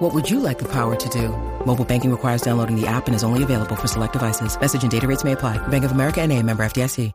What 0.00 0.14
would 0.14 0.30
you 0.30 0.40
like 0.40 0.58
the 0.58 0.68
power 0.72 0.96
to 0.96 1.08
do? 1.10 1.28
Mobile 1.66 1.84
banking 1.84 2.10
requires 2.10 2.40
downloading 2.40 2.74
the 2.74 2.86
app 2.86 3.06
and 3.06 3.14
is 3.14 3.22
only 3.22 3.42
available 3.42 3.76
for 3.76 3.86
select 3.86 4.14
devices. 4.14 4.58
Message 4.58 4.82
and 4.82 4.90
data 4.90 5.06
rates 5.06 5.24
may 5.24 5.32
apply. 5.32 5.58
Bank 5.68 5.84
of 5.84 5.92
America 5.92 6.22
and 6.22 6.32
a 6.32 6.42
member 6.42 6.62
FDIC. 6.62 7.12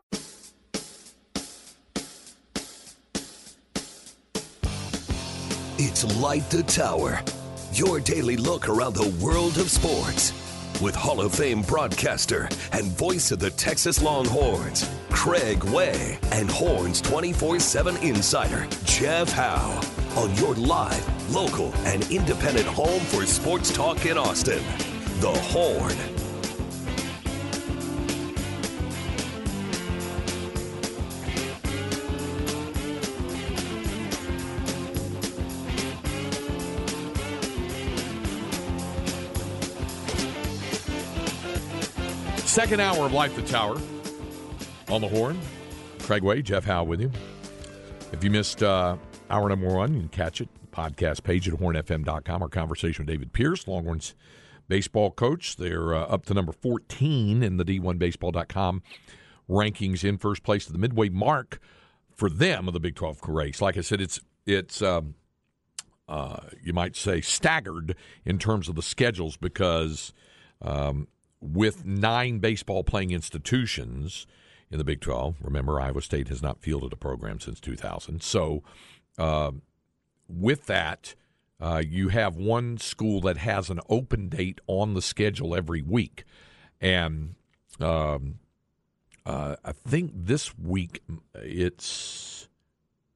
It's 5.80 6.22
Light 6.22 6.48
the 6.52 6.62
Tower, 6.62 7.22
your 7.74 8.00
daily 8.00 8.38
look 8.38 8.70
around 8.70 8.94
the 8.94 9.10
world 9.20 9.58
of 9.58 9.72
sports. 9.72 10.32
With 10.80 10.94
Hall 10.94 11.22
of 11.22 11.34
Fame 11.34 11.64
broadcaster 11.64 12.48
and 12.72 12.86
voice 12.86 13.32
of 13.32 13.40
the 13.40 13.50
Texas 13.50 14.00
Longhorns, 14.00 14.88
Craig 15.10 15.64
Way, 15.64 16.20
and 16.32 16.52
Horns 16.52 17.02
24 17.02 17.60
7 17.60 17.98
insider, 17.98 18.68
Jeff 18.84 19.30
Howe, 19.30 19.82
on 20.16 20.34
your 20.36 20.56
live, 20.56 21.34
local, 21.34 21.74
and 21.86 22.10
independent 22.12 22.68
home 22.68 23.02
for 23.02 23.26
sports 23.26 23.72
talk 23.72 24.06
in 24.06 24.18
Austin. 24.18 24.64
The 25.20 25.32
Horn. 25.32 25.96
Second 42.46 42.80
hour 42.80 43.06
of 43.06 43.12
Light 43.12 43.36
the 43.36 43.42
Tower 43.42 43.78
on 44.88 45.02
the 45.02 45.10
horn. 45.10 45.38
Craig 46.00 46.24
Way, 46.24 46.42
Jeff 46.42 46.64
Howe 46.64 46.86
with 46.86 47.02
you. 47.02 47.12
If 48.14 48.24
you 48.24 48.30
missed 48.30 48.64
uh, 48.64 48.96
hour 49.30 49.50
number 49.50 49.68
one, 49.68 49.94
you 49.94 50.00
can 50.02 50.10
catch 50.10 50.42
it. 50.42 50.50
Podcast 50.72 51.24
page 51.24 51.48
at 51.48 51.56
hornfm.com. 51.56 52.42
Our 52.42 52.50
conversation 52.50 53.06
with 53.06 53.14
David 53.14 53.34
Pierce, 53.34 53.68
Longhorns 53.68 54.14
baseball 54.68 55.12
coach. 55.12 55.56
They're 55.56 55.94
uh, 55.94 56.02
up 56.02 56.26
to 56.26 56.34
number 56.34 56.52
14 56.52 57.42
in 57.42 57.58
the 57.58 57.64
D1Baseball.com 57.64 58.84
rankings 59.50 60.04
in 60.04 60.18
first 60.18 60.44
place 60.44 60.66
to 60.66 60.74
the 60.74 60.80
midway 60.80 61.08
mark 61.08 61.60
for 62.16 62.30
them 62.30 62.68
of 62.68 62.74
the 62.74 62.80
Big 62.80 62.96
12 62.96 63.20
race. 63.30 63.62
Like 63.62 63.78
I 63.78 63.82
said, 63.82 64.02
it's 64.02 64.20
it's 64.46 64.82
um, 64.82 65.16
uh, 66.10 66.40
you 66.62 66.74
might 66.74 66.96
say 66.96 67.22
staggered 67.22 67.96
in 68.26 68.38
terms 68.38 68.68
of 68.68 68.76
the 68.76 68.82
schedules 68.82 69.38
because 69.38 70.14
um, 70.62 71.08
with 71.40 71.86
nine 71.86 72.40
baseball 72.40 72.84
playing 72.84 73.12
institutions 73.12 74.28
in 74.72 74.78
the 74.78 74.84
Big 74.84 75.02
12. 75.02 75.38
Remember, 75.42 75.80
Iowa 75.80 76.02
State 76.02 76.28
has 76.30 76.42
not 76.42 76.62
fielded 76.62 76.94
a 76.94 76.96
program 76.98 77.40
since 77.40 77.60
2000. 77.60 78.22
So, 78.22 78.64
uh, 79.18 79.52
with 80.28 80.66
that, 80.66 81.16
uh, 81.60 81.82
you 81.88 82.10
have 82.10 82.36
one 82.36 82.78
school 82.78 83.22
that 83.22 83.38
has 83.38 83.70
an 83.70 83.80
open 83.90 84.30
date 84.30 84.60
on 84.68 84.94
the 84.94 85.02
schedule 85.02 85.56
every 85.56 85.82
week. 85.82 86.26
And 86.82 87.36
um, 87.80 88.40
uh, 89.26 89.56
I 89.64 89.72
think 89.72 90.12
this 90.14 90.58
week 90.58 91.02
it's. 91.36 92.48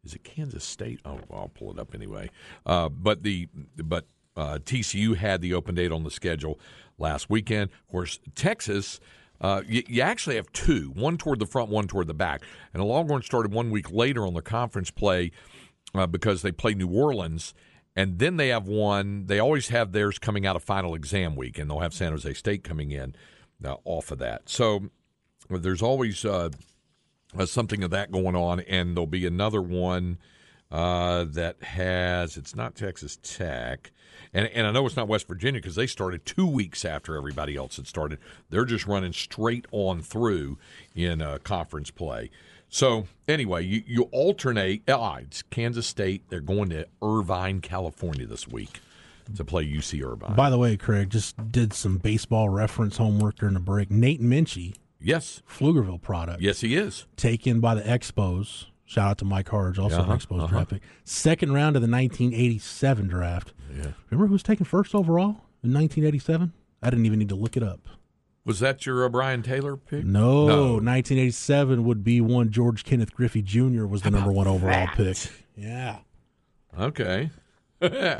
Is 0.06 0.14
it 0.14 0.24
Kansas 0.24 0.64
State? 0.64 1.02
Oh, 1.04 1.20
I'll 1.30 1.52
pull 1.54 1.72
it 1.72 1.78
up 1.78 1.94
anyway. 1.94 2.32
Uh, 2.66 2.88
but 2.88 3.22
the 3.22 3.50
but 3.76 4.06
uh, 4.38 4.58
TCU 4.64 5.18
had 5.18 5.42
the 5.42 5.54
open 5.54 5.76
date 5.76 5.92
on 5.92 6.04
the 6.04 6.10
schedule 6.10 6.58
last 6.98 7.30
weekend. 7.30 7.70
Of 7.70 7.92
course, 7.92 8.20
Texas, 8.34 9.02
uh, 9.42 9.62
you, 9.68 9.84
you, 9.88 10.02
actually 10.02 10.38
have 10.38 10.52
two 10.54 10.92
one 10.96 11.18
toward 11.18 11.40
the 11.40 11.46
front, 11.46 11.70
one 11.70 11.88
toward 11.88 12.08
the 12.08 12.14
back. 12.14 12.44
And 12.74 12.82
the 12.82 12.86
Longhorns 12.86 13.26
started 13.26 13.52
one 13.52 13.72
week 13.72 13.92
later 13.92 14.26
on 14.26 14.34
the 14.34 14.42
conference 14.42 14.90
play 14.90 15.32
uh, 15.94 16.08
because 16.08 16.42
they 16.42 16.52
play 16.52 16.74
New 16.74 16.90
Orleans. 16.90 17.54
And 17.96 18.20
then 18.20 18.38
they 18.38 18.50
have 18.50 18.68
one, 18.68 19.26
they 19.26 19.40
always 19.40 19.70
have 19.70 19.92
theirs 19.92 20.20
coming 20.20 20.46
out 20.46 20.56
of 20.56 20.64
final 20.64 20.96
exam 20.96 21.36
week, 21.36 21.58
and 21.58 21.70
they'll 21.70 21.80
have 21.80 21.94
San 21.94 22.12
Jose 22.12 22.34
State 22.34 22.64
coming 22.64 22.92
in 22.92 23.16
uh, 23.66 23.76
off 23.84 24.12
of 24.12 24.20
that. 24.20 24.48
So 24.48 24.90
there's 25.50 25.82
always 25.82 26.24
uh, 26.24 26.50
something 27.46 27.84
of 27.84 27.92
that 27.92 28.12
going 28.12 28.36
on, 28.36 28.62
and 28.62 28.96
there'll 28.96 29.08
be 29.08 29.26
another 29.26 29.62
one. 29.62 30.20
Uh, 30.72 31.24
that 31.24 31.64
has 31.64 32.38
it's 32.38 32.56
not 32.56 32.76
Texas 32.76 33.18
Tech, 33.24 33.92
and 34.36 34.46
and 34.50 34.68
I 34.68 34.72
know 34.72 34.86
it's 34.86 34.96
not 34.96 35.08
West 35.08 35.28
Virginia 35.28 35.60
because 35.60 35.74
they 35.74 35.88
started 35.88 36.28
two 36.28 36.46
weeks 36.46 36.86
after 36.86 37.18
everybody 37.18 37.56
else 37.56 37.78
had 37.78 37.88
started. 37.88 38.20
They're 38.52 38.66
just 38.66 38.86
running 38.86 39.12
straight 39.12 39.66
on 39.72 40.04
through 40.04 40.60
in 40.94 41.24
uh, 41.24 41.40
conference 41.44 41.90
play. 41.90 42.30
So 42.70 43.08
anyway, 43.28 43.66
you, 43.66 43.84
you 43.86 44.04
alternate. 44.12 44.84
Ah, 44.88 45.18
it's 45.18 45.42
Kansas 45.42 45.88
State. 45.88 46.24
They're 46.30 46.40
going 46.40 46.70
to 46.70 46.88
Irvine, 47.02 47.62
California 47.62 48.26
this 48.26 48.48
week 48.48 48.80
to 49.36 49.44
play 49.44 49.66
UC 49.66 50.04
Irvine. 50.04 50.36
By 50.36 50.50
the 50.50 50.58
way, 50.58 50.78
Craig 50.78 51.10
just 51.10 51.52
did 51.52 51.74
some 51.74 51.98
baseball 51.98 52.50
reference 52.50 52.98
homework 52.98 53.38
during 53.38 53.54
the 53.54 53.60
break. 53.60 53.92
Nate 53.92 54.22
Minchey, 54.22 54.76
yes, 55.00 55.42
Pflugerville 55.48 56.02
product. 56.02 56.42
Yes, 56.42 56.62
he 56.62 56.76
is 56.76 57.06
taken 57.16 57.60
by 57.60 57.76
the 57.76 57.82
Expos 57.82 58.66
Shout 58.90 59.08
out 59.08 59.18
to 59.20 59.26
Mike 59.26 59.48
Harge, 59.48 59.78
also 59.78 60.00
uh-huh, 60.00 60.16
Expos 60.16 60.40
uh-huh. 60.40 60.48
draft 60.48 60.72
pick. 60.72 60.82
Second 61.04 61.54
round 61.54 61.76
of 61.76 61.84
the 61.84 61.88
1987 61.88 63.08
draft. 63.08 63.54
Yeah. 63.72 63.92
Remember 64.10 64.26
who 64.26 64.34
was 64.34 64.42
taken 64.42 64.66
first 64.66 64.96
overall 64.96 65.46
in 65.62 65.72
1987? 65.72 66.52
I 66.82 66.90
didn't 66.90 67.06
even 67.06 67.20
need 67.20 67.30
to 67.30 67.36
look 67.36 67.56
it 67.56 67.62
up. 67.62 67.88
Was 68.50 68.62
that 68.62 68.84
your 68.84 69.06
uh, 69.06 69.10
Brien 69.10 69.44
Taylor 69.44 69.78
pick? 69.78 70.04
No, 70.04 70.48
no, 70.48 70.64
1987 70.78 71.84
would 71.84 72.04
be 72.04 72.20
one 72.20 72.50
George 72.50 72.84
Kenneth 72.84 73.14
Griffey 73.14 73.44
Jr. 73.44 73.86
was 73.86 74.02
the 74.02 74.10
number 74.10 74.32
one 74.32 74.48
overall 74.48 74.88
that? 74.88 74.96
pick. 74.96 75.18
Yeah. 75.56 76.00
Okay. 76.76 77.30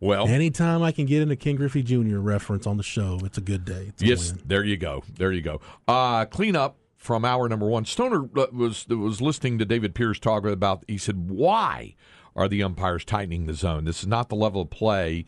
well, 0.00 0.26
anytime 0.26 0.82
I 0.82 0.92
can 0.92 1.04
get 1.04 1.20
into 1.20 1.36
Ken 1.36 1.56
Griffey 1.56 1.82
Jr. 1.82 2.20
reference 2.20 2.66
on 2.66 2.78
the 2.78 2.82
show, 2.82 3.20
it's 3.22 3.36
a 3.36 3.42
good 3.42 3.66
day. 3.66 3.92
A 4.00 4.02
yes, 4.02 4.32
win. 4.32 4.40
there 4.46 4.64
you 4.64 4.78
go. 4.78 5.04
There 5.12 5.30
you 5.30 5.42
go. 5.42 5.60
Uh, 5.86 6.24
clean 6.24 6.56
up 6.56 6.78
from 6.96 7.26
hour 7.26 7.46
number 7.46 7.66
one. 7.66 7.84
Stoner 7.84 8.30
uh, 8.38 8.46
was 8.54 8.88
was 8.88 9.20
listening 9.20 9.58
to 9.58 9.66
David 9.66 9.94
Pierce 9.94 10.18
talk 10.18 10.46
about. 10.46 10.84
He 10.88 10.96
said, 10.96 11.28
"Why 11.28 11.96
are 12.34 12.48
the 12.48 12.62
umpires 12.62 13.04
tightening 13.04 13.44
the 13.44 13.52
zone? 13.52 13.84
This 13.84 14.00
is 14.00 14.06
not 14.06 14.30
the 14.30 14.36
level 14.36 14.62
of 14.62 14.70
play." 14.70 15.26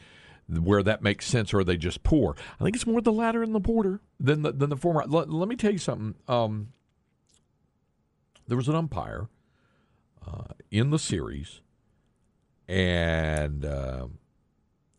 Where 0.61 0.83
that 0.83 1.03
makes 1.03 1.27
sense, 1.27 1.55
or 1.55 1.61
are 1.61 1.65
they 1.65 1.77
just 1.77 2.03
poor? 2.03 2.37
I 2.61 2.65
think 2.65 2.77
it's 2.77 2.87
more 2.87 3.01
the 3.01 3.13
latter 3.13 3.43
and 3.43 3.55
the 3.55 3.61
porter 3.61 4.01
than 4.21 4.43
the 4.43 4.53
than 4.53 4.71
the 4.71 4.77
former. 4.77 5.05
Let, 5.07 5.31
let 5.31 5.49
me 5.49 5.57
tell 5.57 5.73
you 5.73 5.79
something. 5.79 6.15
Um, 6.29 6.73
there 8.47 8.57
was 8.57 8.69
an 8.69 8.75
umpire 8.75 9.29
uh, 10.27 10.55
in 10.71 10.91
the 10.91 10.99
series, 10.99 11.61
and 12.69 13.65
uh, 13.65 14.07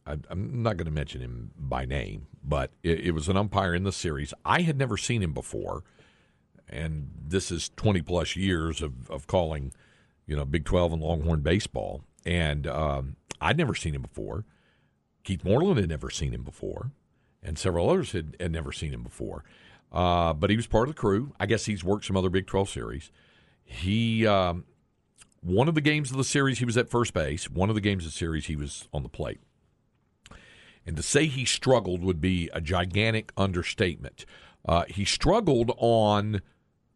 I, 0.07 0.17
am 0.29 0.63
not 0.63 0.77
going 0.77 0.85
to 0.85 0.91
mention 0.91 1.21
him 1.21 1.51
by 1.57 1.85
name, 1.85 2.27
but 2.43 2.71
it, 2.81 3.01
it, 3.01 3.11
was 3.11 3.29
an 3.29 3.37
umpire 3.37 3.75
in 3.75 3.83
the 3.83 3.91
series. 3.91 4.33
I 4.45 4.61
had 4.61 4.77
never 4.77 4.97
seen 4.97 5.21
him 5.21 5.33
before 5.33 5.83
and 6.73 7.11
this 7.27 7.51
is 7.51 7.69
20 7.75 8.01
plus 8.01 8.35
years 8.35 8.81
of, 8.81 9.09
of 9.09 9.27
calling, 9.27 9.73
you 10.25 10.35
know, 10.35 10.45
Big 10.45 10.65
12 10.65 10.93
and 10.93 11.01
Longhorn 11.01 11.41
baseball. 11.41 12.03
And 12.25 12.65
um, 12.67 13.15
I'd 13.39 13.57
never 13.57 13.75
seen 13.75 13.95
him 13.95 14.01
before. 14.01 14.45
Keith 15.23 15.43
Moreland 15.43 15.79
had 15.79 15.89
never 15.89 16.09
seen 16.09 16.33
him 16.33 16.43
before, 16.43 16.91
and 17.41 17.57
several 17.57 17.89
others 17.89 18.11
had, 18.11 18.35
had 18.39 18.51
never 18.51 18.71
seen 18.71 18.93
him 18.93 19.03
before. 19.03 19.43
Uh, 19.91 20.33
but 20.33 20.49
he 20.49 20.55
was 20.55 20.67
part 20.67 20.89
of 20.89 20.95
the 20.95 20.99
crew. 20.99 21.33
I 21.39 21.45
guess 21.45 21.65
he's 21.65 21.83
worked 21.83 22.05
some 22.05 22.17
other 22.17 22.29
Big 22.29 22.47
12 22.47 22.69
series. 22.69 23.11
He, 23.63 24.25
um, 24.25 24.65
one 25.41 25.67
of 25.67 25.75
the 25.75 25.81
games 25.81 26.11
of 26.11 26.17
the 26.17 26.23
series, 26.23 26.59
he 26.59 26.65
was 26.65 26.77
at 26.77 26.89
first 26.89 27.13
base. 27.13 27.49
One 27.49 27.69
of 27.69 27.75
the 27.75 27.81
games 27.81 28.05
of 28.05 28.11
the 28.11 28.17
series, 28.17 28.47
he 28.47 28.55
was 28.55 28.87
on 28.93 29.03
the 29.03 29.09
plate. 29.09 29.39
And 30.85 30.97
to 30.97 31.03
say 31.03 31.27
he 31.27 31.45
struggled 31.45 32.03
would 32.03 32.19
be 32.19 32.49
a 32.53 32.59
gigantic 32.59 33.31
understatement. 33.37 34.25
Uh, 34.67 34.83
he 34.87 35.05
struggled 35.05 35.71
on 35.77 36.41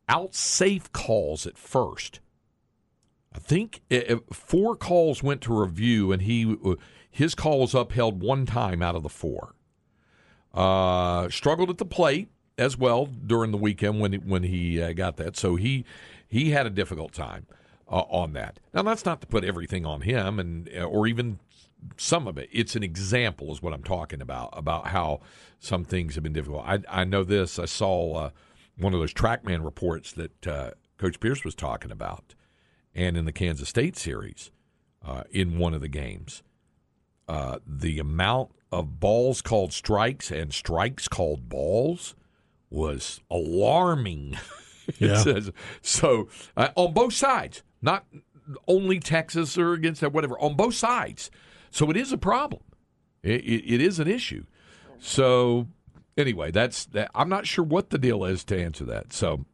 out 0.10 0.34
safe 0.34 0.92
calls 0.92 1.46
at 1.46 1.58
first. 1.58 2.20
I 3.38 3.40
think 3.40 3.82
four 4.34 4.76
calls 4.76 5.22
went 5.22 5.42
to 5.42 5.62
review, 5.62 6.12
and 6.12 6.24
he 6.24 6.58
his 7.12 7.36
call 7.36 7.60
was 7.60 7.76
upheld 7.76 8.22
one 8.22 8.48
time 8.48 8.82
out 8.82 8.96
of 8.96 9.04
the 9.04 9.10
four. 9.10 9.54
Uh, 10.56 11.30
struggled 11.30 11.70
at 11.70 11.78
the 11.78 11.86
plate 11.86 12.30
as 12.58 12.80
well 12.80 13.06
during 13.06 13.52
the 13.52 13.58
weekend 13.58 14.00
when 14.00 14.14
when 14.28 14.42
he 14.42 14.82
uh, 14.82 14.92
got 14.94 15.18
that, 15.18 15.38
so 15.38 15.56
he 15.56 15.86
he 16.28 16.50
had 16.50 16.66
a 16.66 16.72
difficult 16.72 17.14
time 17.14 17.46
uh, 17.88 18.02
on 18.10 18.34
that. 18.34 18.60
Now 18.74 18.82
that's 18.82 19.06
not 19.06 19.22
to 19.22 19.28
put 19.28 19.44
everything 19.44 19.86
on 19.86 20.02
him, 20.02 20.40
and 20.40 20.68
uh, 20.76 20.86
or 20.86 21.06
even 21.06 21.38
some 21.96 22.28
of 22.28 22.40
it. 22.40 22.50
It's 22.52 22.76
an 22.76 22.82
example, 22.82 23.52
is 23.52 23.62
what 23.62 23.72
I'm 23.72 23.84
talking 23.84 24.20
about 24.20 24.50
about 24.54 24.88
how 24.88 25.20
some 25.60 25.86
things 25.86 26.16
have 26.16 26.24
been 26.24 26.34
difficult. 26.34 26.64
I 26.66 26.80
I 26.90 27.04
know 27.04 27.24
this. 27.24 27.60
I 27.60 27.66
saw 27.66 28.16
uh, 28.16 28.30
one 28.80 28.96
of 28.96 29.00
those 29.00 29.14
TrackMan 29.14 29.64
reports 29.64 30.12
that 30.14 30.48
uh, 30.48 30.72
Coach 30.98 31.20
Pierce 31.20 31.44
was 31.44 31.54
talking 31.54 31.92
about, 31.92 32.34
and 32.98 33.16
in 33.16 33.24
the 33.26 33.32
Kansas 33.32 33.70
State 33.70 33.96
series, 33.96 34.52
uh, 35.06 35.24
in 35.32 35.58
one 35.60 35.74
of 35.74 35.80
the 35.80 35.88
games, 35.88 36.44
uh, 37.30 37.60
the 37.66 38.00
amount 38.00 38.50
of 38.72 39.00
balls 39.00 39.42
called 39.42 39.72
strikes 39.72 40.32
and 40.32 40.52
strikes 40.52 41.08
called 41.08 41.48
balls 41.48 42.16
was 42.70 43.22
alarming. 43.32 44.38
Yeah. 45.00 45.18
says, 45.22 45.52
so 45.82 46.30
uh, 46.56 46.70
on 46.78 46.94
both 46.94 47.12
sides, 47.12 47.62
not 47.82 48.06
only 48.70 49.02
Texas 49.02 49.58
or 49.58 49.74
against 49.74 50.00
that, 50.00 50.14
whatever, 50.14 50.40
on 50.40 50.56
both 50.56 50.76
sides. 50.76 51.30
So 51.72 51.90
it 51.90 51.98
is 51.98 52.14
a 52.14 52.18
problem. 52.18 52.62
It, 53.22 53.42
it, 53.42 53.74
it 53.74 53.82
is 53.82 54.00
an 54.00 54.08
issue. 54.08 54.46
So 54.98 55.68
anyway, 56.18 56.52
that's 56.52 56.86
that. 56.86 57.12
I'm 57.14 57.28
not 57.28 57.46
sure 57.46 57.66
what 57.66 57.90
the 57.90 57.98
deal 57.98 58.24
is 58.24 58.46
to 58.46 58.58
answer 58.58 58.86
that. 58.86 59.12
So 59.12 59.46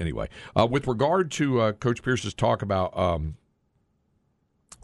anyway, 0.00 0.28
uh, 0.58 0.66
with 0.66 0.86
regard 0.86 1.30
to 1.32 1.60
uh, 1.60 1.72
Coach 1.72 2.02
Pierce's 2.02 2.34
talk 2.34 2.62
about 2.62 2.96
um, 2.98 3.36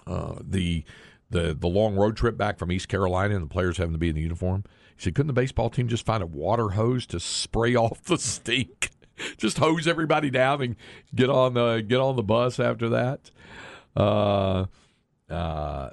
uh, 0.07 0.37
the 0.41 0.85
the 1.31 1.55
the 1.55 1.67
long 1.67 1.97
road 1.97 2.17
trip 2.17 2.37
back 2.37 2.59
from 2.59 2.71
East 2.71 2.89
Carolina 2.89 3.35
and 3.35 3.45
the 3.45 3.49
players 3.49 3.79
having 3.79 3.93
to 3.93 3.99
be 3.99 4.09
in 4.09 4.15
the 4.15 4.21
uniform, 4.21 4.65
he 4.97 5.03
said, 5.03 5.15
couldn't 5.15 5.29
the 5.29 5.33
baseball 5.33 5.71
team 5.71 5.89
just 5.89 6.07
find 6.07 6.23
a 6.23 6.27
water 6.27 6.71
hose 6.71 7.07
to 7.07 7.19
spray 7.19 7.75
off 7.77 8.03
the 8.05 8.19
stink? 8.19 8.91
just 9.39 9.59
hose 9.59 9.87
everybody 9.87 10.31
down 10.31 10.63
and 10.63 10.77
get 11.15 11.31
on 11.31 11.55
the 11.55 11.85
get 11.87 12.01
on 12.01 12.17
the 12.17 12.23
bus 12.23 12.61
after 12.61 12.89
that. 12.91 13.31
Uh, 13.97 14.67
uh, 15.31 15.91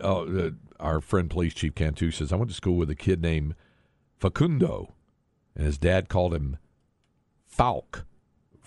oh, 0.00 0.52
our 0.78 1.00
friend 1.00 1.28
Police 1.28 1.54
Chief 1.54 1.74
Cantu 1.74 2.10
says 2.10 2.32
I 2.32 2.36
went 2.36 2.50
to 2.50 2.56
school 2.56 2.76
with 2.76 2.88
a 2.88 2.94
kid 2.94 3.20
named 3.20 3.54
Facundo, 4.18 4.94
and 5.54 5.66
his 5.66 5.78
dad 5.78 6.08
called 6.08 6.34
him 6.34 6.58
Falk 7.46 8.06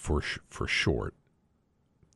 for 0.03 0.21
sh- 0.21 0.39
for 0.49 0.67
short. 0.67 1.15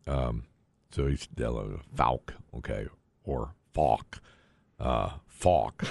Um, 0.05 0.43
so 0.91 1.07
he's 1.07 1.27
uh, 1.41 1.77
Falk, 1.95 2.33
okay, 2.57 2.87
or 3.23 3.53
Falk, 3.73 4.19
uh, 4.77 5.11
Falk. 5.25 5.83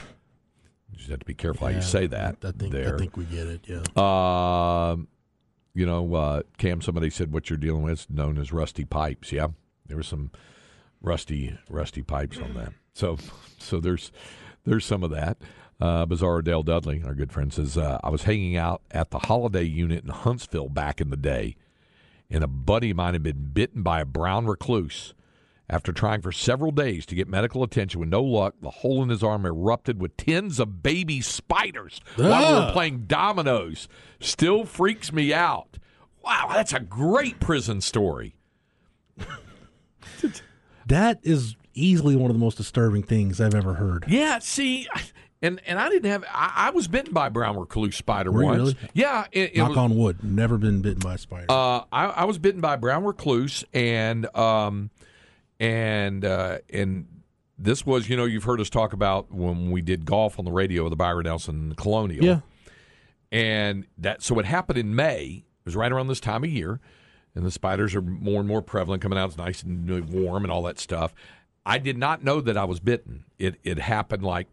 You 0.90 0.98
just 0.98 1.10
have 1.10 1.20
to 1.20 1.26
be 1.26 1.34
careful 1.34 1.66
how 1.68 1.74
you 1.74 1.80
say 1.80 2.06
that. 2.06 2.36
I 2.42 2.52
think 2.52 2.72
there. 2.72 2.94
I 2.94 2.98
think 2.98 3.16
we 3.16 3.24
get 3.24 3.46
it. 3.46 3.66
Yeah. 3.66 3.82
Um, 3.96 5.08
you 5.74 5.86
know, 5.86 6.14
uh, 6.14 6.42
Cam, 6.58 6.82
somebody 6.82 7.08
said 7.08 7.32
what 7.32 7.48
you're 7.48 7.56
dealing 7.56 7.82
with 7.82 8.00
is 8.00 8.06
known 8.10 8.38
as 8.38 8.52
rusty 8.52 8.84
pipes. 8.84 9.32
Yeah, 9.32 9.48
there 9.86 9.96
were 9.96 10.02
some 10.02 10.30
rusty, 11.00 11.58
rusty 11.70 12.02
pipes 12.02 12.38
on 12.38 12.54
that. 12.54 12.72
So, 12.96 13.18
so 13.58 13.78
there's 13.78 14.10
there's 14.64 14.86
some 14.86 15.02
of 15.02 15.10
that. 15.10 15.36
Uh, 15.78 16.06
Bizarro 16.06 16.42
Dale 16.42 16.62
Dudley, 16.62 17.02
our 17.04 17.14
good 17.14 17.30
friend, 17.30 17.52
says 17.52 17.76
uh, 17.76 18.00
I 18.02 18.08
was 18.08 18.22
hanging 18.22 18.56
out 18.56 18.80
at 18.90 19.10
the 19.10 19.18
Holliday 19.18 19.64
Unit 19.64 20.02
in 20.02 20.08
Huntsville 20.08 20.70
back 20.70 21.02
in 21.02 21.10
the 21.10 21.16
day, 21.18 21.56
and 22.30 22.42
a 22.44 22.48
buddy 22.48 22.90
of 22.90 22.96
mine 22.96 23.14
had 23.14 23.22
been 23.22 23.50
bitten 23.52 23.82
by 23.82 24.00
a 24.00 24.04
brown 24.04 24.46
recluse. 24.46 25.14
After 25.68 25.92
trying 25.92 26.20
for 26.22 26.30
several 26.30 26.70
days 26.70 27.04
to 27.06 27.16
get 27.16 27.26
medical 27.26 27.64
attention 27.64 27.98
with 27.98 28.08
no 28.08 28.22
luck, 28.22 28.54
the 28.62 28.70
hole 28.70 29.02
in 29.02 29.08
his 29.08 29.24
arm 29.24 29.44
erupted 29.44 30.00
with 30.00 30.16
tens 30.16 30.60
of 30.60 30.80
baby 30.82 31.20
spiders 31.20 32.00
while 32.14 32.26
we 32.52 32.54
were 32.60 32.66
Ah. 32.68 32.72
playing 32.72 33.06
dominoes. 33.06 33.88
Still 34.20 34.64
freaks 34.64 35.12
me 35.12 35.34
out. 35.34 35.78
Wow, 36.24 36.50
that's 36.52 36.72
a 36.72 36.78
great 36.80 37.40
prison 37.40 37.80
story. 37.80 38.36
That 40.86 41.18
is 41.24 41.56
easily 41.74 42.14
one 42.14 42.30
of 42.30 42.36
the 42.36 42.40
most 42.40 42.56
disturbing 42.58 43.02
things 43.02 43.40
I've 43.40 43.54
ever 43.54 43.74
heard. 43.74 44.04
Yeah, 44.08 44.38
see, 44.38 44.86
and 45.46 45.60
and 45.66 45.78
I 45.78 45.88
didn't 45.88 46.10
have. 46.10 46.24
I, 46.32 46.52
I 46.56 46.70
was 46.70 46.88
bitten 46.88 47.12
by 47.12 47.28
a 47.28 47.30
brown 47.30 47.58
recluse 47.58 47.96
spider 47.96 48.30
Were 48.32 48.44
once. 48.44 48.58
really? 48.58 48.76
Yeah, 48.94 49.26
it, 49.32 49.52
it 49.52 49.56
Knock 49.56 49.70
was, 49.70 49.78
on 49.78 49.96
wood. 49.96 50.22
Never 50.22 50.58
been 50.58 50.82
bitten 50.82 51.00
by 51.00 51.14
a 51.14 51.18
spider. 51.18 51.46
Uh, 51.48 51.82
I, 51.92 52.06
I 52.06 52.24
was 52.24 52.38
bitten 52.38 52.60
by 52.60 52.74
a 52.74 52.78
brown 52.78 53.04
recluse, 53.04 53.64
and 53.72 54.26
um, 54.36 54.90
and 55.60 56.24
uh, 56.24 56.58
and 56.70 57.06
this 57.58 57.86
was, 57.86 58.08
you 58.08 58.16
know, 58.16 58.24
you've 58.24 58.44
heard 58.44 58.60
us 58.60 58.68
talk 58.68 58.92
about 58.92 59.32
when 59.32 59.70
we 59.70 59.80
did 59.80 60.04
golf 60.04 60.38
on 60.38 60.44
the 60.44 60.52
radio, 60.52 60.82
with 60.84 60.90
the 60.90 60.96
Byron 60.96 61.24
Nelson 61.24 61.74
Colonial. 61.76 62.24
yeah. 62.24 62.40
and 63.32 63.86
that 63.98 64.22
so 64.22 64.38
it 64.38 64.44
happened 64.44 64.78
in 64.78 64.94
May. 64.94 65.44
It 65.60 65.64
was 65.64 65.76
right 65.76 65.90
around 65.90 66.08
this 66.08 66.20
time 66.20 66.44
of 66.44 66.50
year, 66.50 66.80
and 67.34 67.44
the 67.44 67.50
spiders 67.50 67.94
are 67.94 68.02
more 68.02 68.40
and 68.40 68.48
more 68.48 68.62
prevalent, 68.62 69.02
coming 69.02 69.18
out. 69.18 69.28
It's 69.30 69.38
nice 69.38 69.62
and 69.62 69.88
warm 70.10 70.44
and 70.44 70.52
all 70.52 70.62
that 70.64 70.78
stuff. 70.78 71.14
I 71.64 71.78
did 71.78 71.98
not 71.98 72.22
know 72.22 72.40
that 72.40 72.56
I 72.56 72.64
was 72.64 72.78
bitten. 72.78 73.24
It 73.38 73.56
it 73.64 73.78
happened 73.78 74.22
like 74.22 74.46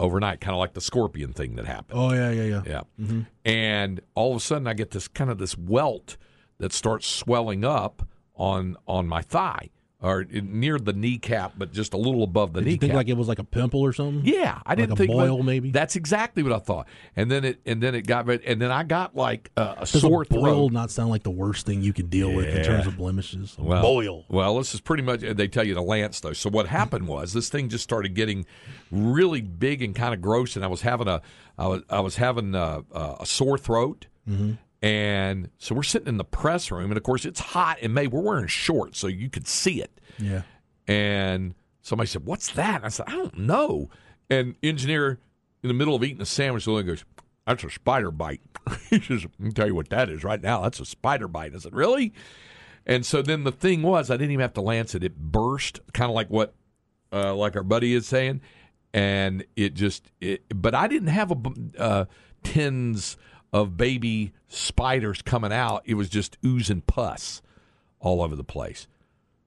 overnight, 0.00 0.40
kind 0.40 0.54
of 0.54 0.58
like 0.58 0.72
the 0.72 0.80
scorpion 0.80 1.32
thing 1.32 1.54
that 1.56 1.66
happened. 1.66 2.00
Oh 2.00 2.12
yeah, 2.12 2.30
yeah, 2.30 2.44
yeah. 2.44 2.62
Yeah. 2.66 2.80
Mm-hmm. 3.00 3.20
And 3.44 4.00
all 4.14 4.32
of 4.32 4.38
a 4.38 4.40
sudden 4.40 4.66
I 4.66 4.74
get 4.74 4.90
this 4.90 5.06
kind 5.06 5.30
of 5.30 5.38
this 5.38 5.56
welt 5.56 6.16
that 6.58 6.72
starts 6.72 7.06
swelling 7.06 7.64
up 7.64 8.08
on 8.34 8.76
on 8.88 9.06
my 9.06 9.22
thigh 9.22 9.68
or 10.02 10.24
near 10.24 10.78
the 10.78 10.92
kneecap, 10.94 11.52
but 11.58 11.72
just 11.72 11.92
a 11.92 11.96
little 11.96 12.22
above 12.22 12.54
the 12.54 12.60
Did 12.60 12.66
you 12.66 12.72
kneecap. 12.72 12.80
think 12.80 12.94
like 12.94 13.08
it 13.08 13.16
was 13.18 13.28
like 13.28 13.38
a 13.38 13.44
pimple 13.44 13.80
or 13.80 13.92
something? 13.92 14.22
yeah, 14.24 14.60
I 14.64 14.74
didn't 14.74 14.92
a 14.92 14.96
think 14.96 15.10
boil, 15.10 15.42
maybe? 15.42 15.70
That's 15.70 15.94
exactly 15.96 16.42
what 16.42 16.52
I 16.52 16.58
thought. 16.58 16.86
And 17.16 17.30
then 17.30 17.44
it 17.44 17.60
and 17.66 17.82
then 17.82 17.94
it 17.94 18.06
got 18.06 18.28
and 18.28 18.62
then 18.62 18.70
I 18.70 18.82
got 18.82 19.14
like 19.14 19.50
uh, 19.56 19.74
a 19.76 19.80
Does 19.80 20.00
sore 20.00 20.22
a 20.22 20.24
boil 20.24 20.42
throat. 20.68 20.72
not 20.72 20.90
sound 20.90 21.10
like 21.10 21.22
the 21.22 21.30
worst 21.30 21.66
thing 21.66 21.82
you 21.82 21.92
could 21.92 22.08
deal 22.08 22.32
with 22.32 22.46
in 22.48 22.64
terms 22.64 22.86
of 22.86 22.96
blemishes? 22.96 23.56
Well, 23.58 23.82
boil. 23.82 24.24
Well, 24.30 24.56
this 24.58 24.72
is 24.74 24.80
pretty 24.80 25.02
much 25.02 25.20
they 25.20 25.48
tell 25.48 25.64
you 25.64 25.74
to 25.74 25.82
lance 25.82 26.20
though. 26.20 26.32
So 26.32 26.48
what 26.48 26.66
happened 26.66 27.06
was 27.06 27.32
this 27.34 27.48
thing 27.50 27.68
just 27.68 27.84
started 27.84 28.14
getting 28.14 28.46
really 28.90 29.42
big 29.42 29.82
and 29.82 29.94
kind 29.94 30.14
of 30.14 30.20
gross, 30.22 30.56
and 30.56 30.64
I 30.64 30.68
was 30.68 30.80
having 30.80 31.08
a 31.08 31.20
I 31.58 31.66
was 31.66 31.82
I 31.90 32.00
was 32.00 32.16
having 32.16 32.54
a, 32.54 32.82
a 32.92 33.26
sore 33.26 33.58
throat, 33.58 34.06
and 34.82 35.50
so 35.58 35.74
we're 35.74 35.82
sitting 35.82 36.08
in 36.08 36.16
the 36.16 36.24
press 36.24 36.70
room, 36.70 36.90
and 36.90 36.96
of 36.96 37.02
course 37.02 37.24
it's 37.24 37.40
hot 37.40 37.80
in 37.80 37.92
May. 37.92 38.06
We're 38.06 38.20
wearing 38.20 38.46
shorts, 38.46 38.98
so 38.98 39.08
you 39.08 39.28
could 39.28 39.46
see 39.46 39.82
it. 39.82 40.00
Yeah. 40.18 40.42
And 40.86 41.54
somebody 41.82 42.08
said, 42.08 42.24
"What's 42.24 42.52
that?" 42.52 42.76
And 42.76 42.86
I 42.86 42.88
said, 42.88 43.06
"I 43.08 43.12
don't 43.12 43.38
know." 43.38 43.90
And 44.30 44.54
engineer 44.62 45.18
in 45.62 45.68
the 45.68 45.74
middle 45.74 45.94
of 45.94 46.02
eating 46.02 46.22
a 46.22 46.26
sandwich, 46.26 46.64
the 46.64 46.82
goes, 46.82 47.04
"That's 47.46 47.62
a 47.62 47.70
spider 47.70 48.10
bite." 48.10 48.40
he 48.90 49.00
says, 49.00 49.26
"I 49.26 49.42
can 49.42 49.52
tell 49.52 49.66
you 49.66 49.74
what 49.74 49.90
that 49.90 50.08
is 50.08 50.24
right 50.24 50.40
now. 50.40 50.62
That's 50.62 50.80
a 50.80 50.86
spider 50.86 51.28
bite." 51.28 51.54
I 51.54 51.58
said, 51.58 51.74
"Really?" 51.74 52.14
And 52.86 53.04
so 53.04 53.20
then 53.20 53.44
the 53.44 53.52
thing 53.52 53.82
was, 53.82 54.10
I 54.10 54.14
didn't 54.14 54.32
even 54.32 54.40
have 54.40 54.54
to 54.54 54.62
lance 54.62 54.94
it. 54.94 55.04
It 55.04 55.16
burst, 55.16 55.80
kind 55.92 56.10
of 56.10 56.14
like 56.14 56.28
what, 56.28 56.54
uh, 57.12 57.34
like 57.34 57.54
our 57.54 57.62
buddy 57.62 57.94
is 57.94 58.06
saying, 58.06 58.40
and 58.94 59.44
it 59.56 59.74
just. 59.74 60.10
It, 60.22 60.44
but 60.54 60.74
I 60.74 60.88
didn't 60.88 61.08
have 61.08 61.30
a 61.30 61.36
uh, 61.78 62.04
tins 62.42 63.18
of 63.52 63.76
baby 63.76 64.32
spiders 64.48 65.22
coming 65.22 65.52
out. 65.52 65.82
It 65.84 65.94
was 65.94 66.08
just 66.08 66.36
oozing 66.44 66.82
pus 66.82 67.42
all 68.00 68.22
over 68.22 68.36
the 68.36 68.44
place. 68.44 68.86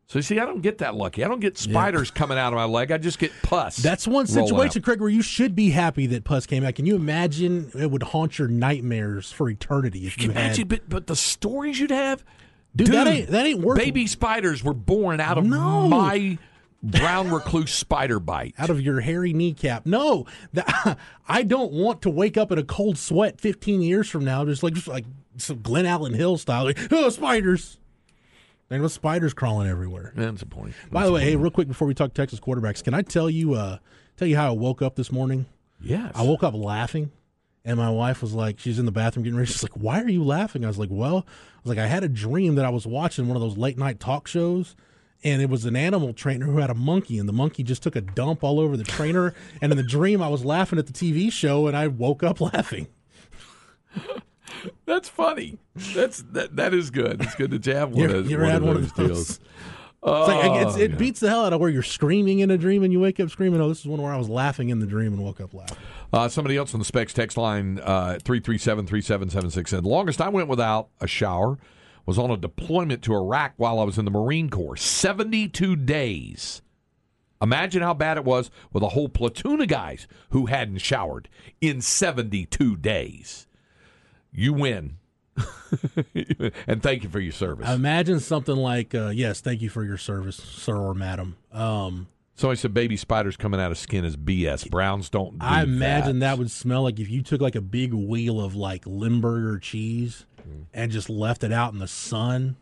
So 0.07 0.19
you 0.19 0.23
see, 0.23 0.39
I 0.39 0.45
don't 0.45 0.61
get 0.61 0.77
that 0.79 0.93
lucky. 0.93 1.23
I 1.23 1.27
don't 1.27 1.39
get 1.39 1.57
spiders 1.57 2.11
coming 2.11 2.37
out 2.37 2.53
of 2.53 2.57
my 2.57 2.65
leg. 2.65 2.91
I 2.91 2.97
just 2.99 3.17
get 3.17 3.31
pus. 3.41 3.77
That's 3.77 4.07
one 4.07 4.27
situation. 4.27 4.81
Craig, 4.83 4.99
where 4.99 5.09
you 5.09 5.23
should 5.23 5.55
be 5.55 5.71
happy 5.71 6.05
that 6.07 6.23
pus 6.23 6.45
came 6.45 6.63
out. 6.63 6.75
Can 6.75 6.85
you 6.85 6.95
imagine 6.95 7.71
it 7.73 7.89
would 7.89 8.03
haunt 8.03 8.37
your 8.37 8.47
nightmares 8.47 9.31
for 9.31 9.49
eternity 9.49 10.05
if 10.05 10.17
you 10.19 10.25
you 10.25 10.31
imagine, 10.31 10.57
had 10.63 10.67
but, 10.67 10.89
but 10.89 11.07
the 11.07 11.15
stories 11.15 11.79
you'd 11.79 11.89
have, 11.89 12.23
Dude, 12.75 12.87
that 12.87 13.07
ain't- 13.07 13.29
that 13.29 13.45
ain't 13.45 13.61
worth- 13.61 13.77
Baby 13.79 14.05
spiders 14.05 14.63
were 14.63 14.73
born 14.75 15.19
out 15.19 15.37
of 15.39 15.45
No. 15.45 15.87
my 15.87 16.37
brown 16.83 17.31
recluse 17.31 17.73
spider 17.73 18.19
bite. 18.19 18.53
out 18.57 18.69
of 18.69 18.81
your 18.81 18.99
hairy 18.99 19.33
kneecap. 19.33 19.85
No, 19.85 20.25
that, 20.51 20.97
I 21.27 21.43
don't 21.43 21.71
want 21.71 22.01
to 22.03 22.09
wake 22.09 22.37
up 22.37 22.51
in 22.51 22.59
a 22.59 22.63
cold 22.63 22.97
sweat 22.97 23.39
15 23.39 23.81
years 23.81 24.09
from 24.09 24.25
now, 24.25 24.43
just 24.45 24.61
like 24.61 24.73
just 24.73 24.87
like 24.87 25.05
some 25.37 25.59
Glenallen 25.59 26.13
Hill 26.13 26.37
style. 26.37 26.65
Like, 26.65 26.91
oh, 26.91 27.09
spiders! 27.09 27.79
And 28.69 28.81
with 28.81 28.91
spiders 28.91 29.33
crawling 29.33 29.69
everywhere. 29.69 30.13
That's 30.15 30.41
a 30.41 30.47
point. 30.47 30.73
By 30.91 31.05
the 31.05 31.11
way, 31.11 31.23
hey, 31.23 31.35
real 31.35 31.51
quick 31.51 31.67
before 31.67 31.87
we 31.87 31.93
talk 31.93 32.13
Texas 32.13 32.39
quarterbacks, 32.39 32.83
can 32.83 32.93
I 32.93 33.01
tell 33.03 33.29
you 33.29 33.53
uh, 33.53 33.77
tell 34.17 34.27
you 34.27 34.35
how 34.35 34.47
I 34.47 34.51
woke 34.51 34.81
up 34.81 34.95
this 34.95 35.11
morning? 35.11 35.45
yes, 35.79 36.11
I 36.15 36.23
woke 36.23 36.43
up 36.43 36.53
laughing, 36.55 37.11
and 37.65 37.77
my 37.77 37.89
wife 37.89 38.21
was 38.21 38.33
like, 38.33 38.57
she's 38.59 38.79
in 38.79 38.85
the 38.85 38.91
bathroom 38.91 39.23
getting 39.23 39.37
ready. 39.37 39.51
She's 39.51 39.63
like, 39.63 39.73
"Why 39.73 40.01
are 40.01 40.09
you 40.09 40.23
laughing?" 40.23 40.63
I 40.65 40.67
was 40.67 40.79
like, 40.79 40.89
"Well, 40.91 41.17
I 41.27 41.59
was 41.63 41.69
like, 41.69 41.77
I 41.77 41.87
had 41.87 42.03
a 42.03 42.09
dream 42.09 42.55
that 42.55 42.65
I 42.65 42.69
was 42.69 42.87
watching 42.87 43.27
one 43.27 43.35
of 43.37 43.41
those 43.41 43.57
late 43.57 43.77
night 43.77 43.99
talk 43.99 44.27
shows." 44.27 44.75
And 45.23 45.41
it 45.41 45.49
was 45.49 45.63
an 45.65 45.75
animal 45.75 46.13
trainer 46.13 46.45
who 46.45 46.57
had 46.57 46.69
a 46.69 46.73
monkey, 46.73 47.17
and 47.17 47.29
the 47.29 47.33
monkey 47.33 47.63
just 47.63 47.81
took 47.83 47.95
a 47.95 48.01
dump 48.01 48.43
all 48.43 48.59
over 48.59 48.75
the 48.75 48.83
trainer. 48.83 49.33
and 49.61 49.71
in 49.71 49.77
the 49.77 49.83
dream, 49.83 50.21
I 50.21 50.27
was 50.27 50.43
laughing 50.43 50.77
at 50.79 50.87
the 50.87 50.93
TV 50.93 51.31
show, 51.31 51.67
and 51.67 51.77
I 51.77 51.87
woke 51.87 52.23
up 52.23 52.41
laughing. 52.53 52.87
That's 54.85 55.09
funny. 55.09 55.57
That's 55.93 56.21
that. 56.31 56.55
That 56.55 56.73
is 56.73 56.89
good. 56.89 57.21
It's 57.21 57.35
good 57.35 57.51
that 57.51 57.65
you 57.65 57.75
have 57.75 57.91
one, 57.91 58.09
You, 58.09 58.15
of, 58.17 58.29
you 58.29 58.35
ever 58.37 58.43
one 58.43 58.51
had 58.51 58.61
of 58.61 58.67
one 58.67 58.75
those 58.75 58.85
of 58.91 58.95
those? 58.95 59.07
deals. 59.07 59.39
It's 60.05 60.27
like, 60.27 60.67
it's, 60.67 60.75
it 60.75 60.91
yeah. 60.91 60.97
beats 60.97 61.21
the 61.21 61.29
hell 61.29 61.45
out 61.45 61.53
of 61.53 61.61
where 61.61 61.69
you're 61.69 61.81
screaming 61.81 62.39
in 62.39 62.51
a 62.51 62.57
dream 62.57 62.83
and 62.83 62.91
you 62.91 62.99
wake 62.99 63.21
up 63.21 63.29
screaming. 63.29 63.61
Oh, 63.61 63.69
this 63.69 63.79
is 63.79 63.85
one 63.85 64.01
where 64.01 64.11
I 64.11 64.17
was 64.17 64.27
laughing 64.27 64.67
in 64.67 64.79
the 64.79 64.85
dream 64.85 65.13
and 65.13 65.23
woke 65.23 65.39
up 65.39 65.53
laughing. 65.53 65.77
Uh, 66.11 66.27
somebody 66.27 66.57
else 66.57 66.73
on 66.73 66.79
the 66.81 66.85
specs 66.85 67.13
text 67.13 67.37
line 67.37 67.79
uh, 67.81 68.19
three 68.21 68.41
three 68.41 68.57
seven 68.57 68.85
three 68.85 68.99
seven 68.99 69.29
seven 69.29 69.49
six 69.49 69.69
said 69.71 69.81
the 69.85 69.87
longest 69.87 70.19
I 70.19 70.27
went 70.27 70.49
without 70.49 70.89
a 70.99 71.07
shower 71.07 71.57
was 72.05 72.19
on 72.19 72.31
a 72.31 72.37
deployment 72.37 73.01
to 73.03 73.13
Iraq 73.13 73.53
while 73.57 73.79
I 73.79 73.83
was 73.83 73.97
in 73.97 74.05
the 74.05 74.11
Marine 74.11 74.49
Corps. 74.49 74.77
Seventy 74.77 75.47
two 75.47 75.75
days. 75.75 76.61
Imagine 77.41 77.81
how 77.81 77.93
bad 77.93 78.17
it 78.17 78.23
was 78.23 78.49
with 78.71 78.83
a 78.83 78.89
whole 78.89 79.09
platoon 79.09 79.59
of 79.59 79.67
guys 79.67 80.07
who 80.29 80.45
hadn't 80.45 80.77
showered 80.79 81.29
in 81.59 81.81
seventy 81.81 82.45
two 82.45 82.75
days. 82.75 83.47
You 84.31 84.53
win. 84.53 84.97
and 86.67 86.83
thank 86.83 87.03
you 87.03 87.09
for 87.09 87.19
your 87.19 87.31
service. 87.31 87.67
Imagine 87.67 88.19
something 88.19 88.55
like, 88.55 88.93
uh, 88.93 89.09
"Yes, 89.09 89.41
thank 89.41 89.61
you 89.61 89.69
for 89.69 89.83
your 89.83 89.97
service, 89.97 90.35
sir 90.35 90.77
or 90.77 90.93
madam." 90.93 91.37
Um, 91.51 92.07
Somebody 92.35 92.59
said 92.59 92.73
baby 92.73 92.97
spiders 92.97 93.37
coming 93.37 93.59
out 93.59 93.71
of 93.71 93.77
skin 93.77 94.05
is 94.05 94.17
BS. 94.17 94.69
Browns 94.69 95.09
don't. 95.09 95.37
Do 95.37 95.45
I 95.45 95.63
imagine 95.63 96.19
that. 96.19 96.31
that 96.31 96.37
would 96.39 96.49
smell 96.49 96.83
like 96.83 96.99
if 96.99 97.09
you 97.09 97.21
took 97.21 97.41
like 97.41 97.55
a 97.55 97.61
big 97.61 97.93
wheel 97.93 98.41
of 98.41 98.55
like 98.55 98.85
Limburger 98.87 99.59
cheese 99.59 100.25
Mm. 100.47 100.65
and 100.73 100.91
just 100.91 101.09
left 101.09 101.43
it 101.43 101.51
out 101.51 101.73
in 101.73 101.79
the 101.79 101.87
sun, 101.87 102.55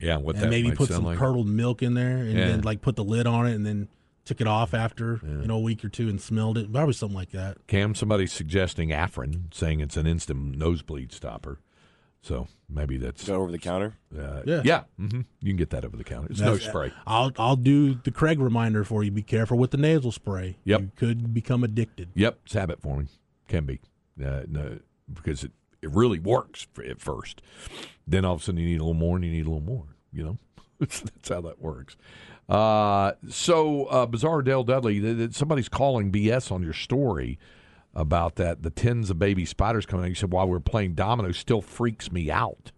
Yeah, 0.00 0.16
what 0.18 0.34
and 0.36 0.44
that 0.44 0.50
maybe 0.50 0.68
might 0.68 0.76
put 0.76 0.88
sound 0.88 0.98
some 0.98 1.04
like. 1.04 1.18
curdled 1.18 1.48
milk 1.48 1.82
in 1.82 1.94
there, 1.94 2.18
and 2.18 2.32
Yeah. 2.34 2.46
then 2.48 2.60
like 2.62 2.80
put 2.82 2.96
the 2.96 3.04
lid 3.04 3.26
on 3.26 3.46
it, 3.46 3.54
and 3.54 3.64
then 3.66 3.88
took 4.24 4.40
it 4.40 4.46
off 4.48 4.74
after 4.74 5.20
you 5.22 5.46
know 5.46 5.56
a 5.56 5.60
week 5.60 5.84
or 5.84 5.88
two 5.88 6.08
and 6.08 6.20
smelled 6.20 6.58
it. 6.58 6.72
Probably 6.72 6.92
something 6.94 7.14
like 7.16 7.30
that. 7.30 7.64
Cam, 7.68 7.94
somebody's 7.94 8.32
suggesting 8.32 8.88
Afrin, 8.90 9.54
saying 9.54 9.80
it's 9.80 9.96
an 9.96 10.06
instant 10.06 10.56
nosebleed 10.58 11.12
stopper. 11.12 11.60
So 12.22 12.48
maybe 12.68 12.96
that's 12.96 13.20
Is 13.20 13.28
that 13.28 13.34
over 13.34 13.52
the 13.52 13.58
counter? 13.58 13.94
uh, 14.18 14.42
Yeah. 14.44 14.62
yeah. 14.64 14.82
hmm 14.98 15.20
You 15.40 15.50
can 15.50 15.56
get 15.56 15.70
that 15.70 15.84
over 15.84 15.96
the 15.96 16.02
counter. 16.02 16.26
It's 16.28 16.40
no 16.40 16.58
spray. 16.58 16.92
I'll 17.06 17.30
I'll 17.38 17.54
do 17.54 17.94
the 17.94 18.10
Craig 18.10 18.40
reminder 18.40 18.82
for 18.82 19.04
you. 19.04 19.12
Be 19.12 19.22
careful 19.22 19.56
with 19.58 19.70
the 19.70 19.76
nasal 19.76 20.10
spray. 20.10 20.56
Yep. 20.64 20.80
you 20.80 20.90
could 20.96 21.32
become 21.32 21.62
addicted. 21.62 22.08
Yep, 22.16 22.40
it's 22.44 22.54
habit 22.54 22.80
forming. 22.82 23.08
Can 23.46 23.64
be 23.64 23.78
uh, 24.20 24.42
no, 24.48 24.80
because 25.14 25.44
it, 25.44 25.52
it 25.86 25.94
really 25.94 26.18
works 26.18 26.66
at 26.88 27.00
first. 27.00 27.42
Then 28.06 28.24
all 28.24 28.34
of 28.34 28.42
a 28.42 28.44
sudden 28.44 28.60
you 28.60 28.66
need 28.66 28.80
a 28.80 28.84
little 28.84 28.94
more 28.94 29.16
and 29.16 29.24
you 29.24 29.30
need 29.30 29.46
a 29.46 29.50
little 29.50 29.60
more. 29.60 29.86
You 30.12 30.24
know, 30.24 30.38
that's 30.80 31.28
how 31.28 31.40
that 31.42 31.60
works. 31.60 31.96
Uh, 32.48 33.12
so 33.28 33.86
uh, 33.86 34.06
Bizarro 34.06 34.44
Dale 34.44 34.62
Dudley, 34.64 35.00
th- 35.00 35.16
th- 35.16 35.32
somebody's 35.34 35.68
calling 35.68 36.12
BS 36.12 36.52
on 36.52 36.62
your 36.62 36.72
story 36.72 37.38
about 37.94 38.36
that. 38.36 38.62
The 38.62 38.70
tens 38.70 39.10
of 39.10 39.18
baby 39.18 39.44
spiders 39.44 39.86
coming 39.86 40.04
out. 40.04 40.08
You 40.10 40.14
said 40.14 40.32
while 40.32 40.48
we 40.48 40.56
are 40.56 40.60
playing 40.60 40.94
dominoes, 40.94 41.38
still 41.38 41.62
freaks 41.62 42.12
me 42.12 42.30
out. 42.30 42.70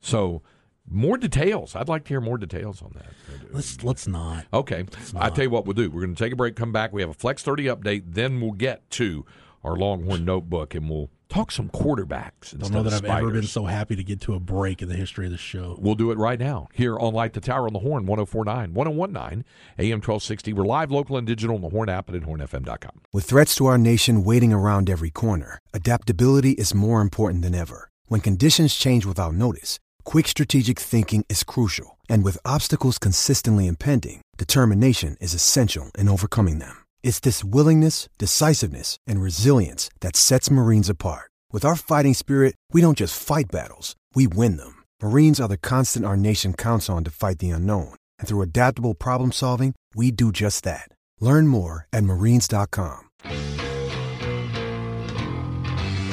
So 0.00 0.42
more 0.88 1.18
details. 1.18 1.76
I'd 1.76 1.88
like 1.88 2.04
to 2.04 2.08
hear 2.08 2.20
more 2.20 2.38
details 2.38 2.80
on 2.80 2.92
that. 2.94 3.52
Let's 3.52 3.82
let's 3.84 4.06
not. 4.06 4.46
Okay. 4.52 4.84
I 5.14 5.28
tell 5.30 5.44
you 5.44 5.50
what 5.50 5.66
we'll 5.66 5.74
do. 5.74 5.90
We're 5.90 6.00
going 6.00 6.14
to 6.14 6.24
take 6.24 6.32
a 6.32 6.36
break, 6.36 6.56
come 6.56 6.72
back. 6.72 6.92
We 6.92 7.02
have 7.02 7.10
a 7.10 7.14
Flex 7.14 7.42
30 7.42 7.64
update. 7.64 8.02
Then 8.06 8.40
we'll 8.40 8.52
get 8.52 8.88
to 8.90 9.26
our 9.62 9.76
Longhorn 9.76 10.24
notebook 10.24 10.74
and 10.74 10.88
we'll 10.88 11.10
talk 11.30 11.50
some 11.50 11.70
quarterbacks. 11.70 12.58
Don't 12.58 12.72
know 12.72 12.82
that 12.82 12.92
I've 12.92 13.04
ever 13.04 13.30
been 13.30 13.44
so 13.44 13.64
happy 13.64 13.96
to 13.96 14.04
get 14.04 14.20
to 14.22 14.34
a 14.34 14.40
break 14.40 14.82
in 14.82 14.88
the 14.88 14.96
history 14.96 15.26
of 15.26 15.32
the 15.32 15.38
show. 15.38 15.76
We'll 15.80 15.94
do 15.94 16.10
it 16.10 16.18
right 16.18 16.38
now 16.38 16.68
here 16.74 16.98
on 16.98 17.14
Light 17.14 17.32
the 17.32 17.40
Tower 17.40 17.66
on 17.66 17.72
the 17.72 17.78
Horn 17.78 18.04
1049, 18.04 18.74
1019, 18.74 19.44
AM 19.78 19.98
1260. 19.98 20.52
We're 20.52 20.64
live, 20.64 20.90
local, 20.90 21.16
and 21.16 21.26
digital 21.26 21.56
on 21.56 21.62
the 21.62 21.70
Horn 21.70 21.88
app 21.88 22.08
and 22.08 22.16
at 22.16 22.28
hornfm.com. 22.28 23.00
With 23.12 23.24
threats 23.24 23.54
to 23.56 23.66
our 23.66 23.78
nation 23.78 24.24
waiting 24.24 24.52
around 24.52 24.90
every 24.90 25.10
corner, 25.10 25.58
adaptability 25.72 26.52
is 26.52 26.74
more 26.74 27.00
important 27.00 27.42
than 27.42 27.54
ever. 27.54 27.88
When 28.06 28.20
conditions 28.20 28.74
change 28.74 29.06
without 29.06 29.34
notice, 29.34 29.78
quick 30.04 30.26
strategic 30.26 30.78
thinking 30.80 31.24
is 31.28 31.44
crucial. 31.44 31.98
And 32.08 32.24
with 32.24 32.38
obstacles 32.44 32.98
consistently 32.98 33.68
impending, 33.68 34.20
determination 34.36 35.16
is 35.20 35.32
essential 35.32 35.92
in 35.96 36.08
overcoming 36.08 36.58
them. 36.58 36.76
It's 37.02 37.20
this 37.20 37.42
willingness, 37.44 38.08
decisiveness, 38.18 38.98
and 39.06 39.20
resilience 39.22 39.90
that 40.00 40.16
sets 40.16 40.50
Marines 40.50 40.88
apart. 40.88 41.30
With 41.52 41.64
our 41.64 41.76
fighting 41.76 42.14
spirit, 42.14 42.54
we 42.72 42.80
don't 42.80 42.98
just 42.98 43.20
fight 43.20 43.50
battles, 43.50 43.96
we 44.14 44.26
win 44.26 44.56
them. 44.56 44.84
Marines 45.02 45.40
are 45.40 45.48
the 45.48 45.58
constant 45.58 46.06
our 46.06 46.16
nation 46.16 46.54
counts 46.54 46.88
on 46.88 47.04
to 47.04 47.10
fight 47.10 47.38
the 47.38 47.50
unknown. 47.50 47.94
And 48.18 48.28
through 48.28 48.42
adaptable 48.42 48.94
problem 48.94 49.32
solving, 49.32 49.74
we 49.94 50.10
do 50.10 50.32
just 50.32 50.64
that. 50.64 50.88
Learn 51.20 51.46
more 51.46 51.86
at 51.92 52.04
marines.com. 52.04 53.08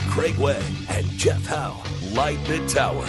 Craig 0.10 0.38
Way 0.38 0.65
and 0.89 1.06
Jeff 1.12 1.46
Howe 1.46 1.82
light 2.13 2.44
the 2.46 2.65
tower. 2.67 3.06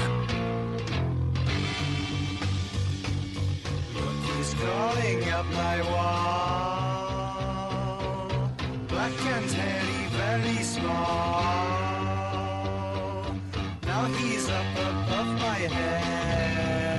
He's 4.37 4.55
crawling 4.55 5.29
up 5.31 5.47
my 5.47 5.83
wall. 5.83 6.78
Black 8.99 9.27
and 9.27 9.51
hairy, 9.53 10.09
very 10.11 10.59
small. 10.65 11.45
Now 13.85 14.07
he's 14.07 14.49
up 14.49 14.67
above 14.75 15.39
my 15.39 15.55
head, 15.71 16.99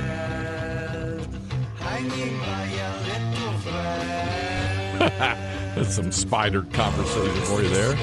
hanging 1.76 2.40
by 2.40 2.68
a 2.72 2.90
little 3.04 3.54
thread. 3.60 5.10
That's 5.76 5.94
some 5.94 6.14
spider 6.14 6.62
conversation 6.72 7.42
for 7.42 7.62
you 7.62 7.68
there. 7.68 7.98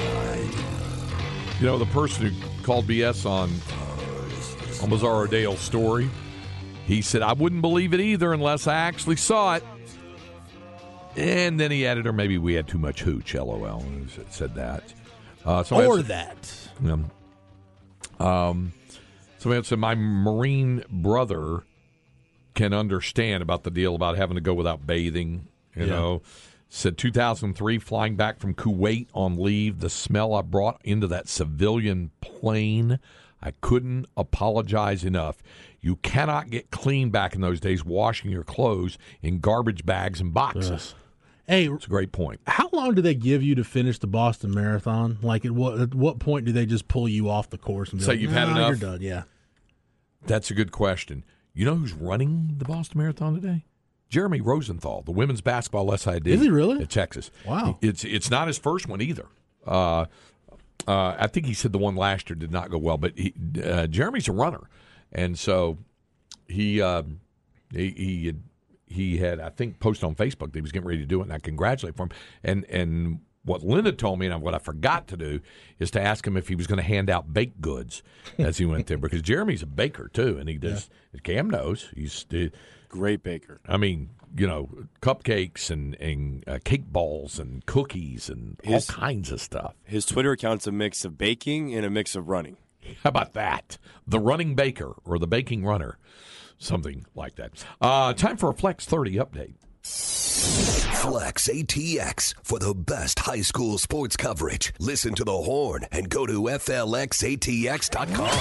You 1.59 1.65
know, 1.65 1.79
the 1.79 1.87
person 1.87 2.27
who 2.27 2.33
called 2.61 2.85
BS 2.85 3.25
on, 3.25 3.49
uh, 3.49 4.83
on 4.83 4.91
Bizarro 4.91 5.27
Dale's 5.27 5.59
story, 5.59 6.07
he 6.85 7.01
said, 7.01 7.23
I 7.23 7.33
wouldn't 7.33 7.63
believe 7.63 7.95
it 7.95 7.99
either 7.99 8.31
unless 8.31 8.67
I 8.67 8.75
actually 8.75 9.15
saw 9.15 9.55
it. 9.55 9.63
And 11.17 11.59
then 11.59 11.71
he 11.71 11.85
added, 11.85 12.05
or 12.05 12.13
maybe 12.13 12.37
we 12.37 12.53
had 12.53 12.67
too 12.67 12.77
much 12.77 13.01
hooch, 13.01 13.33
lol. 13.33 13.83
Said 14.29 14.53
that. 14.55 14.83
Uh, 15.43 15.63
so 15.63 15.83
or 15.85 16.01
that. 16.03 16.69
yeah. 16.83 16.97
Um, 18.19 18.73
somebody 19.39 19.63
said, 19.63 19.79
My 19.79 19.95
Marine 19.95 20.83
brother 20.89 21.63
can 22.53 22.73
understand 22.73 23.41
about 23.41 23.63
the 23.63 23.71
deal 23.71 23.95
about 23.95 24.17
having 24.17 24.35
to 24.35 24.41
go 24.41 24.53
without 24.53 24.85
bathing. 24.85 25.47
You 25.75 25.85
Yeah. 25.85 25.91
know, 25.91 26.21
said 26.69 26.97
2003, 26.97 27.79
flying 27.79 28.15
back 28.15 28.39
from 28.39 28.53
Kuwait 28.53 29.07
on 29.13 29.37
leave, 29.41 29.79
the 29.79 29.89
smell 29.89 30.33
I 30.33 30.41
brought 30.41 30.81
into 30.83 31.07
that 31.07 31.27
civilian 31.27 32.11
plane, 32.21 32.99
I 33.41 33.51
couldn't 33.61 34.07
apologize 34.17 35.03
enough. 35.05 35.41
You 35.79 35.97
cannot 35.97 36.49
get 36.49 36.71
clean 36.71 37.11
back 37.11 37.35
in 37.35 37.41
those 37.41 37.59
days 37.59 37.85
washing 37.85 38.31
your 38.31 38.43
clothes 38.43 38.97
in 39.21 39.39
garbage 39.39 39.85
bags 39.85 40.19
and 40.19 40.33
boxes. 40.33 40.95
Hey, 41.47 41.67
It's 41.69 41.85
a 41.85 41.89
great 41.89 42.11
point. 42.11 42.41
how 42.45 42.69
long 42.73 42.93
do 42.93 43.01
they 43.01 43.15
give 43.15 43.41
you 43.41 43.55
to 43.55 43.63
finish 43.63 43.99
the 43.99 44.07
Boston 44.07 44.53
Marathon? 44.53 45.17
Like, 45.21 45.45
at 45.45 45.51
what 45.51 45.79
at 45.79 45.95
what 45.95 46.19
point 46.19 46.45
do 46.45 46.51
they 46.51 46.65
just 46.65 46.87
pull 46.87 47.07
you 47.07 47.29
off 47.29 47.49
the 47.49 47.57
course 47.57 47.91
and 47.91 47.99
be 47.99 48.05
Say 48.05 48.11
like, 48.13 48.19
you've 48.19 48.31
had 48.33 48.49
"Nah, 48.49 48.55
enough?" 48.57 48.67
You're 48.81 48.91
done. 48.91 49.01
Yeah. 49.01 49.23
That's 50.25 50.51
a 50.51 50.53
good 50.53 50.71
question. 50.73 51.23
You 51.53 51.65
know 51.65 51.75
who's 51.75 51.93
running 51.93 52.55
the 52.57 52.65
Boston 52.65 52.99
Marathon 52.99 53.33
today? 53.35 53.63
Jeremy 54.09 54.41
Rosenthal, 54.41 55.01
the 55.03 55.11
women's 55.11 55.41
basketball 55.41 55.95
SID. 55.97 56.27
Is 56.27 56.41
he 56.41 56.49
really? 56.49 56.81
At 56.81 56.89
Texas. 56.89 57.31
Wow. 57.45 57.77
It's 57.81 58.03
it's 58.03 58.29
not 58.29 58.47
his 58.47 58.57
first 58.57 58.87
one 58.87 59.01
either. 59.01 59.27
Uh, 59.65 60.05
uh, 60.87 61.15
I 61.17 61.27
think 61.27 61.45
he 61.45 61.53
said 61.53 61.71
the 61.71 61.77
one 61.77 61.95
last 61.95 62.29
year 62.29 62.35
did 62.35 62.51
not 62.51 62.69
go 62.69 62.77
well, 62.77 62.97
but 62.97 63.17
he, 63.17 63.33
uh, 63.63 63.87
Jeremy's 63.87 64.27
a 64.27 64.31
runner, 64.31 64.69
and 65.11 65.37
so 65.39 65.77
he 66.47 66.81
um, 66.81 67.19
he 67.73 67.89
he 67.91 68.25
had, 68.27 68.43
he 68.87 69.17
had 69.17 69.39
I 69.39 69.49
think 69.49 69.79
posted 69.79 70.05
on 70.05 70.15
Facebook 70.15 70.47
that 70.51 70.55
he 70.55 70.61
was 70.61 70.71
getting 70.71 70.87
ready 70.87 70.99
to 71.01 71.05
do 71.05 71.19
it, 71.19 71.23
and 71.23 71.33
I 71.33 71.39
congratulate 71.39 71.95
for 71.95 72.03
him. 72.03 72.09
And 72.43 72.65
and 72.65 73.19
what 73.43 73.63
Linda 73.63 73.93
told 73.93 74.19
me, 74.19 74.27
and 74.27 74.41
what 74.41 74.53
I 74.53 74.59
forgot 74.59 75.07
to 75.07 75.15
do, 75.17 75.39
is 75.79 75.89
to 75.91 76.01
ask 76.01 76.27
him 76.27 76.35
if 76.35 76.49
he 76.49 76.55
was 76.55 76.67
going 76.67 76.77
to 76.77 76.83
hand 76.83 77.09
out 77.09 77.33
baked 77.33 77.61
goods 77.61 78.03
as 78.37 78.57
he 78.57 78.65
went 78.65 78.87
there, 78.87 78.97
because 78.97 79.21
Jeremy's 79.21 79.63
a 79.63 79.65
baker 79.67 80.09
too, 80.11 80.37
and 80.37 80.49
he 80.49 80.57
does. 80.57 80.89
Cam 81.23 81.49
knows 81.49 81.89
he's. 81.95 82.25
uh, 82.33 82.47
Great 82.89 83.21
baker. 83.21 83.59
I 83.67 83.75
mean, 83.75 84.11
you 84.37 84.47
know, 84.47 84.69
cupcakes 85.01 85.69
and 85.69 85.95
and 85.95 86.43
uh, 86.47 86.59
cake 86.63 86.85
balls 86.85 87.37
and 87.39 87.65
cookies 87.65 88.29
and 88.29 88.57
His- 88.63 88.89
all 88.89 88.95
kinds 88.95 89.29
of 89.31 89.41
stuff. 89.41 89.73
His 89.83 90.05
Twitter 90.05 90.31
account's 90.31 90.67
a 90.67 90.71
mix 90.71 91.03
of 91.03 91.17
baking 91.17 91.73
and 91.75 91.85
a 91.85 91.89
mix 91.89 92.15
of 92.15 92.29
running. 92.29 92.55
How 93.03 93.09
about 93.09 93.33
that? 93.33 93.77
The 94.07 94.19
running 94.19 94.55
baker 94.55 94.93
or 95.03 95.19
the 95.19 95.27
baking 95.27 95.65
runner, 95.65 95.97
something 96.57 97.05
like 97.15 97.35
that. 97.35 97.51
Uh, 97.81 98.13
time 98.13 98.37
for 98.37 98.49
a 98.49 98.53
Flex 98.53 98.85
30 98.85 99.15
update. 99.17 99.55
Flex 100.97 101.47
ATX 101.47 102.33
for 102.43 102.59
the 102.59 102.73
best 102.73 103.19
high 103.19 103.41
school 103.41 103.77
sports 103.77 104.17
coverage. 104.17 104.73
Listen 104.79 105.13
to 105.13 105.23
the 105.23 105.31
horn 105.31 105.85
and 105.91 106.09
go 106.09 106.25
to 106.25 106.41
FLXATX.com. 106.41 108.39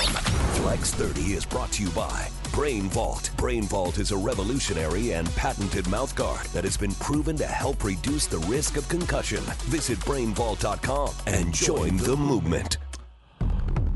Flex 0.63 0.95
30 0.95 1.21
is 1.35 1.45
brought 1.47 1.71
to 1.73 1.85
you 1.85 1.91
by 1.91 2.29
Brain 2.53 2.85
Vault. 2.85 3.31
Brain 3.37 3.65
Vault 3.65 3.99
is 3.99 4.11
a 4.11 4.17
revolutionary 4.17 5.13
and 5.13 5.31
patented 5.37 5.85
mouthguard 5.85 6.51
that 6.53 6.65
has 6.65 6.77
been 6.77 6.95
proven 6.95 7.37
to 7.37 7.47
help 7.47 7.85
reduce 7.85 8.27
the 8.27 8.39
risk 8.39 8.77
of 8.77 8.89
concussion. 8.89 9.45
Visit 9.67 9.99
brainvault.com 10.01 11.15
and 11.27 11.53
join 11.55 11.99
the 11.99 12.17
movement. 12.17 12.79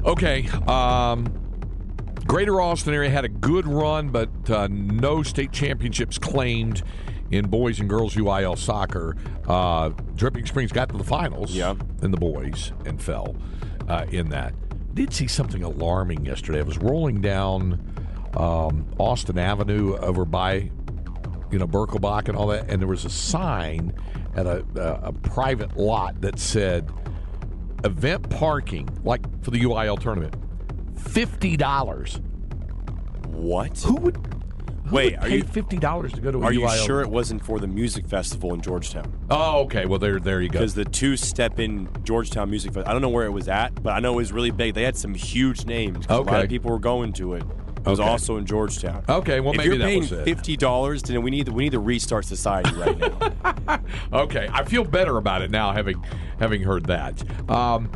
Okay. 0.04 0.46
Um, 0.68 1.49
Greater 2.30 2.60
Austin 2.60 2.94
area 2.94 3.10
had 3.10 3.24
a 3.24 3.28
good 3.28 3.66
run, 3.66 4.10
but 4.10 4.28
uh, 4.48 4.68
no 4.70 5.20
state 5.24 5.50
championships 5.50 6.16
claimed 6.16 6.80
in 7.32 7.48
boys 7.48 7.80
and 7.80 7.90
girls 7.90 8.14
UIL 8.14 8.56
soccer. 8.56 9.16
Uh, 9.48 9.88
Dripping 10.14 10.46
Springs 10.46 10.70
got 10.70 10.88
to 10.90 10.96
the 10.96 11.02
finals 11.02 11.50
Yeah. 11.50 11.74
in 12.02 12.12
the 12.12 12.16
boys 12.16 12.70
and 12.86 13.02
fell 13.02 13.34
uh, 13.88 14.06
in 14.12 14.28
that. 14.28 14.54
Did 14.94 15.12
see 15.12 15.26
something 15.26 15.64
alarming 15.64 16.24
yesterday. 16.24 16.60
I 16.60 16.62
was 16.62 16.78
rolling 16.78 17.20
down 17.20 17.80
um, 18.36 18.86
Austin 18.96 19.36
Avenue 19.36 19.96
over 19.96 20.24
by 20.24 20.70
you 21.50 21.58
know 21.58 21.66
Birkelbach 21.66 22.28
and 22.28 22.36
all 22.36 22.46
that, 22.46 22.70
and 22.70 22.80
there 22.80 22.86
was 22.88 23.04
a 23.04 23.10
sign 23.10 23.92
at 24.36 24.46
a, 24.46 24.64
a, 24.76 25.08
a 25.08 25.12
private 25.12 25.76
lot 25.76 26.20
that 26.20 26.38
said 26.38 26.88
event 27.82 28.30
parking, 28.30 28.88
like 29.02 29.20
for 29.42 29.50
the 29.50 29.58
UIL 29.62 29.98
tournament, 29.98 30.36
Fifty 31.00 31.56
dollars. 31.56 32.20
What? 33.28 33.78
Who 33.80 33.94
would? 33.96 34.16
Who 34.86 34.96
Wait, 34.96 35.12
would 35.12 35.24
are 35.24 35.28
pay 35.28 35.36
you- 35.38 35.42
fifty 35.44 35.76
dollars 35.78 36.12
to 36.12 36.20
go 36.20 36.30
to? 36.32 36.38
a 36.38 36.42
Are 36.42 36.52
you 36.52 36.60
UIL? 36.60 36.86
sure 36.86 37.00
it 37.00 37.08
wasn't 37.10 37.44
for 37.44 37.58
the 37.58 37.66
music 37.68 38.06
festival 38.06 38.54
in 38.54 38.60
Georgetown? 38.60 39.12
Oh, 39.30 39.60
okay. 39.62 39.86
Well, 39.86 39.98
there, 39.98 40.18
there 40.18 40.40
you 40.40 40.48
go. 40.48 40.58
Because 40.58 40.74
the 40.74 40.84
two 40.84 41.16
step 41.16 41.58
in 41.60 41.88
Georgetown 42.04 42.50
Music 42.50 42.72
Festival, 42.72 42.88
I 42.90 42.92
don't 42.92 43.02
know 43.02 43.08
where 43.08 43.26
it 43.26 43.30
was 43.32 43.48
at, 43.48 43.80
but 43.82 43.90
I 43.92 44.00
know 44.00 44.14
it 44.14 44.16
was 44.16 44.32
really 44.32 44.50
big. 44.50 44.74
They 44.74 44.82
had 44.82 44.96
some 44.96 45.14
huge 45.14 45.64
names. 45.64 46.06
'cause 46.06 46.16
A 46.18 46.20
lot 46.22 46.28
Okay. 46.34 46.42
of 46.44 46.48
people 46.48 46.70
were 46.70 46.78
going 46.80 47.12
to 47.14 47.34
it. 47.34 47.44
It 47.78 47.86
was 47.88 47.98
Okay. 48.00 48.08
also 48.08 48.36
in 48.36 48.44
Georgetown. 48.46 49.02
Okay, 49.08 49.40
well, 49.40 49.52
if 49.52 49.56
maybe 49.56 49.68
you're 49.70 49.78
that 49.78 49.84
paying 49.86 50.02
fifty 50.02 50.54
dollars, 50.56 51.02
then 51.02 51.22
we 51.22 51.30
need 51.30 51.48
we 51.48 51.62
need 51.64 51.72
to 51.72 51.78
restart 51.78 52.26
society 52.26 52.74
right 52.76 52.98
now. 52.98 53.78
Okay, 54.12 54.48
I 54.52 54.64
feel 54.64 54.84
better 54.84 55.16
about 55.16 55.40
it 55.42 55.50
now, 55.50 55.72
having 55.72 56.02
having 56.38 56.62
heard 56.62 56.86
that. 56.86 57.22
Um, 57.48 57.88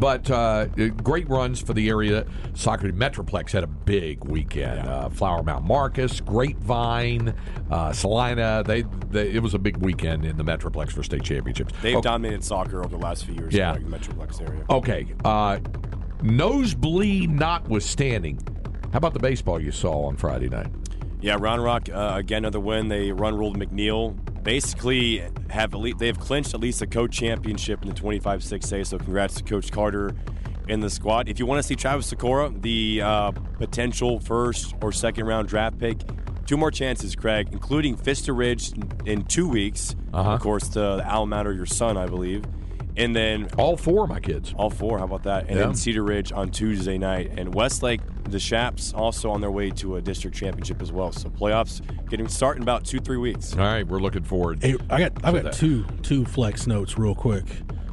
but 0.00 0.28
uh, 0.30 0.64
great 1.02 1.28
runs 1.28 1.60
for 1.60 1.74
the 1.74 1.88
area. 1.88 2.26
Soccer 2.54 2.90
Metroplex 2.90 3.52
had 3.52 3.62
a 3.62 3.68
big 3.68 4.24
weekend. 4.24 4.80
Uh, 4.88 5.08
Flower 5.10 5.42
Mound 5.42 5.66
Marcus, 5.66 6.20
Grapevine, 6.20 7.34
uh, 7.70 7.92
Salina. 7.92 8.64
They, 8.66 8.82
they 9.10 9.30
it 9.30 9.42
was 9.42 9.54
a 9.54 9.58
big 9.58 9.76
weekend 9.76 10.24
in 10.24 10.36
the 10.36 10.44
Metroplex 10.44 10.90
for 10.92 11.02
state 11.02 11.22
championships. 11.22 11.72
They've 11.82 11.96
Oh, 11.96 12.00
dominated 12.00 12.42
soccer 12.42 12.80
over 12.80 12.88
the 12.88 12.96
last 13.02 13.26
few 13.26 13.34
years. 13.34 13.52
Yeah. 13.54 13.76
in 13.76 13.88
the 13.90 13.96
Metroplex 13.98 14.40
area. 14.40 14.64
Okay, 14.70 15.06
uh, 15.24 15.58
nosebleed 16.22 17.30
notwithstanding. 17.30 18.38
How 18.92 18.96
about 18.98 19.12
the 19.12 19.20
baseball 19.20 19.60
you 19.60 19.70
saw 19.70 20.06
on 20.06 20.16
Friday 20.16 20.48
night? 20.48 20.68
Yeah, 21.20 21.36
Round 21.38 21.62
Rock 21.62 21.88
uh, 21.92 22.12
again 22.16 22.38
another 22.38 22.60
win. 22.60 22.88
They 22.88 23.12
run 23.12 23.36
ruled 23.36 23.58
McNeil. 23.58 24.16
Basically, 24.42 25.22
have 25.50 25.74
elite, 25.74 25.98
they 25.98 26.06
have 26.06 26.18
clinched 26.18 26.54
at 26.54 26.60
least 26.60 26.80
a 26.82 26.86
co 26.86 27.06
championship 27.06 27.82
in 27.82 27.88
the 27.88 27.94
25-6A. 27.94 28.86
So 28.86 28.98
congrats 28.98 29.34
to 29.36 29.44
Coach 29.44 29.70
Carter 29.70 30.14
and 30.68 30.82
the 30.82 30.90
squad. 30.90 31.28
If 31.28 31.38
you 31.38 31.46
want 31.46 31.58
to 31.58 31.62
see 31.62 31.74
Travis 31.74 32.12
Sykora, 32.12 32.60
the 32.62 33.02
uh, 33.02 33.32
potential 33.58 34.20
first 34.20 34.74
or 34.82 34.92
second 34.92 35.26
round 35.26 35.48
draft 35.48 35.78
pick, 35.78 35.98
two 36.46 36.56
more 36.56 36.70
chances, 36.70 37.14
Craig, 37.14 37.48
including 37.52 37.96
Vista 37.96 38.32
Ridge 38.32 38.72
in 39.04 39.24
two 39.24 39.48
weeks. 39.48 39.94
Uh-huh. 40.12 40.30
Of 40.30 40.40
course, 40.40 40.68
to 40.70 40.80
the 40.80 41.08
alma 41.08 41.36
mater, 41.36 41.52
your 41.52 41.66
son, 41.66 41.96
I 41.96 42.06
believe, 42.06 42.44
and 43.00 43.16
then 43.16 43.48
All 43.58 43.76
four 43.76 44.04
of 44.04 44.10
my 44.10 44.20
kids. 44.20 44.52
all 44.56 44.70
four. 44.70 44.98
How 44.98 45.04
about 45.04 45.22
that? 45.24 45.46
And 45.48 45.58
Yeah. 45.58 45.66
then 45.66 45.74
Cedar 45.74 46.02
Ridge 46.04 46.32
on 46.32 46.50
Tuesday 46.50 46.98
night, 46.98 47.32
and 47.36 47.54
Westlake, 47.54 48.00
the 48.28 48.38
Chaps, 48.38 48.92
also 48.92 49.30
on 49.30 49.40
their 49.40 49.50
way 49.50 49.70
to 49.70 49.96
a 49.96 50.00
district 50.00 50.36
championship 50.36 50.80
as 50.82 50.92
well. 50.92 51.12
So 51.12 51.28
playoffs 51.30 51.80
getting 52.08 52.28
start 52.28 52.56
in 52.56 52.62
about 52.62 52.84
two 52.84 53.00
three 53.00 53.16
weeks. 53.16 53.54
All 53.54 53.60
right, 53.64 53.86
we're 53.86 53.98
looking 54.00 54.22
forward. 54.22 54.58
Hey, 54.62 54.76
I 54.88 54.98
got 55.00 55.12
I've 55.24 55.34
got 55.34 55.44
that- 55.44 55.52
two 55.54 55.84
two 56.02 56.24
flex 56.24 56.66
notes 56.66 56.98
real 56.98 57.14
quick. 57.14 57.44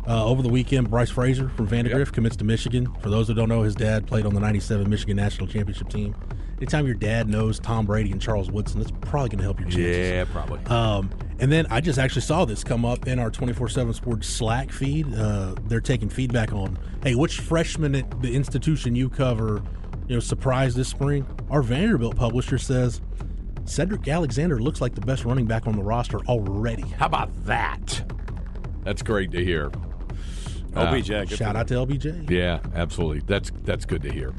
Uh, 0.08 0.24
over 0.26 0.42
the 0.42 0.48
weekend, 0.50 0.90
Bryce 0.90 1.10
Fraser 1.10 1.50
from 1.50 1.68
Vandegrift 1.68 2.14
commits 2.14 2.38
to 2.38 2.46
Michigan. 2.46 2.88
For 3.02 3.10
those 3.10 3.28
who 3.28 3.34
don't 3.34 3.50
know, 3.50 3.64
his 3.64 3.76
dad 3.76 4.08
played 4.08 4.26
on 4.26 4.34
the 4.34 4.40
'97 4.40 4.90
Michigan 4.90 5.18
national 5.18 5.48
championship 5.48 5.90
team. 5.90 6.16
Anytime 6.58 6.88
your 6.88 6.96
dad 6.96 7.30
knows 7.30 7.60
Tom 7.60 7.86
Brady 7.86 8.12
and 8.12 8.20
Charles 8.20 8.50
Woodson, 8.50 8.80
that's 8.80 8.92
probably 9.02 9.30
going 9.30 9.38
to 9.38 9.44
help 9.44 9.60
your 9.60 9.70
chances. 9.70 10.10
Yeah, 10.10 10.26
probably. 10.26 10.60
Um, 10.66 11.12
and 11.40 11.52
then 11.52 11.68
I 11.70 11.82
just 11.82 12.00
actually 12.00 12.24
saw 12.24 12.46
this 12.46 12.64
come 12.64 12.84
up 12.84 13.08
in 13.08 13.20
our 13.20 13.30
24 13.30 13.70
7 13.70 13.94
Sports 13.94 14.28
Slack 14.28 14.72
feed. 14.72 15.14
Uh, 15.14 15.54
they're 15.66 15.80
taking 15.82 16.10
feedback 16.10 16.54
on, 16.54 16.80
hey, 17.04 17.14
which 17.14 17.42
freshman 17.42 17.94
at 17.94 18.22
the 18.24 18.36
institution 18.36 18.96
you 18.96 19.08
cover, 19.08 19.62
you 20.08 20.16
know, 20.16 20.20
surprised 20.20 20.76
this 20.76 20.88
spring? 20.88 21.28
Our 21.52 21.62
Vanderbilt 21.62 22.16
publisher 22.16 22.58
says 22.58 23.02
Sedrick 23.66 24.12
Alexander 24.12 24.60
looks 24.60 24.82
like 24.82 24.96
the 24.96 25.02
best 25.02 25.26
running 25.26 25.46
back 25.46 25.68
on 25.68 25.76
the 25.76 25.84
roster 25.84 26.20
already. 26.22 26.84
How 26.98 27.06
about 27.06 27.30
that? 27.46 28.04
That's 28.84 29.04
great 29.04 29.32
to 29.32 29.44
hear. 29.44 29.70
OBJ, 30.78 31.08
good 31.08 31.38
Shout 31.38 31.56
out 31.56 31.68
to 31.70 31.74
LBJ. 31.76 32.30
Yeah, 32.30 32.60
absolutely. 32.76 33.22
That's 33.26 33.52
that's 33.64 33.86
good 33.86 34.02
to 34.04 34.12
hear. 34.12 34.34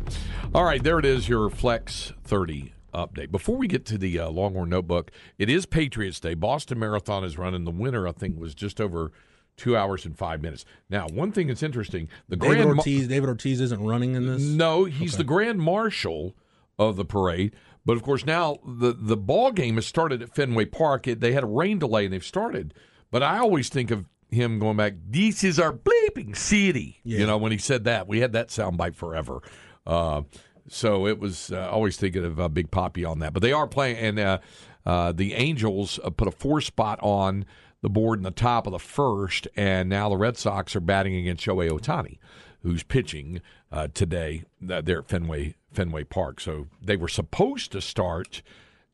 All 0.55 0.65
right, 0.65 0.83
there 0.83 0.99
it 0.99 1.05
is, 1.05 1.29
your 1.29 1.51
Flex 1.51 2.13
30 2.25 2.73
update. 2.95 3.31
Before 3.31 3.57
we 3.57 3.67
get 3.67 3.85
to 3.87 3.99
the 3.99 4.19
uh, 4.19 4.31
Longhorn 4.31 4.71
Notebook, 4.71 5.11
it 5.39 5.51
is 5.51 5.67
Patriots 5.67 6.21
Day. 6.21 6.35
Boston 6.35 6.79
Marathon 6.79 7.25
is 7.25 7.37
running. 7.39 7.65
The 7.65 7.71
winner, 7.71 8.07
I 8.09 8.13
think, 8.13 8.39
was 8.39 8.55
just 8.55 8.81
over 8.81 9.13
two 9.57 9.77
hours 9.77 10.07
and 10.07 10.17
five 10.17 10.41
minutes. 10.41 10.65
Now, 10.89 11.07
one 11.09 11.33
thing 11.33 11.49
that's 11.49 11.63
interesting, 11.63 12.09
the 12.29 12.37
David 12.37 12.63
Grand 12.65 12.79
Ortiz. 12.79 13.09
David 13.09 13.29
Ortiz 13.29 13.61
isn't 13.61 13.83
running 13.83 14.15
in 14.15 14.27
this. 14.27 14.43
no, 14.43 14.85
he's 14.85 15.17
the 15.17 15.25
grand 15.25 15.61
marshal 15.61 16.35
of 16.79 16.97
the 16.97 17.05
parade. 17.05 17.55
But 17.85 17.97
of 17.97 18.03
course, 18.03 18.25
now 18.25 18.59
the 18.67 18.93
the 18.93 19.17
ball 19.17 19.51
game 19.51 19.77
has 19.77 19.87
started 19.87 20.23
at 20.23 20.35
Fenway 20.35 20.67
Park. 20.67 21.07
It, 21.07 21.21
they 21.21 21.33
had 21.33 21.43
a 21.43 21.47
rain 21.49 21.79
delay 21.79 22.05
and 22.05 22.13
they've 22.13 22.25
started. 22.25 22.75
But 23.11 23.23
I 23.23 23.39
always 23.39 23.69
think 23.69 23.91
of 23.91 24.05
him 24.31 24.59
going 24.59 24.77
back. 24.77 24.95
This 25.09 25.45
is 25.45 25.59
our 25.59 25.73
bleeping 25.73 26.37
city. 26.37 27.01
You 27.19 27.27
know, 27.27 27.39
when 27.39 27.53
he 27.53 27.59
said 27.59 27.85
that, 27.85 28.07
we 28.07 28.21
had 28.21 28.33
that 28.33 28.49
soundbite 28.49 28.95
forever. 28.95 29.41
Uh, 29.87 30.23
so 30.69 31.07
it 31.07 31.19
was 31.19 31.51
uh, 31.51 31.69
always 31.71 31.97
thinking 31.97 32.25
of 32.25 32.39
uh, 32.39 32.49
Big 32.49 32.71
Poppy 32.71 33.05
on 33.05 33.21
that. 33.21 33.33
But 33.33 33.43
they 33.43 33.53
are 33.53 33.67
playing, 33.67 33.97
and 33.97 34.19
uh, 34.19 34.39
uh, 34.85 35.13
the 35.13 35.35
Angels 35.35 35.99
uh, 36.05 36.11
put 36.11 36.29
a 36.29 36.31
four 36.31 36.61
spot 36.61 36.99
on 37.03 37.47
the 37.81 37.89
board 37.89 38.19
in 38.19 38.25
the 38.25 38.31
top 38.31 38.67
of 38.67 38.73
the 38.73 38.79
first, 38.79 39.49
and 39.57 39.89
now 39.89 40.09
the 40.09 40.17
Red 40.17 40.37
Sox 40.37 40.75
are 40.77 40.81
batting 40.81 41.15
against 41.15 41.47
Shohei 41.47 41.71
Ohtani, 41.71 42.19
who's 42.63 42.83
pitching 42.83 43.41
uh, 43.71 43.89
today 43.95 44.45
uh, 44.69 44.81
there 44.81 44.99
at 44.99 45.09
Fenway 45.09 45.55
Fenway 45.73 46.05
Park. 46.05 46.41
So 46.41 46.67
they 46.83 46.97
were 46.97 47.09
supposed 47.09 47.73
to 47.73 47.81
start 47.81 48.43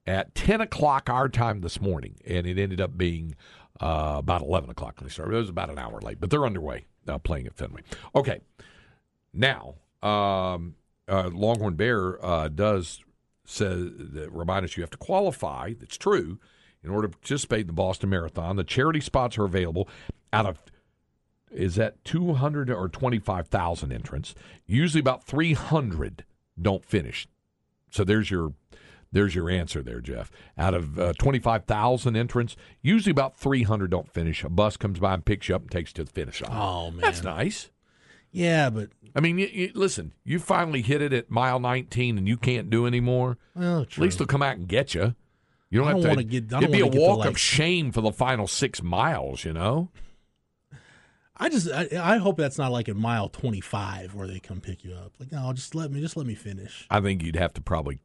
at 0.06 0.34
ten 0.34 0.60
o'clock 0.60 1.08
our 1.08 1.28
time 1.28 1.62
this 1.62 1.80
morning, 1.80 2.16
and 2.26 2.46
it 2.46 2.58
ended 2.58 2.80
up 2.80 2.98
being 2.98 3.34
uh, 3.80 4.16
about 4.18 4.42
eleven 4.42 4.70
o'clock 4.70 4.96
when 4.98 5.08
they 5.08 5.12
started. 5.12 5.34
It 5.34 5.40
was 5.40 5.48
about 5.48 5.70
an 5.70 5.78
hour 5.78 6.00
late, 6.00 6.20
but 6.20 6.30
they're 6.30 6.46
underway 6.46 6.86
uh, 7.08 7.18
playing 7.18 7.46
at 7.46 7.54
Fenway. 7.54 7.82
Okay, 8.14 8.40
now 9.32 9.74
um, 10.02 10.74
uh, 11.08 11.30
Longhorn 11.32 11.74
Bear 11.74 12.24
uh, 12.24 12.48
does 12.48 13.02
says 13.44 13.90
remind 14.30 14.64
us 14.64 14.76
you 14.76 14.82
have 14.82 14.90
to 14.90 14.96
qualify. 14.96 15.74
That's 15.78 15.96
true. 15.96 16.38
In 16.82 16.90
order 16.90 17.08
to 17.08 17.16
participate 17.16 17.62
in 17.62 17.66
the 17.68 17.72
Boston 17.72 18.10
Marathon, 18.10 18.56
the 18.56 18.64
charity 18.64 19.00
spots 19.00 19.38
are 19.38 19.44
available 19.44 19.88
out 20.32 20.46
of 20.46 20.62
is 21.50 21.76
that 21.76 22.04
200 22.04 22.68
or 22.68 22.88
25,000 22.88 23.92
entrants. 23.92 24.34
Usually 24.66 25.00
about 25.00 25.24
300 25.24 26.24
don't 26.60 26.84
finish. 26.84 27.28
So 27.90 28.04
there's 28.04 28.30
your 28.30 28.54
there's 29.14 29.34
your 29.34 29.48
answer 29.48 29.82
there, 29.82 30.00
Jeff. 30.02 30.30
Out 30.58 30.74
of 30.74 30.98
uh, 30.98 31.12
25,000 31.18 32.14
entrants, 32.16 32.56
usually 32.82 33.12
about 33.12 33.36
300 33.38 33.90
don't 33.90 34.12
finish. 34.12 34.44
A 34.44 34.50
bus 34.50 34.76
comes 34.76 34.98
by 34.98 35.14
and 35.14 35.24
picks 35.24 35.48
you 35.48 35.54
up 35.56 35.62
and 35.62 35.70
takes 35.70 35.90
you 35.90 35.94
to 35.94 36.04
the 36.04 36.10
finish 36.10 36.42
line. 36.42 36.52
Oh 36.54 36.90
man, 36.90 37.00
That's 37.00 37.22
nice. 37.22 37.70
Yeah, 38.30 38.68
but 38.68 38.90
I 39.14 39.20
mean, 39.20 39.38
you, 39.38 39.46
you, 39.46 39.70
listen, 39.74 40.12
you 40.24 40.38
finally 40.40 40.82
hit 40.82 41.00
it 41.00 41.12
at 41.12 41.30
mile 41.30 41.60
19 41.60 42.18
and 42.18 42.26
you 42.28 42.36
can't 42.36 42.68
do 42.68 42.84
anymore. 42.86 43.38
well, 43.54 43.82
At 43.82 43.96
least 43.96 44.18
they'll 44.18 44.26
come 44.26 44.42
out 44.42 44.56
and 44.56 44.66
get 44.68 44.92
you. 44.94 45.14
You 45.70 45.78
don't 45.80 45.86
I 45.88 45.90
have 45.92 45.96
don't 45.98 46.02
to. 46.02 46.08
wanna 46.10 46.24
get- 46.24 46.52
I 46.52 46.58
it'd 46.58 46.72
be 46.72 46.80
a 46.80 46.86
walk 46.86 47.20
like- 47.20 47.30
of 47.30 47.38
shame 47.38 47.92
for 47.92 48.00
the 48.00 48.12
final 48.12 48.46
six 48.46 48.82
miles. 48.82 49.44
You 49.44 49.52
know. 49.52 49.90
I 51.36 51.48
just 51.48 51.68
I, 51.70 51.88
I 52.00 52.16
hope 52.18 52.36
that's 52.36 52.58
not 52.58 52.70
like 52.70 52.88
at 52.88 52.94
mile 52.96 53.28
25 53.28 54.14
where 54.14 54.26
they 54.28 54.38
come 54.38 54.60
pick 54.60 54.84
you 54.84 54.92
up. 54.94 55.12
Like, 55.18 55.32
no, 55.32 55.52
just 55.52 55.74
let 55.74 55.90
me 55.90 56.00
just 56.00 56.16
let 56.16 56.26
me 56.26 56.34
finish. 56.34 56.86
I 56.90 57.00
think 57.00 57.22
you'd 57.22 57.36
have 57.36 57.52
to 57.54 57.60
probably 57.60 57.98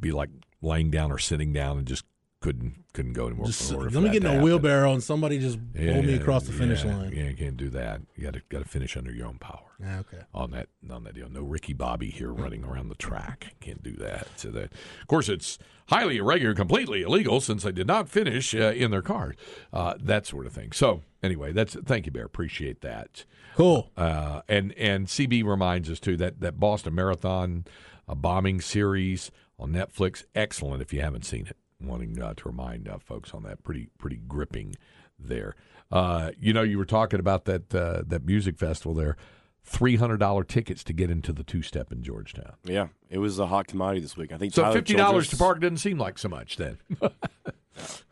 be 0.00 0.12
like 0.12 0.30
laying 0.60 0.90
down 0.90 1.12
or 1.12 1.18
sitting 1.18 1.52
down 1.52 1.78
and 1.78 1.86
just 1.86 2.04
couldn't 2.40 2.84
couldn't 2.92 3.14
go 3.14 3.26
anymore. 3.26 3.46
Just 3.46 3.72
let 3.72 3.92
me 3.92 4.10
get 4.10 4.24
in 4.24 4.38
a 4.38 4.42
wheelbarrow 4.42 4.92
and 4.92 5.02
somebody 5.02 5.38
just 5.38 5.58
Yeah, 5.74 5.94
pull 5.94 6.02
me 6.02 6.14
yeah, 6.14 6.20
across 6.20 6.44
the 6.44 6.52
finish 6.52 6.84
yeah, 6.84 6.96
line. 6.96 7.12
Yeah, 7.12 7.24
you 7.24 7.36
can't 7.36 7.56
do 7.56 7.68
that. 7.70 8.00
You 8.14 8.24
got 8.24 8.34
to 8.34 8.42
got 8.48 8.62
to 8.62 8.68
finish 8.68 8.96
under 8.96 9.12
your 9.12 9.26
own 9.26 9.38
power. 9.38 9.64
Okay. 10.00 10.18
on 10.34 10.50
that 10.52 10.68
on 10.90 11.04
that 11.04 11.14
deal. 11.14 11.28
No 11.28 11.42
Ricky 11.42 11.72
Bobby 11.72 12.10
here 12.10 12.32
running 12.32 12.64
around 12.64 12.88
the 12.88 12.96
track. 12.96 13.54
Can't 13.60 13.82
do 13.82 13.92
that. 13.96 14.26
So 14.36 14.50
that, 14.50 14.72
of 14.72 15.06
course, 15.06 15.28
it's 15.28 15.58
highly 15.88 16.16
irregular, 16.18 16.54
completely 16.54 17.02
illegal 17.02 17.40
since 17.40 17.62
they 17.62 17.70
did 17.72 17.86
not 17.86 18.08
finish 18.08 18.54
uh, 18.54 18.72
in 18.72 18.90
their 18.90 19.02
cars. 19.02 19.36
Uh, 19.72 19.94
that 20.00 20.26
sort 20.26 20.46
of 20.46 20.52
thing. 20.52 20.72
So 20.72 21.02
anyway, 21.22 21.52
that's 21.52 21.74
thank 21.74 22.06
you, 22.06 22.12
Bear. 22.12 22.24
Appreciate 22.24 22.80
that. 22.82 23.24
Cool. 23.56 23.90
Uh, 23.96 24.42
and 24.48 24.72
and 24.74 25.06
CB 25.06 25.44
reminds 25.44 25.90
us 25.90 25.98
too 26.00 26.16
that 26.16 26.40
that 26.40 26.58
Boston 26.58 26.94
Marathon 26.94 27.64
uh, 28.08 28.14
bombing 28.14 28.60
series 28.60 29.30
on 29.58 29.72
Netflix, 29.72 30.24
excellent. 30.34 30.82
If 30.82 30.92
you 30.92 31.00
haven't 31.00 31.24
seen 31.24 31.46
it, 31.46 31.56
wanting 31.80 32.20
uh, 32.20 32.34
to 32.34 32.48
remind 32.48 32.88
uh, 32.88 32.98
folks 32.98 33.32
on 33.32 33.42
that, 33.44 33.62
pretty 33.62 33.88
pretty 33.98 34.16
gripping 34.16 34.76
there. 35.18 35.54
Uh, 35.90 36.30
you 36.38 36.52
know, 36.52 36.62
you 36.62 36.78
were 36.78 36.84
talking 36.84 37.20
about 37.20 37.44
that 37.46 37.74
uh, 37.74 38.02
that 38.06 38.24
music 38.24 38.58
festival 38.58 38.94
there. 38.94 39.16
Three 39.64 39.96
hundred 39.96 40.18
dollar 40.18 40.44
tickets 40.44 40.82
to 40.84 40.92
get 40.94 41.10
into 41.10 41.32
the 41.32 41.42
two 41.42 41.60
step 41.62 41.92
in 41.92 42.02
Georgetown. 42.02 42.54
Yeah, 42.64 42.88
it 43.10 43.18
was 43.18 43.38
a 43.38 43.46
hot 43.46 43.66
commodity 43.66 44.00
this 44.00 44.16
week. 44.16 44.32
I 44.32 44.38
think 44.38 44.54
So 44.54 44.62
Tyler 44.62 44.74
fifty 44.74 44.94
dollars 44.94 45.28
to 45.28 45.36
park 45.36 45.60
doesn't 45.60 45.78
seem 45.78 45.98
like 45.98 46.18
so 46.18 46.28
much 46.28 46.56
then. 46.56 46.78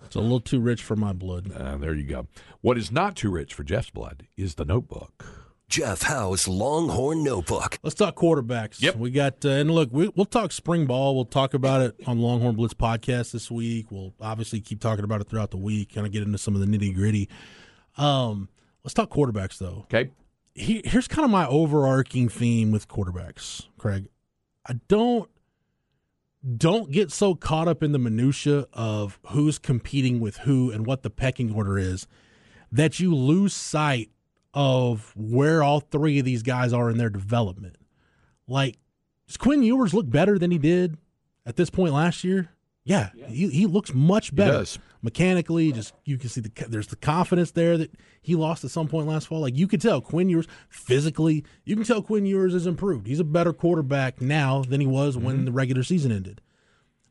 It's 0.04 0.14
a 0.14 0.20
little 0.20 0.38
too 0.38 0.60
rich 0.60 0.82
for 0.82 0.94
my 0.94 1.12
blood. 1.12 1.50
Uh, 1.52 1.76
there 1.76 1.92
you 1.92 2.04
go. 2.04 2.28
What 2.60 2.78
is 2.78 2.92
not 2.92 3.16
too 3.16 3.30
rich 3.30 3.52
for 3.52 3.64
Jeff's 3.64 3.90
blood 3.90 4.28
is 4.36 4.54
the 4.54 4.64
Notebook. 4.64 5.45
Jeff 5.68 6.02
Howe's 6.02 6.46
Longhorn 6.46 7.24
Notebook. 7.24 7.78
Let's 7.82 7.94
talk 7.94 8.14
quarterbacks. 8.16 8.80
Yep. 8.80 8.96
We 8.96 9.10
got, 9.10 9.44
uh, 9.44 9.50
and 9.50 9.70
look, 9.70 9.88
we, 9.92 10.08
we'll 10.14 10.24
talk 10.24 10.52
spring 10.52 10.86
ball. 10.86 11.14
We'll 11.14 11.24
talk 11.24 11.54
about 11.54 11.82
it 11.82 11.96
on 12.06 12.18
Longhorn 12.20 12.54
Blitz 12.54 12.74
podcast 12.74 13.32
this 13.32 13.50
week. 13.50 13.90
We'll 13.90 14.14
obviously 14.20 14.60
keep 14.60 14.80
talking 14.80 15.04
about 15.04 15.20
it 15.20 15.28
throughout 15.28 15.50
the 15.50 15.56
week, 15.56 15.94
kind 15.94 16.06
of 16.06 16.12
get 16.12 16.22
into 16.22 16.38
some 16.38 16.54
of 16.54 16.60
the 16.60 16.66
nitty 16.66 16.94
gritty. 16.94 17.28
Um, 17.96 18.48
let's 18.84 18.94
talk 18.94 19.10
quarterbacks, 19.10 19.58
though. 19.58 19.86
Okay. 19.92 20.10
He, 20.54 20.82
here's 20.84 21.08
kind 21.08 21.24
of 21.24 21.30
my 21.30 21.46
overarching 21.46 22.28
theme 22.28 22.70
with 22.70 22.88
quarterbacks, 22.88 23.66
Craig. 23.76 24.08
I 24.66 24.74
don't 24.88 25.28
don't 26.56 26.92
get 26.92 27.10
so 27.10 27.34
caught 27.34 27.66
up 27.66 27.82
in 27.82 27.90
the 27.90 27.98
minutia 27.98 28.66
of 28.72 29.18
who's 29.28 29.58
competing 29.58 30.20
with 30.20 30.38
who 30.38 30.70
and 30.70 30.86
what 30.86 31.02
the 31.02 31.10
pecking 31.10 31.52
order 31.52 31.76
is 31.76 32.06
that 32.70 33.00
you 33.00 33.14
lose 33.14 33.52
sight 33.52 34.10
of 34.56 35.12
where 35.14 35.62
all 35.62 35.80
three 35.80 36.18
of 36.18 36.24
these 36.24 36.42
guys 36.42 36.72
are 36.72 36.88
in 36.88 36.96
their 36.96 37.10
development. 37.10 37.76
Like, 38.48 38.78
does 39.26 39.36
Quinn 39.36 39.62
Ewers 39.62 39.92
look 39.92 40.08
better 40.08 40.38
than 40.38 40.50
he 40.50 40.56
did 40.56 40.96
at 41.44 41.56
this 41.56 41.68
point 41.68 41.92
last 41.92 42.24
year? 42.24 42.48
Yeah, 42.82 43.10
He, 43.26 43.48
he 43.48 43.66
looks 43.66 43.92
much 43.92 44.34
better 44.34 44.58
does. 44.58 44.78
mechanically. 45.02 45.72
Just 45.72 45.92
you 46.04 46.16
can 46.16 46.30
see 46.30 46.40
the 46.40 46.52
there's 46.68 46.86
the 46.86 46.96
confidence 46.96 47.50
there 47.50 47.76
that 47.76 47.90
he 48.22 48.36
lost 48.36 48.64
at 48.64 48.70
some 48.70 48.86
point 48.86 49.08
last 49.08 49.26
fall. 49.26 49.40
Like 49.40 49.56
you 49.56 49.66
could 49.66 49.80
tell 49.80 50.00
Quinn 50.00 50.28
Ewers 50.28 50.46
physically, 50.68 51.44
you 51.64 51.74
can 51.74 51.84
tell 51.84 52.00
Quinn 52.00 52.24
Ewers 52.24 52.52
has 52.52 52.66
improved. 52.66 53.08
He's 53.08 53.20
a 53.20 53.24
better 53.24 53.52
quarterback 53.52 54.22
now 54.22 54.62
than 54.62 54.80
he 54.80 54.86
was 54.86 55.18
when 55.18 55.36
mm-hmm. 55.36 55.44
the 55.46 55.52
regular 55.52 55.82
season 55.82 56.12
ended. 56.12 56.40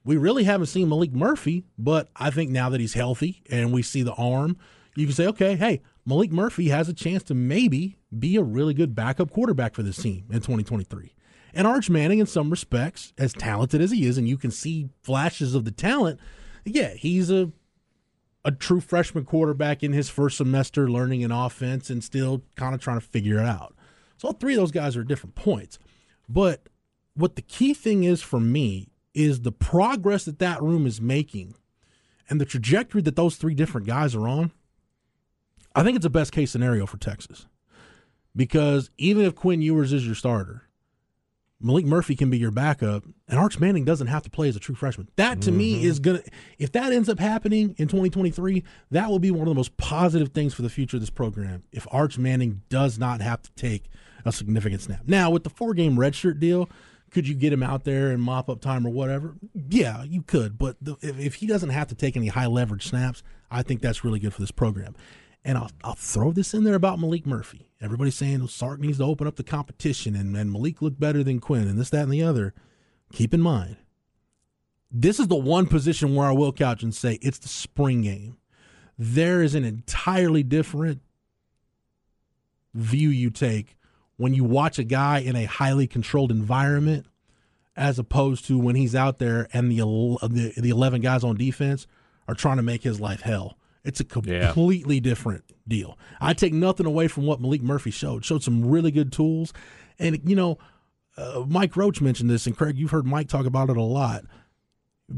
We 0.05 0.15
really 0.15 0.45
haven't 0.45 0.67
seen 0.67 0.87
Malik 0.87 1.11
Murphy, 1.11 1.65
but 1.77 2.09
I 2.15 2.29
think 2.29 2.51
now 2.51 2.69
that 2.69 2.79
he's 2.79 2.93
healthy 2.93 3.43
and 3.51 3.73
we 3.73 3.81
see 3.81 4.01
the 4.01 4.13
arm, 4.13 4.57
you 4.95 5.05
can 5.05 5.15
say, 5.15 5.27
okay, 5.27 5.55
hey, 5.57 5.81
Malik 6.05 6.31
Murphy 6.31 6.69
has 6.69 6.87
a 6.87 6.93
chance 6.93 7.23
to 7.23 7.33
maybe 7.33 7.97
be 8.17 8.35
a 8.35 8.43
really 8.43 8.73
good 8.73 8.93
backup 8.93 9.31
quarterback 9.31 9.73
for 9.73 9.83
this 9.83 10.01
team 10.01 10.25
in 10.29 10.37
2023. 10.37 11.13
And 11.53 11.65
Arch 11.65 11.89
Manning, 11.89 12.19
in 12.19 12.25
some 12.25 12.49
respects, 12.49 13.13
as 13.17 13.33
talented 13.33 13.81
as 13.81 13.91
he 13.91 14.05
is, 14.05 14.17
and 14.17 14.27
you 14.27 14.37
can 14.37 14.51
see 14.51 14.89
flashes 15.01 15.55
of 15.55 15.65
the 15.65 15.71
talent, 15.71 16.19
yeah, 16.65 16.89
he's 16.89 17.31
a 17.31 17.51
a 18.43 18.51
true 18.51 18.79
freshman 18.79 19.25
quarterback 19.25 19.81
in 19.81 19.91
his 19.91 20.07
first 20.07 20.37
semester 20.37 20.87
learning 20.87 21.23
an 21.23 21.31
offense 21.31 21.89
and 21.89 22.03
still 22.03 22.43
kind 22.55 22.75
of 22.75 22.79
trying 22.79 22.99
to 22.99 23.05
figure 23.05 23.39
it 23.39 23.45
out. 23.45 23.75
So 24.17 24.27
all 24.27 24.33
three 24.35 24.53
of 24.53 24.59
those 24.59 24.71
guys 24.71 24.95
are 24.95 25.01
at 25.01 25.07
different 25.07 25.33
points. 25.33 25.79
But 26.29 26.69
what 27.15 27.35
the 27.35 27.41
key 27.41 27.73
thing 27.73 28.03
is 28.03 28.21
for 28.21 28.39
me 28.39 28.91
is 29.15 29.41
the 29.41 29.51
progress 29.51 30.25
that 30.25 30.37
that 30.39 30.61
room 30.61 30.85
is 30.85 31.01
making 31.01 31.55
and 32.29 32.39
the 32.39 32.45
trajectory 32.45 33.01
that 33.01 33.15
those 33.15 33.35
three 33.35 33.55
different 33.55 33.87
guys 33.87 34.13
are 34.13 34.27
on. 34.27 34.51
I 35.75 35.83
think 35.83 35.95
it's 35.95 36.05
a 36.05 36.09
best 36.09 36.31
case 36.31 36.51
scenario 36.51 36.85
for 36.85 36.97
Texas 36.97 37.47
because 38.35 38.89
even 38.97 39.25
if 39.25 39.35
Quinn 39.35 39.61
Ewers 39.61 39.93
is 39.93 40.05
your 40.05 40.15
starter, 40.15 40.63
Malik 41.61 41.85
Murphy 41.85 42.15
can 42.15 42.29
be 42.29 42.37
your 42.37 42.51
backup, 42.51 43.03
and 43.27 43.39
Arch 43.39 43.59
Manning 43.59 43.85
doesn't 43.85 44.07
have 44.07 44.23
to 44.23 44.29
play 44.29 44.49
as 44.49 44.55
a 44.55 44.59
true 44.59 44.75
freshman. 44.75 45.09
That 45.15 45.41
to 45.41 45.51
me 45.51 45.75
mm-hmm. 45.75 45.85
is 45.85 45.99
gonna 45.99 46.21
if 46.57 46.71
that 46.73 46.91
ends 46.91 47.09
up 47.09 47.19
happening 47.19 47.75
in 47.77 47.87
2023, 47.87 48.63
that 48.91 49.09
will 49.09 49.19
be 49.19 49.31
one 49.31 49.47
of 49.47 49.49
the 49.49 49.55
most 49.55 49.75
positive 49.77 50.29
things 50.29 50.53
for 50.53 50.61
the 50.61 50.69
future 50.69 50.97
of 50.97 51.01
this 51.01 51.09
program. 51.09 51.63
If 51.71 51.87
Arch 51.91 52.17
Manning 52.17 52.61
does 52.69 52.99
not 52.99 53.21
have 53.21 53.41
to 53.43 53.51
take 53.53 53.89
a 54.25 54.31
significant 54.31 54.81
snap. 54.81 55.01
Now, 55.07 55.29
with 55.29 55.43
the 55.43 55.49
four 55.49 55.73
game 55.73 55.95
redshirt 55.95 56.39
deal, 56.39 56.69
could 57.11 57.27
you 57.27 57.35
get 57.35 57.53
him 57.53 57.63
out 57.63 57.83
there 57.83 58.11
and 58.11 58.21
mop 58.21 58.49
up 58.49 58.59
time 58.59 58.85
or 58.85 58.89
whatever? 58.89 59.35
Yeah, 59.53 60.03
you 60.03 60.21
could. 60.21 60.57
But 60.57 60.77
the, 60.81 60.97
if, 61.01 61.19
if 61.19 61.35
he 61.35 61.47
doesn't 61.47 61.69
have 61.69 61.87
to 61.87 61.95
take 61.95 62.17
any 62.17 62.27
high 62.27 62.47
leverage 62.47 62.87
snaps, 62.87 63.23
I 63.49 63.61
think 63.61 63.81
that's 63.81 64.03
really 64.03 64.19
good 64.19 64.33
for 64.33 64.41
this 64.41 64.51
program. 64.51 64.95
And 65.45 65.59
I'll, 65.59 65.71
I'll 65.83 65.93
throw 65.93 66.31
this 66.31 66.55
in 66.55 66.63
there 66.63 66.73
about 66.73 66.99
Malik 66.99 67.25
Murphy. 67.25 67.69
Everybody's 67.79 68.15
saying 68.15 68.47
Sark 68.47 68.79
needs 68.79 68.97
to 68.97 69.03
open 69.03 69.27
up 69.27 69.35
the 69.35 69.43
competition 69.43 70.15
and, 70.15 70.35
and 70.35 70.51
Malik 70.51 70.81
looked 70.81 70.99
better 70.99 71.23
than 71.23 71.39
Quinn 71.39 71.67
and 71.67 71.77
this, 71.79 71.91
that, 71.91 72.01
and 72.01 72.11
the 72.11 72.23
other. 72.23 72.55
Keep 73.13 73.35
in 73.35 73.41
mind, 73.41 73.77
this 74.91 75.19
is 75.19 75.27
the 75.27 75.35
one 75.35 75.67
position 75.67 76.15
where 76.15 76.27
I 76.27 76.31
will 76.31 76.51
couch 76.51 76.81
and 76.81 76.93
say 76.93 77.19
it's 77.21 77.37
the 77.37 77.47
spring 77.47 78.01
game. 78.01 78.37
There 78.97 79.43
is 79.43 79.53
an 79.53 79.63
entirely 79.63 80.41
different 80.41 81.01
view 82.73 83.09
you 83.09 83.29
take 83.29 83.77
when 84.17 84.33
you 84.33 84.43
watch 84.43 84.79
a 84.79 84.83
guy 84.83 85.19
in 85.19 85.35
a 85.35 85.45
highly 85.45 85.85
controlled 85.85 86.31
environment 86.31 87.05
as 87.75 87.99
opposed 87.99 88.45
to 88.45 88.57
when 88.57 88.75
he's 88.75 88.95
out 88.95 89.19
there 89.19 89.47
and 89.53 89.71
the 89.71 89.77
the, 90.27 90.53
the 90.57 90.69
11 90.69 91.01
guys 91.01 91.23
on 91.23 91.35
defense 91.35 91.85
are 92.27 92.33
trying 92.33 92.57
to 92.57 92.63
make 92.63 92.81
his 92.83 92.99
life 92.99 93.21
hell. 93.21 93.57
It's 93.85 94.01
a 94.01 94.05
Yeah. 94.25 94.47
completely 94.47 94.99
different 94.99 95.43
deal. 95.67 95.97
I 96.19 96.33
take 96.33 96.53
nothing 96.53 96.85
away 96.85 97.07
from 97.07 97.25
what 97.25 97.39
Malik 97.39 97.61
Murphy 97.61 97.91
showed. 97.91 98.25
Showed 98.25 98.43
some 98.43 98.65
really 98.65 98.91
good 98.91 99.11
tools. 99.11 99.53
And, 99.99 100.19
you 100.25 100.35
know, 100.35 100.57
uh, 101.17 101.45
Mike 101.47 101.77
Roach 101.77 102.01
mentioned 102.01 102.29
this, 102.29 102.45
and 102.45 102.57
Craig, 102.57 102.77
you've 102.77 102.91
heard 102.91 103.05
Mike 103.05 103.27
talk 103.29 103.45
about 103.45 103.69
it 103.69 103.77
a 103.77 103.81
lot. 103.81 104.25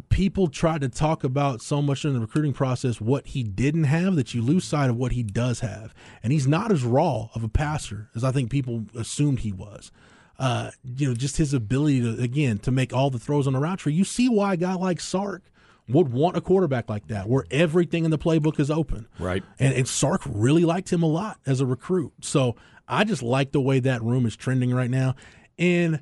People 0.09 0.47
try 0.49 0.77
to 0.77 0.89
talk 0.89 1.23
about 1.23 1.61
so 1.61 1.81
much 1.81 2.03
in 2.03 2.13
the 2.13 2.19
recruiting 2.19 2.51
process 2.51 2.99
what 2.99 3.27
he 3.27 3.41
didn't 3.41 3.85
have 3.85 4.15
that 4.17 4.33
you 4.33 4.41
lose 4.41 4.65
sight 4.65 4.89
of 4.89 4.97
what 4.97 5.13
he 5.13 5.23
does 5.23 5.61
have. 5.61 5.93
And 6.21 6.33
he's 6.33 6.45
not 6.45 6.73
as 6.73 6.83
raw 6.83 7.29
of 7.33 7.41
a 7.41 7.47
passer 7.47 8.09
as 8.13 8.21
I 8.23 8.31
think 8.33 8.49
people 8.51 8.85
assumed 8.93 9.39
he 9.39 9.53
was. 9.53 9.91
Uh, 10.37 10.71
you 10.83 11.07
know, 11.07 11.15
just 11.15 11.37
his 11.37 11.53
ability 11.53 12.01
to, 12.01 12.21
again, 12.21 12.59
to 12.59 12.69
make 12.71 12.93
all 12.93 13.09
the 13.09 13.17
throws 13.17 13.47
on 13.47 13.53
the 13.53 13.59
route 13.59 13.79
tree. 13.79 13.93
You 13.93 14.03
see 14.03 14.27
why 14.29 14.53
a 14.53 14.57
guy 14.57 14.73
like 14.75 14.99
Sark 14.99 15.49
would 15.89 16.11
want 16.11 16.35
a 16.37 16.41
quarterback 16.41 16.89
like 16.89 17.07
that, 17.07 17.29
where 17.29 17.45
everything 17.49 18.05
in 18.05 18.11
the 18.11 18.17
playbook 18.17 18.59
is 18.59 18.69
open. 18.69 19.07
Right. 19.19 19.43
And, 19.59 19.73
and 19.73 19.87
Sark 19.87 20.21
really 20.25 20.65
liked 20.65 20.91
him 20.91 21.03
a 21.03 21.07
lot 21.07 21.39
as 21.45 21.61
a 21.61 21.65
recruit. 21.65 22.13
So 22.21 22.55
I 22.87 23.03
just 23.03 23.23
like 23.23 23.51
the 23.51 23.61
way 23.61 23.79
that 23.79 24.03
room 24.03 24.25
is 24.25 24.35
trending 24.35 24.73
right 24.73 24.89
now. 24.89 25.15
And 25.57 26.01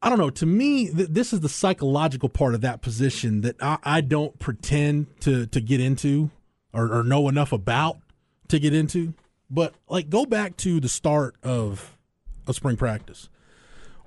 I 0.00 0.08
don't 0.08 0.18
know. 0.18 0.30
To 0.30 0.46
me, 0.46 0.90
th- 0.90 1.08
this 1.10 1.32
is 1.32 1.40
the 1.40 1.48
psychological 1.48 2.28
part 2.28 2.54
of 2.54 2.60
that 2.62 2.82
position 2.82 3.42
that 3.42 3.56
I, 3.60 3.78
I 3.82 4.00
don't 4.00 4.38
pretend 4.38 5.06
to 5.20 5.46
to 5.46 5.60
get 5.60 5.80
into 5.80 6.30
or, 6.72 6.92
or 6.92 7.02
know 7.02 7.28
enough 7.28 7.52
about 7.52 7.98
to 8.48 8.58
get 8.58 8.74
into. 8.74 9.14
But 9.50 9.74
like, 9.88 10.08
go 10.08 10.24
back 10.24 10.56
to 10.58 10.80
the 10.80 10.88
start 10.88 11.36
of 11.42 11.96
a 12.46 12.54
spring 12.54 12.76
practice 12.76 13.28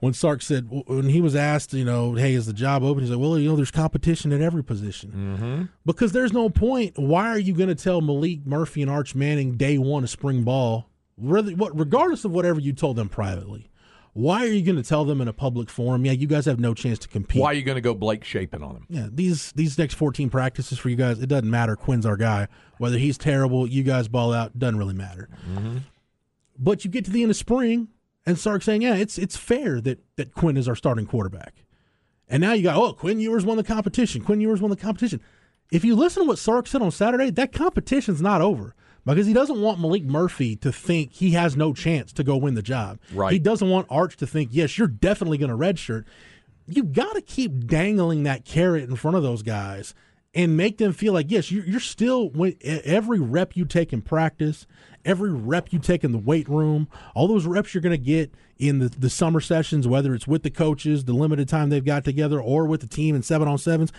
when 0.01 0.13
Sark 0.13 0.41
said 0.41 0.67
when 0.69 1.07
he 1.09 1.21
was 1.21 1.35
asked, 1.35 1.71
you 1.73 1.85
know, 1.85 2.15
hey, 2.15 2.33
is 2.33 2.45
the 2.45 2.53
job 2.53 2.83
open? 2.83 3.03
He 3.03 3.09
said, 3.09 3.17
well, 3.17 3.39
you 3.39 3.47
know, 3.49 3.55
there's 3.55 3.71
competition 3.71 4.33
at 4.33 4.41
every 4.41 4.63
position 4.63 5.11
Mm-hmm. 5.11 5.63
because 5.85 6.11
there's 6.11 6.33
no 6.33 6.49
point. 6.49 6.97
Why 6.99 7.29
are 7.29 7.39
you 7.39 7.53
going 7.53 7.69
to 7.69 7.75
tell 7.75 8.01
Malik 8.01 8.45
Murphy 8.45 8.81
and 8.81 8.91
Arch 8.91 9.15
Manning 9.15 9.55
day 9.55 9.77
one 9.77 10.03
of 10.03 10.09
spring 10.09 10.43
ball, 10.43 10.89
really, 11.17 11.55
what, 11.55 11.77
regardless 11.79 12.25
of 12.25 12.31
whatever 12.31 12.59
you 12.59 12.73
told 12.73 12.97
them 12.97 13.07
privately? 13.09 13.69
Why 14.13 14.41
are 14.43 14.47
you 14.49 14.61
going 14.61 14.75
to 14.75 14.83
tell 14.83 15.05
them 15.05 15.21
in 15.21 15.29
a 15.29 15.33
public 15.33 15.69
forum? 15.69 16.03
Yeah, 16.05 16.11
you 16.11 16.27
guys 16.27 16.43
have 16.45 16.59
no 16.59 16.73
chance 16.73 16.99
to 16.99 17.07
compete. 17.07 17.41
Why 17.41 17.51
are 17.51 17.53
you 17.53 17.61
going 17.63 17.77
to 17.77 17.81
go 17.81 17.93
Blake 17.93 18.25
Shaping 18.25 18.61
on 18.61 18.73
them? 18.73 18.85
Yeah, 18.89 19.07
these 19.09 19.53
these 19.53 19.77
next 19.77 19.93
14 19.93 20.29
practices 20.29 20.77
for 20.79 20.89
you 20.89 20.97
guys, 20.97 21.21
it 21.21 21.27
doesn't 21.27 21.49
matter. 21.49 21.77
Quinn's 21.77 22.05
our 22.05 22.17
guy. 22.17 22.49
Whether 22.77 22.97
he's 22.97 23.17
terrible, 23.17 23.65
you 23.65 23.83
guys 23.83 24.09
ball 24.09 24.33
out, 24.33 24.59
doesn't 24.59 24.77
really 24.77 24.93
matter. 24.95 25.29
But 26.59 26.83
you 26.83 26.91
get 26.91 27.05
to 27.05 27.11
the 27.11 27.21
end 27.21 27.31
of 27.31 27.37
spring, 27.37 27.87
and 28.25 28.38
Sark 28.38 28.62
saying, 28.62 28.81
"Yeah, 28.81 28.95
it's 28.95 29.17
it's 29.17 29.38
fair 29.38 29.81
that 29.81 30.03
that 30.15 30.34
Quinn 30.34 30.57
is 30.57 30.67
our 30.67 30.75
starting 30.75 31.05
quarterback." 31.05 31.65
And 32.29 32.39
now 32.39 32.53
you 32.53 32.63
got, 32.63 32.77
oh, 32.77 32.93
Quinn 32.93 33.19
Ewers 33.19 33.45
won 33.45 33.57
the 33.57 33.63
competition. 33.63 34.23
Quinn 34.23 34.39
Ewers 34.39 34.62
won 34.62 34.69
the 34.69 34.77
competition. 34.77 35.19
If 35.69 35.84
you 35.84 35.95
listen 35.95 36.23
to 36.23 36.27
what 36.29 36.39
Sark 36.39 36.65
said 36.65 36.81
on 36.81 36.91
Saturday, 36.91 37.29
that 37.29 37.51
competition's 37.51 38.21
not 38.21 38.39
over 38.39 38.73
because 39.05 39.27
he 39.27 39.34
doesn't 39.34 39.62
want 39.62 39.81
Malik 39.81 40.03
Murphy 40.03 40.55
to 40.57 40.71
think 40.71 41.12
he 41.12 41.31
has 41.31 41.57
no 41.57 41.73
chance 41.73 42.13
to 42.13 42.23
go 42.23 42.38
win 42.38 42.55
the 42.55 42.62
job. 42.62 42.99
Right. 43.13 43.34
He 43.34 43.39
doesn't 43.39 43.69
want 43.69 43.88
Arch 43.89 44.15
to 44.17 44.27
think, 44.27 44.49
yes, 44.53 44.77
you're 44.77 44.88
definitely 44.88 45.38
going 45.38 45.51
to 45.51 45.57
redshirt. 45.57 46.05
You 46.67 46.84
got 46.84 47.13
to 47.15 47.21
keep 47.21 47.67
dangling 47.67 48.23
that 48.23 48.45
carrot 48.45 48.89
in 48.89 48.95
front 48.95 49.17
of 49.17 49.23
those 49.23 49.43
guys 49.43 49.93
and 50.33 50.55
make 50.55 50.77
them 50.77 50.93
feel 50.93 51.13
like, 51.13 51.29
yes, 51.29 51.51
you're, 51.51 51.79
still, 51.79 52.31
every 52.63 53.19
rep 53.19 53.55
you 53.57 53.65
take 53.65 53.91
in 53.91 54.01
practice, 54.01 54.65
every 55.03 55.31
rep 55.31 55.73
you 55.73 55.79
take 55.79 56.03
in 56.03 56.13
the 56.13 56.17
weight 56.17 56.47
room, 56.47 56.87
all 57.13 57.27
those 57.27 57.45
reps 57.45 57.73
you're 57.73 57.81
going 57.81 57.91
to 57.91 57.97
get 57.97 58.33
in 58.57 58.79
the, 58.79 58.87
the 58.87 59.09
summer 59.09 59.41
sessions, 59.41 59.87
whether 59.87 60.15
it's 60.15 60.27
with 60.27 60.43
the 60.43 60.49
coaches, 60.49 61.03
the 61.03 61.13
limited 61.13 61.49
time 61.49 61.69
they've 61.69 61.83
got 61.83 62.05
together, 62.05 62.39
or 62.39 62.65
with 62.65 62.79
the 62.79 62.87
team 62.87 63.13
in 63.13 63.23
seven 63.23 63.47
on 63.47 63.57
sevens, 63.57 63.91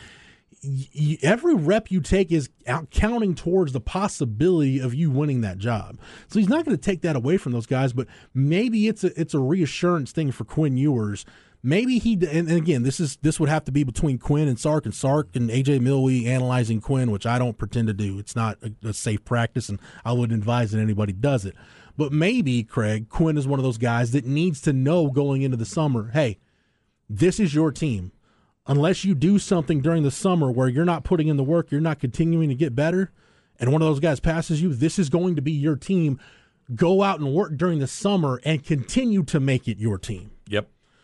every 1.23 1.55
rep 1.55 1.91
you 1.91 2.01
take 2.01 2.31
is 2.33 2.49
counting 2.91 3.35
towards 3.35 3.73
the 3.73 3.81
possibility 3.81 4.79
of 4.79 4.95
you 4.95 5.11
winning 5.11 5.41
that 5.43 5.59
job. 5.59 5.99
So 6.29 6.39
he's 6.39 6.49
not 6.49 6.65
going 6.65 6.77
to 6.77 6.83
take 6.83 7.03
that 7.03 7.17
away 7.17 7.37
from 7.37 7.53
those 7.53 7.67
guys, 7.67 7.93
but 7.93 8.07
maybe 8.33 8.89
it's 8.89 9.05
a 9.05 9.21
it's 9.21 9.35
a 9.35 9.41
reassurance 9.41 10.13
thing 10.13 10.31
for 10.31 10.45
Quinn 10.45 10.77
Ewers. 10.77 11.27
Maybe 11.63 11.99
he 11.99 12.15
and, 12.15 12.49
and 12.49 12.51
again 12.51 12.83
this 12.83 12.99
is 12.99 13.17
this 13.23 13.39
would 13.39 13.49
have 13.49 13.65
to 13.67 13.73
be 13.73 13.85
between 13.85 14.19
Quinn 14.19 14.49
and 14.49 14.59
Sark 14.59 14.85
and 14.85 14.95
Sark 14.95 15.37
and 15.37 15.49
AJ 15.49 15.81
Milwee 15.81 16.27
analyzing 16.27 16.81
Quinn, 16.81 17.11
which 17.11 17.27
I 17.27 17.39
don't 17.39 17.59
pretend 17.59 17.87
to 17.89 17.95
do. 17.95 18.19
It's 18.19 18.35
not 18.35 18.59
a, 18.63 18.89
a 18.89 18.93
safe 18.93 19.25
practice, 19.25 19.69
and 19.69 19.79
I 20.05 20.13
wouldn't 20.13 20.39
advise 20.39 20.73
that 20.73 20.81
anybody 20.81 21.13
does 21.13 21.45
it. 21.45 21.55
But 21.97 22.13
maybe 22.13 22.65
Craig 22.65 23.09
Quinn 23.09 23.39
is 23.39 23.47
one 23.47 23.61
of 23.61 23.65
those 23.65 23.79
guys 23.79 24.11
that 24.13 24.25
needs 24.25 24.61
to 24.63 24.73
know 24.73 25.09
going 25.09 25.43
into 25.43 25.57
the 25.57 25.67
summer, 25.67 26.11
hey, 26.13 26.39
this 27.09 27.39
is 27.39 27.55
your 27.55 27.71
team 27.71 28.13
unless 28.67 29.05
you 29.05 29.15
do 29.15 29.39
something 29.39 29.81
during 29.81 30.03
the 30.03 30.11
summer 30.11 30.51
where 30.51 30.69
you're 30.69 30.85
not 30.85 31.05
putting 31.05 31.29
in 31.29 31.37
the 31.37 31.45
work, 31.45 31.71
you're 31.71 31.81
not 31.81 31.99
continuing 31.99 32.49
to 32.49 32.55
get 32.55 32.75
better, 32.75 33.11
and 33.59 33.73
one 33.73 33.83
of 33.83 33.89
those 33.89 34.01
guys 34.01 34.21
passes 34.21 34.63
you, 34.63 34.75
this 34.75 34.99
is 34.99 35.09
going 35.09 35.37
to 35.37 35.43
be 35.43 35.53
your 35.53 35.77
team. 35.77 36.19
Go 36.75 37.03
out 37.03 37.21
and 37.21 37.33
work 37.33 37.57
during 37.57 37.81
the 37.81 37.87
summer 37.87 38.41
and 38.45 38.65
continue 38.65 39.25
to 39.25 39.41
make 39.41 39.69
it 39.69 39.79
your 39.79 39.99
team. 39.99 40.31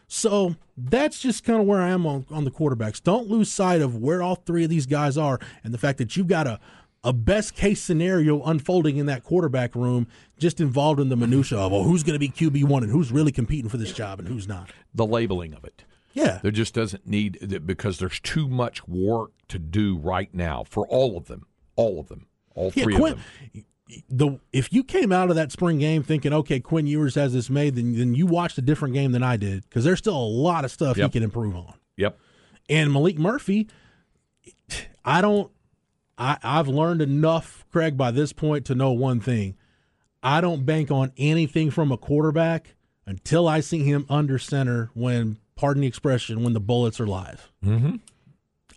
So 0.09 0.57
that's 0.77 1.21
just 1.21 1.45
kind 1.45 1.61
of 1.61 1.67
where 1.67 1.81
I 1.81 1.91
am 1.91 2.07
on, 2.07 2.25
on 2.31 2.45
the 2.45 2.51
quarterbacks. 2.51 3.03
Don't 3.03 3.29
lose 3.29 3.53
sight 3.53 3.83
of 3.83 3.95
where 3.95 4.23
all 4.23 4.35
three 4.37 4.65
of 4.65 4.71
these 4.71 4.87
guys 4.87 5.19
are 5.19 5.39
and 5.63 5.73
the 5.73 5.79
fact 5.79 5.99
that 5.99 6.17
you've 6.17 6.29
got 6.29 6.47
a, 6.47 6.59
a 7.05 7.13
best 7.13 7.55
case 7.55 7.81
scenario 7.81 8.43
unfolding 8.43 8.97
in 8.97 9.07
that 9.07 9.23
quarterback 9.23 9.75
room, 9.75 10.09
just 10.39 10.61
involved 10.61 10.99
in 10.99 11.11
the 11.11 11.17
minutia 11.17 11.59
of 11.59 11.73
well, 11.73 11.83
who's 11.83 12.03
going 12.03 12.15
to 12.15 12.19
be 12.19 12.31
QB 12.31 12.65
one 12.65 12.83
and 12.83 12.91
who's 12.91 13.13
really 13.13 13.31
competing 13.31 13.69
for 13.69 13.77
this 13.77 13.93
job 13.93 14.19
and 14.19 14.29
who's 14.29 14.49
not. 14.49 14.71
The 14.95 15.07
labeling 15.07 15.53
of 15.53 15.65
it. 15.65 15.85
Yeah. 16.15 16.41
There 16.43 16.51
just 16.51 16.75
doesn't 16.75 17.07
need 17.07 17.63
because 17.67 17.99
there's 17.99 18.19
too 18.21 18.49
much 18.49 18.89
work 18.89 19.31
to 19.49 19.59
do 19.59 19.99
right 19.99 20.33
now 20.35 20.65
for 20.65 20.87
all 20.89 21.17
of 21.17 21.27
them, 21.27 21.47
all 21.77 22.01
of 22.01 22.09
them, 22.09 22.27
all 22.55 22.73
Yeah, 22.75 22.85
three 22.85 22.97
Quinn, 22.97 23.13
of 23.13 23.25
them. 23.53 23.65
The 24.11 24.39
if 24.53 24.73
you 24.73 24.85
came 24.85 25.13
out 25.13 25.31
of 25.31 25.37
that 25.37 25.51
spring 25.53 25.79
game 25.79 26.03
thinking, 26.03 26.33
okay, 26.33 26.61
Quinn 26.61 26.87
Ewers 26.87 27.15
has 27.15 27.33
this 27.33 27.49
made, 27.49 27.75
then 27.77 27.97
then 27.97 28.15
you 28.15 28.27
watched 28.27 28.59
a 28.59 28.63
different 28.63 28.95
game 28.95 29.13
than 29.13 29.23
I 29.23 29.37
did 29.37 29.63
because 29.65 29.85
there's 29.85 29.99
still 29.99 30.17
a 30.17 30.29
lot 30.29 30.65
of 30.65 30.71
stuff 30.71 30.97
Yep. 30.97 31.09
he 31.11 31.13
can 31.19 31.23
improve 31.23 31.57
on. 31.57 31.75
Yep. 31.97 32.19
And 32.69 32.93
Malik 32.93 33.19
Murphy, 33.19 33.69
I 35.05 35.21
don't. 35.21 35.51
I, 36.21 36.37
I've 36.43 36.69
learned 36.69 37.01
enough, 37.01 37.65
Craig, 37.71 37.97
by 37.97 38.11
this 38.11 38.33
point 38.33 38.67
to 38.67 38.75
know 38.75 38.91
one 38.93 39.21
thing. 39.21 39.57
I 40.23 40.41
don't 40.41 40.67
bank 40.67 40.91
on 40.91 41.13
anything 41.17 41.71
from 41.71 41.93
a 41.93 41.97
quarterback 41.97 42.75
until 43.07 43.47
I 43.47 43.61
see 43.61 43.85
him 43.85 44.05
under 44.11 44.37
center 44.37 44.91
when, 44.95 45.39
pardon 45.55 45.83
the 45.83 45.87
expression, 45.87 46.43
when 46.43 46.55
the 46.55 46.61
bullets 46.61 46.99
are 47.01 47.07
live. 47.07 47.51
Mm-hmm. 47.65 47.97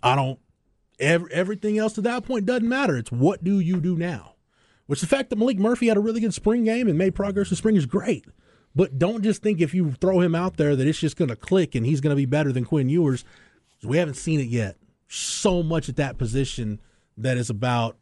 I 0.02 0.14
don't. 0.14 0.38
Ev- 1.00 1.28
everything 1.32 1.78
else 1.78 1.94
to 1.94 2.00
that 2.02 2.24
point 2.24 2.46
doesn't 2.46 2.68
matter. 2.68 2.96
It's 2.96 3.10
what 3.10 3.42
do 3.42 3.58
you 3.58 3.80
do 3.80 3.96
now? 3.96 4.34
Which 4.86 5.00
the 5.00 5.06
fact 5.06 5.30
that 5.30 5.38
Malik 5.38 5.58
Murphy 5.58 5.88
had 5.88 5.96
a 5.96 6.00
really 6.00 6.20
good 6.20 6.34
spring 6.34 6.64
game 6.64 6.88
and 6.88 6.98
made 6.98 7.14
progress 7.14 7.50
in 7.50 7.56
spring 7.56 7.76
is 7.76 7.86
great. 7.86 8.26
But 8.74 8.98
don't 8.98 9.22
just 9.22 9.42
think 9.42 9.60
if 9.60 9.74
you 9.74 9.92
throw 9.92 10.20
him 10.20 10.34
out 10.34 10.56
there 10.56 10.74
that 10.74 10.86
it's 10.86 10.98
just 10.98 11.16
going 11.16 11.28
to 11.28 11.36
click 11.36 11.74
and 11.74 11.84
he's 11.84 12.00
going 12.00 12.12
to 12.12 12.16
be 12.16 12.26
better 12.26 12.52
than 12.52 12.64
Quinn 12.64 12.88
Ewers. 12.88 13.24
We 13.82 13.98
haven't 13.98 14.14
seen 14.14 14.40
it 14.40 14.48
yet. 14.48 14.76
So 15.08 15.62
much 15.62 15.88
at 15.88 15.96
that 15.96 16.18
position 16.18 16.80
that 17.16 17.36
is 17.36 17.50
about 17.50 17.96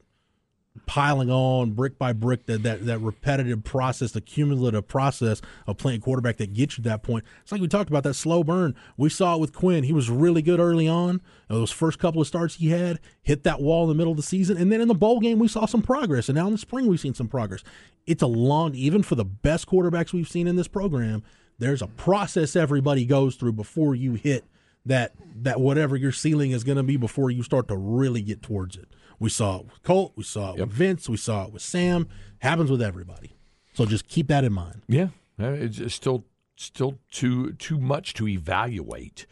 piling 0.87 1.31
on 1.31 1.73
brick 1.73 1.99
by 1.99 2.12
brick 2.12 2.47
that, 2.47 2.62
that 2.62 2.87
that 2.87 2.99
repetitive 2.99 3.62
process, 3.64 4.12
the 4.12 4.21
cumulative 4.21 4.88
process 4.88 5.40
of 5.66 5.77
playing 5.77 6.01
quarterback 6.01 6.37
that 6.38 6.53
gets 6.53 6.77
you 6.77 6.83
to 6.83 6.88
that 6.90 7.03
point. 7.03 7.25
It's 7.43 7.53
like 7.53 7.61
we 7.61 7.69
talked 7.69 7.90
about 7.90 8.03
that 8.05 8.14
slow 8.14 8.43
burn. 8.43 8.75
We 8.97 9.09
saw 9.09 9.37
it 9.37 9.40
with 9.40 9.53
Quinn. 9.53 9.85
He 9.85 9.93
was 9.93 10.11
really 10.11 10.43
good 10.43 10.61
early 10.61 10.88
on. 10.88 11.21
Uh, 11.49 11.55
those 11.55 11.71
first 11.71 11.99
couple 11.99 12.21
of 12.21 12.27
starts 12.27 12.57
he 12.57 12.71
had 12.71 12.99
hit 13.23 13.45
that 13.45 13.61
wall 13.61 13.85
in 13.85 13.88
the 13.88 13.95
middle 13.95 14.12
of 14.12 14.16
the 14.16 14.23
season, 14.23 14.57
and 14.57 14.73
then 14.73 14.81
in 14.81 14.88
the 14.88 14.95
bowl 14.95 15.21
game 15.21 15.38
we 15.38 15.49
saw 15.49 15.66
some 15.66 15.83
progress, 15.83 16.29
and 16.29 16.37
now 16.37 16.47
in 16.47 16.53
the 16.53 16.59
spring 16.59 16.87
we've 16.87 17.01
seen 17.01 17.14
some 17.14 17.29
progress. 17.29 17.62
It's 18.07 18.23
a 18.23 18.27
long, 18.27 18.75
even 18.75 19.03
for 19.03 19.14
the 19.14 19.25
best 19.25 19.66
quarterbacks 19.69 20.12
we've 20.12 20.29
seen 20.29 20.47
in 20.47 20.57
this 20.57 20.69
program. 20.69 21.23
There's 21.59 21.83
a 21.83 21.88
process 21.88 22.57
everybody 22.57 23.05
goes 23.05 23.37
through 23.37 23.53
before 23.53 23.95
you 23.95 24.14
hit 24.14 24.45
that 24.87 25.12
that 25.43 25.61
whatever 25.61 25.97
your 25.97 26.12
ceiling 26.12 26.51
is 26.53 26.64
going 26.64 26.77
to 26.77 26.83
be 26.83 26.97
before 26.97 27.31
you 27.31 27.43
start 27.43 27.69
to 27.69 27.77
really 27.77 28.23
get 28.23 28.43
towards 28.43 28.77
it. 28.77 28.88
We 29.20 29.28
saw 29.28 29.61
it 29.61 29.66
with 29.66 29.83
Colt, 29.83 30.14
we 30.16 30.24
saw 30.24 30.54
it 30.54 30.61
with 30.61 30.70
Vince, 30.70 31.09
we 31.09 31.18
saw 31.18 31.44
it 31.44 31.52
with 31.52 31.62
Sam. 31.62 32.09
Happens 32.38 32.70
with 32.70 32.83
everybody. 32.83 33.37
So 33.74 33.85
just 33.85 34.09
keep 34.09 34.28
that 34.28 34.44
in 34.44 34.52
mind. 34.52 34.83
Yeah, 34.88 35.09
it's 35.38 35.94
still 35.94 36.24
still 36.56 36.98
too 37.11 37.52
too 37.52 37.78
much 37.78 38.14
to 38.14 38.26
evaluate. 38.26 39.26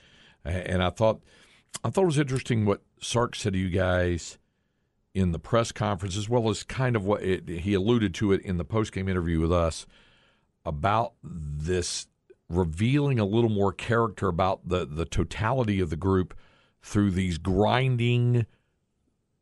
And 0.45 0.83
I 0.83 0.91
thought 0.91 1.21
I 1.83 1.91
thought 1.91 2.03
it 2.03 2.07
was 2.07 2.19
interesting 2.19 2.67
what 2.67 2.83
Sark 3.01 3.35
said 3.35 3.55
to 3.55 3.59
you 3.59 3.71
guys 3.71 4.39
in 5.15 5.33
the 5.33 5.39
press 5.39 5.73
conference, 5.73 6.17
as 6.17 6.29
well 6.29 6.49
as 6.49 6.63
kind 6.63 6.95
of 6.95 7.05
what 7.05 7.23
it, 7.23 7.49
he 7.49 7.75
alluded 7.75 8.15
to 8.15 8.33
it 8.33 8.43
in 8.43 8.59
the 8.59 8.65
post 8.65 8.93
game 8.93 9.09
interview 9.09 9.41
with 9.41 9.53
us 9.53 9.87
about 10.65 11.15
this 11.23 12.07
revealing 12.49 13.19
a 13.19 13.25
little 13.25 13.51
more 13.51 13.73
character 13.73 14.29
about 14.29 14.69
the 14.69 14.87
the 14.87 15.05
totality 15.05 15.81
of 15.81 15.91
the 15.91 15.97
group 15.97 16.35
through 16.83 17.11
these 17.11 17.39
grinding 17.39 18.47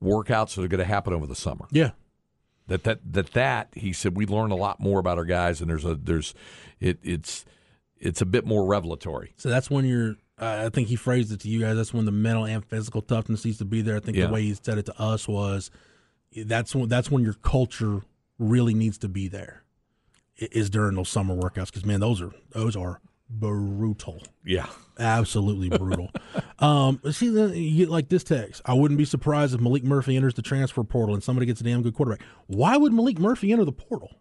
workouts 0.03 0.55
that 0.55 0.65
are 0.65 0.69
going 0.69 0.79
to 0.79 0.85
happen 0.85 1.13
over 1.13 1.27
the 1.27 1.35
summer 1.35 1.67
Yeah. 1.71 1.91
that 2.69 2.85
that 2.85 3.01
that 3.13 3.33
that 3.33 3.69
he 3.75 3.93
said 3.93 4.17
we 4.17 4.27
learn 4.27 4.51
a 4.51 4.57
lot 4.57 4.79
more 4.81 4.99
about 5.01 5.19
our 5.19 5.25
guys 5.25 5.61
and 5.61 5.71
there's 5.71 5.85
a 5.85 5.95
there's 5.95 6.35
it 6.81 6.99
it's 7.03 7.45
it's 7.99 8.21
a 8.21 8.27
bit 8.27 8.45
more 8.47 8.67
revelatory 8.67 9.33
So 9.37 9.49
that's 9.49 9.71
when 9.71 9.85
you're. 9.87 10.17
Uh, 10.39 10.65
I 10.67 10.69
think 10.69 10.89
he 10.89 10.97
phrased 10.97 11.33
it 11.33 11.41
to 11.41 11.49
you 11.49 11.61
guys. 11.61 11.77
That's 11.77 11.95
when 11.95 12.05
the 12.05 12.13
mental 12.13 12.45
and 12.45 12.63
physical 12.63 13.01
toughness 13.01 13.43
needs 13.47 13.57
to 13.57 13.65
be 13.65 13.81
there. 13.81 13.97
I 13.97 14.01
think 14.01 14.19
Yeah. 14.19 14.27
the 14.27 14.35
way 14.35 14.43
he 14.43 14.53
said 14.53 14.77
it 14.77 14.85
to 14.85 15.01
us 15.01 15.27
was, 15.27 15.71
that's 16.45 16.75
when 16.75 16.91
that's 16.91 17.11
when 17.11 17.23
your 17.23 17.33
culture 17.33 18.03
really 18.39 18.75
needs 18.75 18.99
to 18.99 19.09
be 19.09 19.29
there 19.29 19.63
is 20.37 20.69
during 20.69 20.95
those 20.97 21.09
summer 21.09 21.35
workouts 21.35 21.69
because 21.69 21.87
man, 21.87 22.01
those 22.01 22.21
are 22.21 22.33
those 22.51 22.77
are 22.77 23.01
brutal. 23.29 24.23
yeah 24.45 24.67
absolutely 24.99 25.69
brutal. 25.69 26.11
um, 26.59 27.01
see, 27.11 27.29
then 27.29 27.55
you 27.55 27.77
get 27.85 27.91
like 27.91 28.09
this 28.09 28.25
text. 28.25 28.63
I 28.65 28.75
wouldn't 28.75 28.99
be 28.99 29.05
surprised 29.05 29.55
if 29.55 29.61
Malik 29.61 29.85
Murphy 29.85 30.17
enters 30.17 30.35
the 30.35 30.43
transfer 30.43 30.83
portal 30.85 31.15
and 31.15 31.23
somebody 31.23 31.47
gets 31.47 31.61
a 31.61 31.65
damn 31.65 31.83
good 31.83 31.95
quarterback. 31.95 32.27
Why 32.47 32.77
would 32.77 32.93
Malik 32.93 33.19
Murphy 33.19 33.53
enter 33.53 33.65
the 33.65 33.73
portal? 33.73 34.17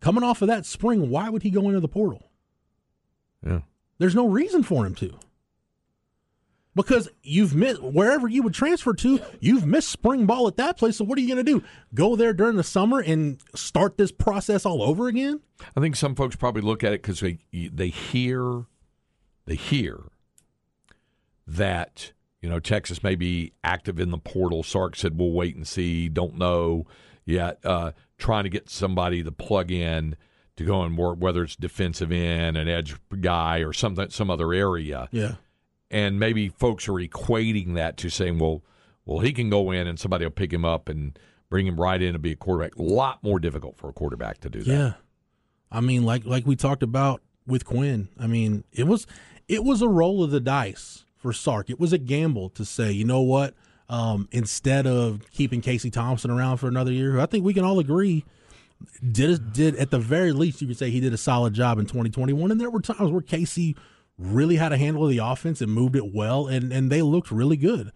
Coming 0.00 0.22
off 0.22 0.42
of 0.42 0.48
that 0.48 0.66
spring, 0.66 1.10
why 1.10 1.28
would 1.28 1.42
he 1.42 1.50
go 1.50 1.68
into 1.68 1.80
the 1.80 1.88
portal? 1.88 2.30
yeah 3.44 3.60
There's 3.98 4.14
no 4.14 4.28
reason 4.28 4.62
for 4.62 4.86
him 4.86 4.94
to. 4.96 5.18
Because 6.74 7.08
you've 7.22 7.54
missed 7.54 7.80
wherever 7.82 8.26
you 8.26 8.42
would 8.42 8.54
transfer 8.54 8.94
to, 8.94 9.20
you've 9.38 9.64
missed 9.64 9.88
spring 9.88 10.26
ball 10.26 10.48
at 10.48 10.56
that 10.56 10.76
place. 10.76 10.96
So 10.96 11.04
what 11.04 11.18
are 11.18 11.20
you 11.20 11.32
going 11.32 11.44
to 11.44 11.52
do? 11.52 11.64
Go 11.94 12.16
there 12.16 12.32
during 12.32 12.56
the 12.56 12.64
summer 12.64 12.98
and 13.00 13.40
start 13.54 13.96
this 13.96 14.10
process 14.10 14.66
all 14.66 14.82
over 14.82 15.06
again? 15.06 15.40
I 15.76 15.80
think 15.80 15.94
some 15.94 16.16
folks 16.16 16.34
probably 16.34 16.62
look 16.62 16.82
at 16.82 16.92
it 16.92 17.02
because 17.02 17.20
they 17.20 17.38
they 17.52 17.88
hear 17.88 18.64
they 19.46 19.54
hear 19.54 20.00
that 21.46 22.12
you 22.42 22.48
know 22.48 22.58
Texas 22.58 23.02
may 23.02 23.14
be 23.14 23.52
active 23.62 24.00
in 24.00 24.10
the 24.10 24.18
portal. 24.18 24.62
Sark 24.62 24.96
said 24.96 25.18
we'll 25.18 25.32
wait 25.32 25.54
and 25.54 25.66
see. 25.66 26.08
Don't 26.08 26.36
know 26.36 26.86
yet. 27.24 27.58
Uh, 27.64 27.92
trying 28.18 28.44
to 28.44 28.50
get 28.50 28.68
somebody 28.68 29.22
to 29.22 29.32
plug 29.32 29.70
in 29.70 30.16
to 30.56 30.64
go 30.64 30.82
and 30.82 30.96
work, 30.96 31.16
whether 31.18 31.42
it's 31.42 31.56
defensive 31.56 32.12
end, 32.12 32.56
an 32.56 32.68
edge 32.68 32.94
guy, 33.20 33.58
or 33.58 33.72
something, 33.72 34.10
some 34.10 34.30
other 34.30 34.52
area. 34.52 35.08
Yeah. 35.10 35.34
And 35.94 36.18
maybe 36.18 36.48
folks 36.48 36.88
are 36.88 36.94
equating 36.94 37.76
that 37.76 37.96
to 37.98 38.10
saying, 38.10 38.40
well, 38.40 38.64
well, 39.06 39.20
he 39.20 39.32
can 39.32 39.48
go 39.48 39.70
in 39.70 39.86
and 39.86 39.98
somebody 39.98 40.24
will 40.24 40.32
pick 40.32 40.52
him 40.52 40.64
up 40.64 40.88
and 40.88 41.16
bring 41.48 41.68
him 41.68 41.80
right 41.80 42.02
in 42.02 42.14
to 42.14 42.18
be 42.18 42.32
a 42.32 42.36
quarterback. 42.36 42.74
A 42.74 42.82
lot 42.82 43.22
more 43.22 43.38
difficult 43.38 43.76
for 43.76 43.88
a 43.88 43.92
quarterback 43.92 44.38
to 44.38 44.50
do 44.50 44.64
that. 44.64 44.72
Yeah. 44.72 44.92
I 45.70 45.80
mean, 45.80 46.02
like 46.02 46.26
like 46.26 46.46
we 46.46 46.56
talked 46.56 46.82
about 46.82 47.22
with 47.46 47.64
Quinn. 47.64 48.08
I 48.18 48.26
mean, 48.26 48.64
it 48.72 48.88
was 48.88 49.06
it 49.46 49.62
was 49.62 49.82
a 49.82 49.88
roll 49.88 50.24
of 50.24 50.32
the 50.32 50.40
dice 50.40 51.04
for 51.16 51.32
Sark. 51.32 51.70
It 51.70 51.78
was 51.78 51.92
a 51.92 51.98
gamble 51.98 52.50
to 52.50 52.64
say, 52.64 52.90
you 52.90 53.04
know 53.04 53.22
what? 53.22 53.54
Um, 53.88 54.28
instead 54.32 54.88
of 54.88 55.30
keeping 55.30 55.60
Casey 55.60 55.90
Thompson 55.90 56.30
around 56.30 56.56
for 56.56 56.66
another 56.66 56.90
year, 56.90 57.12
who 57.12 57.20
I 57.20 57.26
think 57.26 57.44
we 57.44 57.54
can 57.54 57.64
all 57.64 57.78
agree 57.78 58.24
did 59.12 59.52
did 59.52 59.76
at 59.76 59.90
the 59.90 60.00
very 60.00 60.32
least 60.32 60.60
you 60.60 60.66
could 60.66 60.76
say 60.76 60.90
he 60.90 60.98
did 60.98 61.12
a 61.12 61.18
solid 61.18 61.54
job 61.54 61.78
in 61.78 61.86
2021. 61.86 62.50
And 62.50 62.60
there 62.60 62.70
were 62.70 62.80
times 62.80 63.12
where 63.12 63.22
Casey 63.22 63.76
really 64.18 64.56
had 64.56 64.72
a 64.72 64.76
handle 64.76 65.04
of 65.04 65.10
the 65.10 65.18
offense 65.18 65.60
and 65.60 65.72
moved 65.72 65.96
it 65.96 66.12
well, 66.12 66.46
and 66.46 66.72
and 66.72 66.90
they 66.90 67.02
looked 67.02 67.30
really 67.30 67.56
good. 67.56 67.90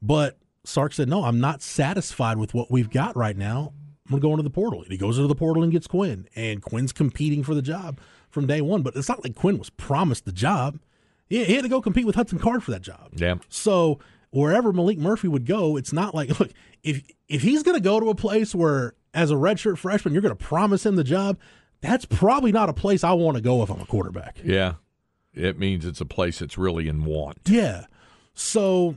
But 0.00 0.38
Sark 0.64 0.92
said, 0.92 1.08
"No, 1.08 1.24
I'm 1.24 1.40
not 1.40 1.62
satisfied 1.62 2.38
with 2.38 2.54
what 2.54 2.70
we've 2.70 2.90
got 2.90 3.16
right 3.16 3.36
now. 3.36 3.72
I'm 4.06 4.10
going 4.10 4.20
to 4.20 4.26
go 4.26 4.30
into 4.32 4.42
the 4.42 4.50
portal." 4.50 4.82
And 4.82 4.90
he 4.90 4.98
goes 4.98 5.18
into 5.18 5.28
the 5.28 5.34
portal 5.34 5.62
and 5.62 5.72
gets 5.72 5.86
Quinn, 5.86 6.28
and 6.34 6.62
Quinn's 6.62 6.92
competing 6.92 7.42
for 7.42 7.54
the 7.54 7.62
job 7.62 7.98
from 8.30 8.46
day 8.46 8.60
one. 8.60 8.82
But 8.82 8.96
it's 8.96 9.08
not 9.08 9.24
like 9.24 9.34
Quinn 9.34 9.58
was 9.58 9.70
promised 9.70 10.24
the 10.24 10.32
job. 10.32 10.78
He, 11.28 11.44
he 11.44 11.54
had 11.54 11.62
to 11.62 11.68
go 11.68 11.80
compete 11.80 12.06
with 12.06 12.14
Hudson 12.14 12.38
Card 12.38 12.62
for 12.62 12.70
that 12.70 12.82
job. 12.82 13.10
Yeah. 13.14 13.36
So 13.48 13.98
wherever 14.30 14.72
Malik 14.72 14.98
Murphy 14.98 15.28
would 15.28 15.46
go, 15.46 15.76
it's 15.76 15.92
not 15.92 16.14
like 16.14 16.38
look 16.38 16.50
if 16.82 17.02
if 17.28 17.42
he's 17.42 17.62
going 17.62 17.76
to 17.76 17.82
go 17.82 18.00
to 18.00 18.10
a 18.10 18.14
place 18.14 18.54
where 18.54 18.94
as 19.14 19.30
a 19.30 19.34
redshirt 19.34 19.78
freshman 19.78 20.12
you're 20.12 20.22
going 20.22 20.36
to 20.36 20.44
promise 20.44 20.84
him 20.84 20.96
the 20.96 21.04
job, 21.04 21.38
that's 21.80 22.04
probably 22.04 22.52
not 22.52 22.68
a 22.68 22.72
place 22.72 23.04
I 23.04 23.12
want 23.12 23.36
to 23.36 23.42
go 23.42 23.62
if 23.62 23.70
I'm 23.70 23.80
a 23.80 23.86
quarterback. 23.86 24.38
Yeah. 24.44 24.74
It 25.34 25.58
means 25.58 25.84
it's 25.84 26.00
a 26.00 26.06
place 26.06 26.38
that's 26.38 26.56
really 26.58 26.88
in 26.88 27.04
want. 27.04 27.38
Yeah. 27.46 27.86
So 28.34 28.96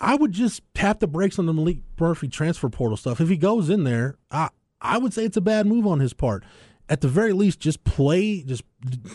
I 0.00 0.14
would 0.14 0.32
just 0.32 0.62
tap 0.74 1.00
the 1.00 1.06
brakes 1.06 1.38
on 1.38 1.46
the 1.46 1.52
Malik 1.52 1.78
Murphy 1.98 2.28
transfer 2.28 2.68
portal 2.68 2.96
stuff. 2.96 3.20
If 3.20 3.28
he 3.28 3.36
goes 3.36 3.70
in 3.70 3.84
there, 3.84 4.16
I 4.30 4.48
I 4.80 4.98
would 4.98 5.14
say 5.14 5.24
it's 5.24 5.36
a 5.36 5.40
bad 5.40 5.66
move 5.66 5.86
on 5.86 6.00
his 6.00 6.12
part. 6.12 6.44
At 6.88 7.00
the 7.00 7.08
very 7.08 7.32
least, 7.32 7.60
just 7.60 7.82
play, 7.84 8.42
just 8.42 8.62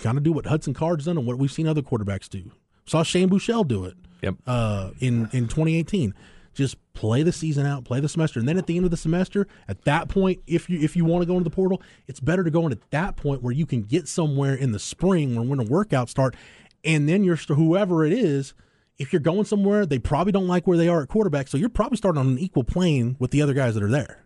kind 0.01 0.17
of 0.17 0.23
do 0.23 0.31
what 0.31 0.47
Hudson 0.47 0.73
Card's 0.73 1.05
done 1.05 1.17
and 1.19 1.27
what 1.27 1.37
we've 1.37 1.51
seen 1.51 1.67
other 1.67 1.83
quarterbacks 1.83 2.27
do. 2.27 2.51
Saw 2.87 3.03
Shane 3.03 3.29
Buechele 3.29 3.67
do 3.67 3.85
it 3.85 3.95
Yep. 4.23 4.35
uh, 4.47 4.89
in 4.99 5.29
in 5.33 5.47
2018. 5.47 6.13
Just 6.59 6.75
play 6.91 7.23
the 7.23 7.31
season 7.31 7.65
out, 7.65 7.85
play 7.85 8.01
the 8.01 8.09
semester, 8.09 8.37
and 8.37 8.47
then 8.47 8.57
at 8.57 8.67
the 8.67 8.75
end 8.75 8.83
of 8.83 8.91
the 8.91 8.97
semester, 8.97 9.47
at 9.69 9.85
that 9.85 10.09
point, 10.09 10.41
if 10.45 10.69
you 10.69 10.77
if 10.77 10.93
you 10.93 11.05
want 11.05 11.21
to 11.21 11.25
go 11.25 11.37
into 11.37 11.45
the 11.45 11.55
portal, 11.55 11.81
it's 12.05 12.19
better 12.19 12.43
to 12.43 12.51
go 12.51 12.65
in 12.65 12.73
at 12.73 12.91
that 12.91 13.15
point 13.15 13.41
where 13.41 13.53
you 13.53 13.65
can 13.65 13.83
get 13.83 14.09
somewhere 14.09 14.53
in 14.53 14.73
the 14.73 14.79
spring 14.79 15.37
when 15.37 15.47
when 15.47 15.57
the 15.57 15.63
workouts 15.63 16.09
start, 16.09 16.35
and 16.83 17.07
then 17.07 17.23
you're 17.23 17.37
whoever 17.37 18.05
it 18.05 18.11
is. 18.11 18.53
If 18.97 19.13
you're 19.13 19.21
going 19.21 19.45
somewhere, 19.45 19.85
they 19.85 19.99
probably 19.99 20.33
don't 20.33 20.47
like 20.47 20.67
where 20.67 20.77
they 20.77 20.89
are 20.89 21.01
at 21.01 21.07
quarterback, 21.07 21.47
so 21.47 21.57
you're 21.57 21.69
probably 21.69 21.95
starting 21.95 22.19
on 22.19 22.27
an 22.27 22.39
equal 22.39 22.65
plane 22.65 23.15
with 23.19 23.31
the 23.31 23.41
other 23.41 23.53
guys 23.53 23.75
that 23.75 23.83
are 23.83 23.89
there. 23.89 24.25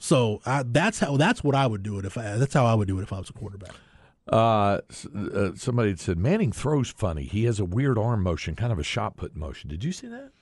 So 0.00 0.40
uh, 0.44 0.64
that's 0.66 0.98
how 0.98 1.16
that's 1.16 1.44
what 1.44 1.54
I 1.54 1.68
would 1.68 1.84
do 1.84 2.00
it 2.00 2.04
if 2.04 2.18
I, 2.18 2.36
that's 2.36 2.54
how 2.54 2.66
I 2.66 2.74
would 2.74 2.88
do 2.88 2.98
it 2.98 3.04
if 3.04 3.12
I 3.12 3.20
was 3.20 3.30
a 3.30 3.32
quarterback. 3.32 3.74
Uh, 4.28 4.80
uh, 5.14 5.50
somebody 5.54 5.94
said 5.94 6.18
Manning 6.18 6.50
throws 6.50 6.90
funny. 6.90 7.22
He 7.22 7.44
has 7.44 7.60
a 7.60 7.64
weird 7.64 7.98
arm 7.98 8.24
motion, 8.24 8.56
kind 8.56 8.72
of 8.72 8.80
a 8.80 8.82
shot 8.82 9.16
put 9.16 9.36
motion. 9.36 9.70
Did 9.70 9.84
you 9.84 9.92
see 9.92 10.08
that? 10.08 10.32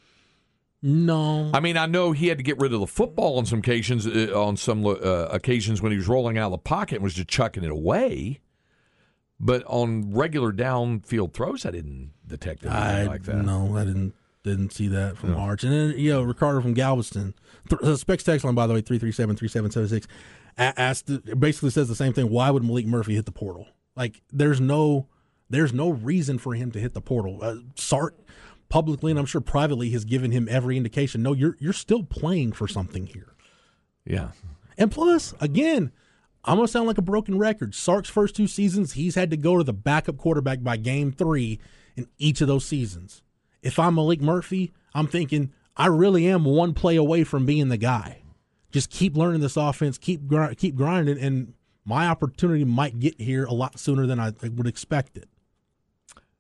No, 0.81 1.51
I 1.53 1.59
mean, 1.61 1.77
I 1.77 1.87
know 1.87 2.13
he 2.13 2.29
had 2.29 2.39
to 2.39 2.45
get 2.45 2.59
rid 2.59 2.73
of 2.73 2.79
the 2.79 2.87
football 2.87 3.39
on 3.39 3.47
some 3.47 3.59
occasions. 3.59 4.07
Uh, 4.07 4.33
on 4.35 4.57
some 4.57 4.87
uh, 4.87 4.93
occasions 5.31 5.83
when 5.83 5.91
he 5.91 5.99
was 5.99 6.07
rolling 6.07 6.39
out 6.39 6.47
of 6.47 6.53
the 6.53 6.59
pocket 6.59 6.97
and 6.97 7.05
was 7.05 7.15
just 7.15 7.29
chucking 7.29 7.65
it 7.65 7.71
away. 7.71 8.41
But 9.41 9.65
on 9.67 10.13
regular 10.15 10.53
downfield 10.53 11.33
throws, 11.33 11.65
I 11.67 11.71
didn't 11.71 12.13
detect 12.27 12.65
anything 12.65 12.83
I 12.83 13.05
like 13.05 13.23
that. 13.25 13.45
no, 13.45 13.77
I 13.77 13.85
didn't 13.85 14.15
didn't 14.45 14.73
see 14.73 14.89
that 14.89 15.17
from 15.17 15.37
Arch. 15.37 15.65
And 15.65 15.73
then 15.73 15.99
you 15.99 16.13
know 16.13 16.23
Ricardo 16.23 16.61
from 16.61 16.75
Galveston, 16.75 17.35
th- 17.69 17.81
the 17.81 17.97
specs 17.99 18.23
text 18.25 18.45
line 18.45 18.55
by 18.55 18.67
the 18.67 18.75
way 18.75 18.81
three 18.81 18.99
three 18.99 19.13
seven 19.13 19.35
three 19.37 19.49
seven 19.49 19.71
seven 19.71 19.89
six 19.89 20.07
asked 20.57 21.11
basically 21.41 21.71
says 21.71 21.89
the 21.89 21.95
same 21.95 22.13
thing. 22.13 22.31
Why 22.31 22.51
would 22.51 22.65
Malik 22.65 22.87
Murphy 22.87 23.15
hit 23.15 23.27
the 23.27 23.33
portal? 23.33 23.67
Like 23.97 24.23
there's 24.33 24.61
no 24.61 25.07
there's 25.51 25.73
no 25.73 25.91
reason 25.91 26.39
for 26.39 26.55
him 26.55 26.71
to 26.73 26.79
hit 26.81 26.95
the 26.95 27.01
portal. 27.01 27.39
Uh, 27.43 27.57
Sark 27.77 28.17
publicly 28.69 29.11
and 29.11 29.19
I'm 29.19 29.27
sure 29.27 29.41
privately 29.41 29.91
has 29.91 30.05
given 30.05 30.31
him 30.31 30.49
every 30.51 30.77
indication. 30.77 31.23
No, 31.23 31.33
you're 31.33 31.57
you're 31.59 31.73
still 31.73 32.03
playing 32.03 32.53
for 32.53 32.69
something 32.69 33.07
here. 33.07 33.35
Yeah. 34.05 34.29
And 34.77 34.91
plus, 34.91 35.35
again, 35.41 35.93
I'm 36.45 36.57
gonna 36.57 36.69
sound 36.69 36.87
like 36.87 36.99
a 36.99 37.03
broken 37.03 37.39
record. 37.39 37.75
Sark's 37.75 38.09
first 38.09 38.37
two 38.37 38.47
seasons, 38.47 38.93
he's 38.93 39.15
had 39.15 39.31
to 39.31 39.37
go 39.37 39.59
to 39.59 39.65
the 39.65 39.73
backup 39.73 40.17
quarterback 40.17 40.63
by 40.63 40.77
game 40.77 41.13
three 41.13 41.59
in 41.97 42.07
each 42.19 42.41
of 42.41 42.49
those 42.49 42.65
seasons. 42.65 43.23
If 43.63 43.79
I'm 43.79 43.97
Maalik 43.97 44.21
Murphy, 44.21 44.73
I'm 44.95 45.09
thinking 45.09 45.53
I 45.77 45.87
really 45.87 46.27
am 46.27 46.45
one 46.45 46.75
play 46.75 46.97
away 46.97 47.25
from 47.25 47.47
being 47.47 47.69
the 47.69 47.77
guy. 47.77 48.23
Just 48.71 48.91
keep 48.91 49.17
learning 49.17 49.41
this 49.41 49.57
offense, 49.57 49.99
keep 49.99 50.27
gr- 50.27 50.53
keep 50.53 50.75
grinding, 50.75 51.19
and 51.19 51.55
my 51.85 52.07
opportunity 52.07 52.65
might 52.65 52.99
get 52.99 53.21
here 53.21 53.45
a 53.45 53.53
lot 53.53 53.79
sooner 53.79 54.07
than 54.07 54.21
I 54.21 54.33
would 54.43 54.67
expect 54.67 55.17
it. 55.17 55.29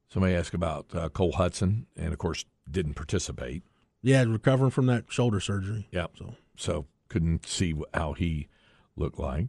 Somebody 0.08 0.34
asked 0.34 0.54
about 0.54 0.86
uh, 0.94 1.08
Cole 1.10 1.32
Hutson, 1.32 1.84
and 1.96 2.12
of 2.12 2.18
course, 2.18 2.44
didn't 2.70 2.94
participate. 2.94 3.62
Yeah, 4.02 4.24
recovering 4.24 4.70
from 4.70 4.86
that 4.86 5.04
shoulder 5.08 5.40
surgery. 5.40 5.88
Yeah. 5.92 6.06
So 6.16 6.34
So 6.56 6.86
couldn't 7.08 7.46
see 7.46 7.74
how 7.92 8.12
he 8.14 8.48
looked 8.96 9.18
like. 9.18 9.48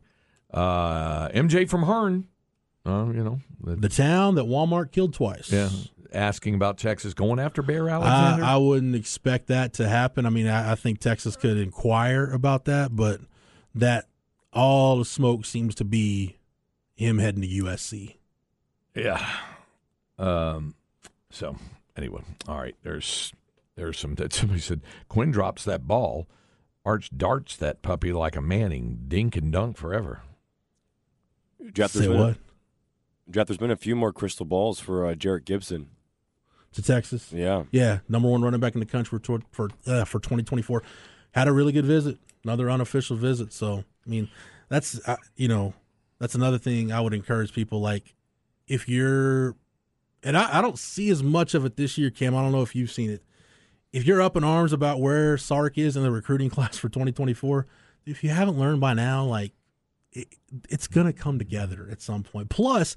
Uh, 0.52 1.30
MJ 1.30 1.70
from 1.70 1.84
Hearne, 1.84 2.26
uh, 2.86 3.06
you 3.14 3.24
know, 3.24 3.40
the, 3.64 3.76
the 3.76 3.90
town 3.90 4.36
that 4.36 4.46
Walmart 4.46 4.92
killed 4.92 5.14
twice. 5.14 5.52
yeah, 5.52 5.70
asking 6.12 6.56
about 6.56 6.78
Texas 6.80 7.14
going 7.14 7.40
after 7.40 7.62
Bear 7.62 7.88
I, 7.90 7.94
Alexander. 7.94 8.44
I 8.46 8.58
wouldn't 8.58 8.96
expect 8.96 9.48
that 9.48 9.74
to 9.74 9.88
happen. 9.88 10.26
I 10.26 10.30
mean, 10.30 10.48
I, 10.48 10.72
I 10.72 10.76
think 10.76 11.00
Texas 11.00 11.36
could 11.36 11.58
inquire 11.58 12.32
about 12.32 12.66
that, 12.66 12.96
but 12.96 13.22
that 13.76 14.06
all 14.52 14.98
the 14.98 15.06
smoke 15.06 15.46
seems 15.46 15.76
to 15.76 15.86
be 15.86 16.38
him 16.96 17.20
heading 17.20 17.44
to 17.44 17.48
USC. 17.48 18.16
Yeah. 18.96 19.24
Um. 20.20 20.76
So 21.32 21.56
anyway, 21.96 22.22
all 22.48 22.58
right. 22.58 22.76
There's 22.84 23.34
there's 23.76 23.98
some. 23.98 24.16
That 24.16 24.34
somebody 24.34 24.60
said 24.60 24.82
Quinn 25.08 25.32
drops 25.32 25.64
that 25.66 25.88
ball, 25.88 26.28
Arch 26.86 27.10
darts 27.16 27.56
that 27.58 27.82
puppy 27.82 28.12
like 28.12 28.36
a 28.36 28.42
Manning, 28.42 29.06
dink 29.08 29.36
and 29.36 29.52
dunk 29.52 29.78
forever. 29.78 30.22
Jeff, 31.74 31.92
Say 31.92 32.08
been 32.08 32.18
a- 32.18 32.24
what? 32.24 32.38
Jeff, 33.30 33.48
there's 33.48 33.58
been 33.58 33.70
a 33.72 33.76
few 33.76 33.96
more 33.96 34.12
crystal 34.12 34.46
balls 34.46 34.80
for 34.80 35.06
uh, 35.06 35.14
Jerrick 35.14 35.46
Gibson. 35.46 35.90
To 36.74 36.82
Texas? 36.84 37.32
Yeah. 37.32 37.64
Yeah, 37.72 38.00
number 38.08 38.28
one 38.30 38.42
running 38.42 38.60
back 38.60 38.74
in 38.76 38.80
the 38.80 38.86
country 38.86 39.20
for 39.24 39.40
for 39.52 39.70
uh, 39.88 40.06
for 40.06 40.20
2024. 40.20 40.84
Had 41.32 41.48
a 41.48 41.52
really 41.52 41.72
good 41.72 41.86
visit, 41.86 42.18
another 42.44 42.70
unofficial 42.70 43.18
visit. 43.18 43.54
So 43.54 43.84
I 44.06 44.10
mean, 44.10 44.30
that's 44.68 45.00
uh, 45.08 45.18
you 45.36 45.48
know, 45.48 45.74
that's 46.20 46.36
another 46.36 46.58
thing 46.58 46.92
I 46.92 47.02
would 47.02 47.14
encourage 47.14 47.54
people. 47.54 47.82
Like, 47.82 48.16
if 48.68 48.88
you're, 48.90 49.56
and 50.24 50.38
I, 50.38 50.60
I 50.60 50.62
don't 50.62 50.78
see 50.78 51.10
as 51.10 51.24
much 51.24 51.54
of 51.54 51.66
it 51.66 51.76
this 51.76 51.98
year, 51.98 52.10
Cam. 52.10 52.36
I 52.36 52.42
don't 52.42 52.52
know 52.52 52.62
if 52.62 52.76
you've 52.76 52.92
seen 52.92 53.10
it. 53.10 53.24
If 53.92 54.06
you're 54.06 54.22
up 54.22 54.36
in 54.36 54.44
arms 54.44 54.74
about 54.74 55.00
where 55.00 55.38
Sark 55.38 55.78
is 55.78 55.96
in 55.96 56.04
the 56.04 56.12
recruiting 56.12 56.50
class 56.50 56.78
for 56.78 56.90
2024, 56.90 57.66
if 58.06 58.24
you 58.24 58.30
haven't 58.30 58.60
learned 58.60 58.82
by 58.82 58.94
now, 58.94 59.26
like, 59.26 59.54
it, 60.12 60.28
it's 60.70 60.88
gonna 60.88 61.14
come 61.14 61.38
together 61.38 61.88
at 61.92 62.02
some 62.02 62.24
point. 62.24 62.50
Plus, 62.50 62.96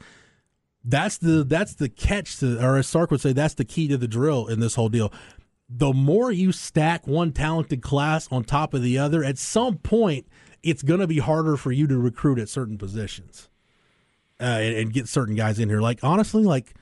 that's 0.85 1.19
the 1.19 1.45
that's 1.45 1.75
the 1.75 1.89
catch 1.89 2.39
to 2.39 2.59
or 2.65 2.77
as 2.77 2.87
Sark 2.87 3.11
would 3.11 3.21
say, 3.21 3.33
that's 3.33 3.55
the 3.55 3.65
key 3.65 3.87
to 3.89 3.97
the 3.97 4.09
drill 4.09 4.47
in 4.47 4.61
this 4.61 4.75
whole 4.75 4.89
deal. 4.89 5.13
The 5.69 5.93
more 5.93 6.33
you 6.33 6.53
stack 6.53 7.07
one 7.07 7.33
talented 7.33 7.83
class 7.83 8.29
on 8.31 8.45
top 8.45 8.75
of 8.75 8.83
the 8.83 8.99
other, 8.99 9.23
at 9.23 9.39
some 9.39 9.79
point 9.79 10.27
it's 10.63 10.83
going 10.83 11.01
to 11.01 11.07
be 11.07 11.19
harder 11.19 11.57
for 11.57 11.73
you 11.73 11.87
to 11.89 11.99
recruit 11.99 12.39
at 12.39 12.49
certain 12.49 12.79
positions 12.79 13.49
uh, 14.41 14.45
and, 14.45 14.77
and 14.77 14.93
get 14.93 15.09
certain 15.09 15.35
guys 15.35 15.59
in 15.59 15.69
here. 15.69 15.81
Like 15.81 16.01
honestly, 16.03 16.45
like 16.45 16.75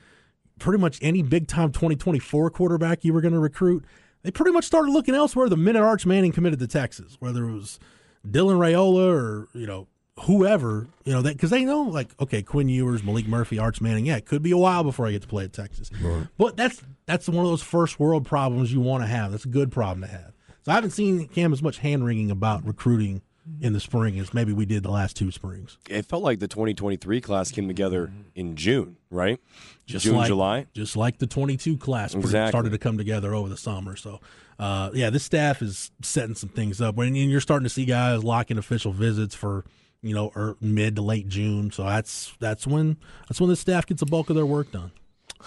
pretty 0.60 0.80
much 0.80 0.98
any 1.02 1.22
big 1.22 1.48
time 1.48 1.72
2024 1.72 2.50
quarterback 2.50 3.04
you 3.04 3.12
were 3.12 3.20
going 3.20 3.34
to 3.34 3.40
recruit, 3.40 3.84
they 4.22 4.30
pretty 4.30 4.52
much 4.52 4.64
started 4.64 4.92
looking 4.92 5.14
elsewhere 5.14 5.48
the 5.48 5.56
minute 5.56 5.82
Arch 5.82 6.06
Manning 6.06 6.32
committed 6.32 6.58
to 6.60 6.66
Texas, 6.66 7.16
whether 7.18 7.48
it 7.48 7.52
was 7.52 7.80
Dylan 8.26 8.58
Raiola 8.58 9.12
or 9.12 9.48
you 9.54 9.66
know 9.66 9.88
whoever, 10.20 10.88
you 11.04 11.12
know 11.12 11.22
that 11.22 11.34
because 11.34 11.50
they 11.50 11.64
know 11.64 11.82
like 11.82 12.10
okay, 12.20 12.42
Quinn 12.42 12.68
Ewers, 12.68 13.02
Maalik 13.02 13.26
Murphy, 13.26 13.58
Arch 13.58 13.80
Manning. 13.80 14.06
Yeah, 14.06 14.16
it 14.16 14.26
could 14.26 14.42
be 14.42 14.50
a 14.50 14.58
while 14.58 14.84
before 14.84 15.06
I 15.06 15.12
get 15.12 15.22
to 15.22 15.28
play 15.28 15.44
at 15.44 15.52
Texas, 15.52 15.90
but 16.38 16.56
that's 16.56 16.82
that's 17.06 17.28
one 17.28 17.44
of 17.44 17.50
those 17.50 17.62
first 17.62 17.98
world 17.98 18.26
problems 18.26 18.72
you 18.72 18.80
want 18.80 19.02
to 19.02 19.08
have. 19.08 19.32
That's 19.32 19.46
a 19.46 19.48
good 19.48 19.72
problem 19.72 20.02
to 20.02 20.14
have. 20.14 20.32
So 20.62 20.72
I 20.72 20.74
haven't 20.74 20.90
seen 20.90 21.26
Cam 21.28 21.52
as 21.52 21.62
much 21.62 21.78
hand 21.78 22.04
wringing 22.04 22.30
about 22.30 22.66
recruiting 22.66 23.22
in 23.60 23.72
the 23.72 23.80
spring 23.80 24.18
as 24.18 24.32
maybe 24.34 24.52
we 24.52 24.64
did 24.66 24.82
the 24.82 24.90
last 24.90 25.16
two 25.16 25.30
springs. 25.30 25.78
It 25.88 26.06
felt 26.06 26.22
like 26.22 26.38
the 26.40 26.48
2023 26.48 27.20
class 27.20 27.50
came 27.50 27.68
together 27.68 28.12
in 28.34 28.56
June, 28.56 28.96
right? 29.10 29.38
Just 29.86 30.04
June, 30.04 30.16
like, 30.16 30.26
July. 30.28 30.66
just 30.72 30.96
like 30.96 31.18
the 31.18 31.26
22 31.26 31.76
class 31.76 32.14
Exactly. 32.14 32.50
started 32.50 32.70
to 32.70 32.78
come 32.78 32.96
together 32.98 33.34
over 33.34 33.48
the 33.48 33.56
summer. 33.56 33.96
So, 33.96 34.20
uh, 34.58 34.90
yeah, 34.94 35.10
this 35.10 35.24
staff 35.24 35.62
is 35.62 35.90
setting 36.02 36.34
some 36.34 36.50
things 36.50 36.80
up. 36.80 36.96
and 36.98 37.16
you're 37.16 37.40
starting 37.40 37.64
to 37.64 37.70
see 37.70 37.84
guys 37.84 38.22
locking 38.24 38.58
official 38.58 38.92
visits 38.92 39.34
for 39.34 39.64
you 40.02 40.14
know 40.14 40.32
er, 40.36 40.56
mid 40.60 40.96
to 40.96 41.02
late 41.02 41.28
June, 41.28 41.70
so 41.70 41.84
that's 41.84 42.32
that's 42.40 42.66
when 42.66 42.96
that's 43.28 43.40
when 43.40 43.50
the 43.50 43.56
staff 43.56 43.86
gets 43.86 44.00
the 44.00 44.06
bulk 44.06 44.30
of 44.30 44.36
their 44.36 44.46
work 44.46 44.72
done. 44.72 44.92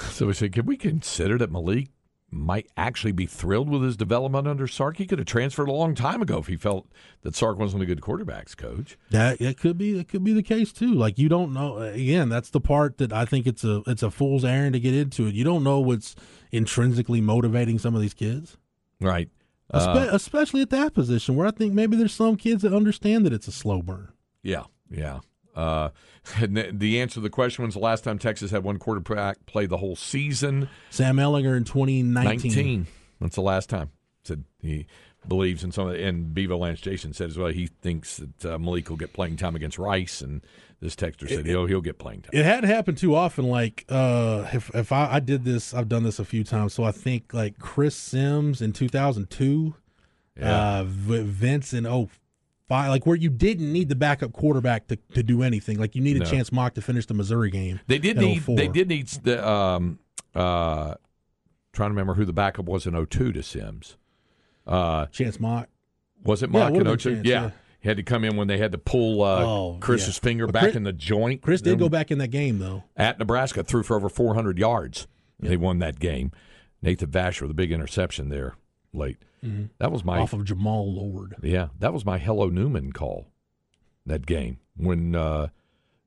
So 0.10 0.26
we 0.28 0.34
said, 0.34 0.54
can 0.54 0.66
we 0.66 0.76
consider 0.76 1.38
that 1.38 1.52
Maalik 1.52 1.90
might 2.34 2.68
actually 2.76 3.12
be 3.12 3.26
thrilled 3.26 3.70
with 3.70 3.82
his 3.84 3.96
development 3.96 4.48
under 4.48 4.68
Sark? 4.68 4.98
He 4.98 5.06
could 5.06 5.20
have 5.20 5.28
transferred 5.28 5.70
a 5.70 5.74
long 5.74 5.96
time 5.96 6.22
ago 6.22 6.40
if 6.40 6.48
he 6.48 6.56
felt 6.56 6.88
that 7.22 7.36
Sark 7.36 7.58
wasn't 7.58 7.84
a 7.84 7.86
good 7.86 8.02
quarterbacks 8.02 8.56
coach. 8.56 8.98
That 9.12 9.40
it 9.40 9.58
could 9.58 9.78
be 9.78 10.00
it 10.00 10.08
could 10.08 10.24
be 10.24 10.34
the 10.34 10.44
case 10.44 10.72
too. 10.72 10.94
Like 10.94 11.18
you 11.18 11.30
don't 11.30 11.54
know. 11.54 11.78
Again, 11.78 12.30
that's 12.30 12.50
the 12.50 12.62
part 12.62 12.98
that 12.98 13.14
I 13.14 13.26
think 13.26 13.48
it's 13.48 13.64
a 13.64 13.84
it's 13.88 14.04
a 14.04 14.12
fool's 14.12 14.44
errand 14.44 14.74
to 14.74 14.80
get 14.80 14.94
into 14.94 15.28
it. 15.28 15.36
You 15.36 15.44
don't 15.44 15.64
know 15.64 15.80
what's 15.80 16.16
intrinsically 16.52 17.22
motivating 17.22 17.80
some 17.80 17.96
of 17.96 18.02
these 18.02 18.14
kids. 18.14 18.58
Right. 19.00 19.30
Espe- 19.74 20.10
uh, 20.12 20.16
especially 20.16 20.62
at 20.62 20.70
that 20.70 20.94
position 20.94 21.36
where 21.36 21.48
I 21.48 21.52
think 21.52 21.74
maybe 21.74 21.98
there's 21.98 22.14
some 22.14 22.36
kids 22.36 22.62
that 22.62 22.74
understand 22.74 23.26
that 23.26 23.34
it's 23.34 23.48
a 23.48 23.52
slow 23.52 23.82
burn. 23.82 24.12
Yeah, 24.44 24.64
yeah. 24.90 25.20
Uh, 25.56 25.90
the- 26.42 27.00
answer 27.02 27.16
to 27.16 27.20
the 27.22 27.30
question 27.30 27.66
was 27.66 27.74
the 27.76 27.80
last 27.80 28.04
time 28.04 28.18
Texas 28.20 28.52
had 28.52 28.64
one 28.64 28.80
quarterback 28.80 29.46
play 29.46 29.66
the 29.66 29.78
whole 29.78 29.96
season. 29.96 30.70
Sam 30.90 31.18
Ehlinger 31.18 31.56
in 31.58 31.64
2019. 31.64 32.52
19. 32.52 32.88
That's 33.20 33.36
the 33.36 33.42
last 33.42 33.70
time. 33.70 33.92
Said 34.24 34.44
he 34.62 34.86
believes 35.28 35.64
in 35.64 35.72
some 35.72 35.88
of 35.88 35.94
the, 35.94 36.04
and 36.04 36.34
Bevo 36.34 36.58
Lance 36.58 36.80
Jason 36.82 37.14
said 37.14 37.30
as 37.30 37.38
well, 37.38 37.50
he 37.50 37.68
thinks 37.68 38.18
that 38.18 38.46
uh, 38.46 38.58
Maalik 38.58 38.90
will 38.90 38.98
get 38.98 39.14
playing 39.14 39.36
time 39.38 39.56
against 39.56 39.78
Rice. 39.78 40.22
And 40.22 40.42
this 40.80 40.96
texter 40.96 41.28
said 41.30 41.46
he'll, 41.46 41.66
he'll 41.66 41.82
get 41.82 41.98
playing 42.00 42.22
time. 42.24 42.32
It 42.34 42.44
hadn't 42.46 42.70
happened 42.70 42.98
too 42.98 43.16
often. 43.16 43.46
Like 43.46 43.86
uh, 43.90 44.48
if 44.54 44.74
if 44.76 44.92
I, 44.92 45.14
I 45.16 45.20
did 45.20 45.44
this, 45.46 45.74
I've 45.74 45.88
done 45.90 46.04
this 46.04 46.20
a 46.20 46.26
few 46.26 46.44
times. 46.44 46.74
So 46.74 46.84
I 46.84 46.92
think 46.92 47.34
like 47.34 47.58
Chris 47.60 47.96
Sims 47.96 48.62
in 48.62 48.74
2002, 48.74 49.76
Yeah. 50.38 50.80
uh, 50.80 50.84
Vince 50.86 51.74
in 51.74 51.86
05, 52.70 52.90
like 52.90 53.06
where 53.06 53.16
you 53.16 53.30
didn't 53.30 53.72
need 53.72 53.90
the 53.90 53.96
backup 53.96 54.32
quarterback 54.34 54.88
to, 54.88 54.96
to 55.14 55.24
do 55.24 55.44
anything. 55.44 55.78
Like 55.80 55.96
you 55.96 56.02
needed 56.02 56.24
No. 56.24 56.30
Chance 56.30 56.52
Mock 56.52 56.74
to 56.76 56.82
finish 56.82 57.06
the 57.06 57.14
Missouri 57.14 57.50
game. 57.52 57.80
They 57.88 57.98
did 58.00 58.18
need. 58.18 58.44
04. 58.44 58.56
They 58.56 58.68
did 58.68 58.88
need 58.88 59.08
the. 59.08 59.48
Um, 59.48 60.00
uh, 60.34 60.96
trying 61.74 61.90
to 61.90 61.94
remember 61.94 62.14
who 62.16 62.26
the 62.26 62.34
backup 62.34 62.66
was 62.66 62.86
in 62.88 62.94
02 63.06 63.32
to 63.34 63.44
Sims. 63.44 63.98
Uh, 64.66 65.08
Chance 65.08 65.40
Mock. 65.40 65.68
was 66.24 66.42
it 66.44 66.50
Yeah, 66.52 66.60
it 66.60 66.64
Mock 66.64 66.72
would've 66.74 66.88
in 66.88 66.92
been 66.94 66.98
02? 67.00 67.16
Chance, 67.16 67.28
yeah. 67.28 67.42
yeah. 67.44 67.50
He 67.82 67.90
had 67.90 67.98
to 67.98 68.04
come 68.04 68.24
in 68.24 68.38
when 68.38 68.48
they 68.48 68.58
had 68.58 68.72
to 68.72 68.78
pull 68.78 69.22
uh, 69.24 69.44
Oh, 69.44 69.78
Chris's 69.82 70.16
yeah. 70.18 70.22
finger 70.24 70.48
back 70.48 70.64
Chris- 70.64 70.76
in 70.76 70.84
the 70.84 70.94
joint. 70.94 71.42
Chris 71.42 71.62
did 71.62 71.78
go 71.80 71.90
back 71.90 72.12
in 72.12 72.18
that 72.20 72.30
game 72.30 72.60
though. 72.60 72.84
at 72.96 73.20
Nebraska, 73.20 73.62
threw 73.64 73.84
for 73.84 73.98
over 73.98 74.08
400 74.08 74.58
yards. 74.58 75.06
They 75.40 75.58
won 75.58 75.80
that 75.80 76.00
game. 76.00 76.32
Nathan 76.82 77.10
Vasher 77.10 77.42
with 77.42 77.52
a 77.52 77.56
big 77.56 77.72
interception 77.74 78.30
there 78.30 78.56
late. 78.94 79.18
That 79.80 79.92
was 79.92 80.04
my 80.06 80.20
off 80.20 80.34
of 80.34 80.42
Jammal 80.42 80.96
Lord. 80.96 81.36
Yeah, 81.42 81.68
that 81.80 81.94
was 81.94 82.06
my 82.06 82.18
Hello 82.18 82.48
Newman 82.50 82.92
call. 82.94 83.28
That 84.06 84.26
game 84.26 84.60
when 84.76 85.16
uh, 85.16 85.48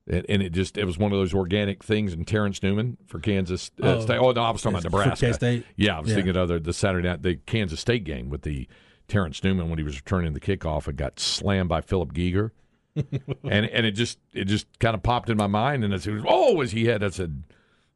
and, 0.07 0.25
and 0.29 0.41
it 0.43 0.51
just 0.51 0.77
it 0.77 0.85
was 0.85 0.97
one 0.97 1.11
of 1.11 1.17
those 1.17 1.33
organic 1.33 1.83
things. 1.83 2.13
And 2.13 2.27
Terrence 2.27 2.61
Newman 2.63 2.97
for 3.07 3.19
Kansas 3.19 3.71
uh, 3.81 3.95
Oh, 3.97 4.01
State. 4.01 4.17
Oh 4.17 4.31
no, 4.31 4.41
I 4.43 4.51
was 4.51 4.61
talking 4.61 4.77
about 4.77 4.83
Nebraska. 4.83 5.63
Yeah, 5.75 5.97
I 5.97 5.99
was 5.99 6.09
Yeah. 6.09 6.15
thinking 6.15 6.35
of 6.35 6.47
the, 6.47 6.59
the 6.59 6.73
Saturday 6.73 7.07
night 7.07 7.21
the 7.23 7.35
Kansas 7.35 7.79
State 7.79 8.03
game 8.03 8.29
with 8.29 8.43
the 8.43 8.67
Terrence 9.07 9.43
Newman 9.43 9.69
when 9.69 9.77
he 9.79 9.83
was 9.83 9.95
returning 9.95 10.33
the 10.33 10.39
kickoff 10.39 10.87
and 10.87 10.97
got 10.97 11.19
slammed 11.19 11.69
by 11.69 11.81
Philip 11.81 12.13
Geiggar. 12.13 12.51
and 12.95 13.65
and 13.65 13.85
it 13.85 13.91
just 13.91 14.19
it 14.33 14.45
just 14.45 14.67
kind 14.79 14.95
of 14.95 15.03
popped 15.03 15.29
in 15.29 15.37
my 15.37 15.47
mind 15.47 15.83
and 15.83 15.93
I 15.93 15.97
said, 15.97 16.23
oh, 16.27 16.53
was 16.55 16.71
he 16.71 16.85
had 16.85 17.03
I 17.03 17.09
said. 17.09 17.43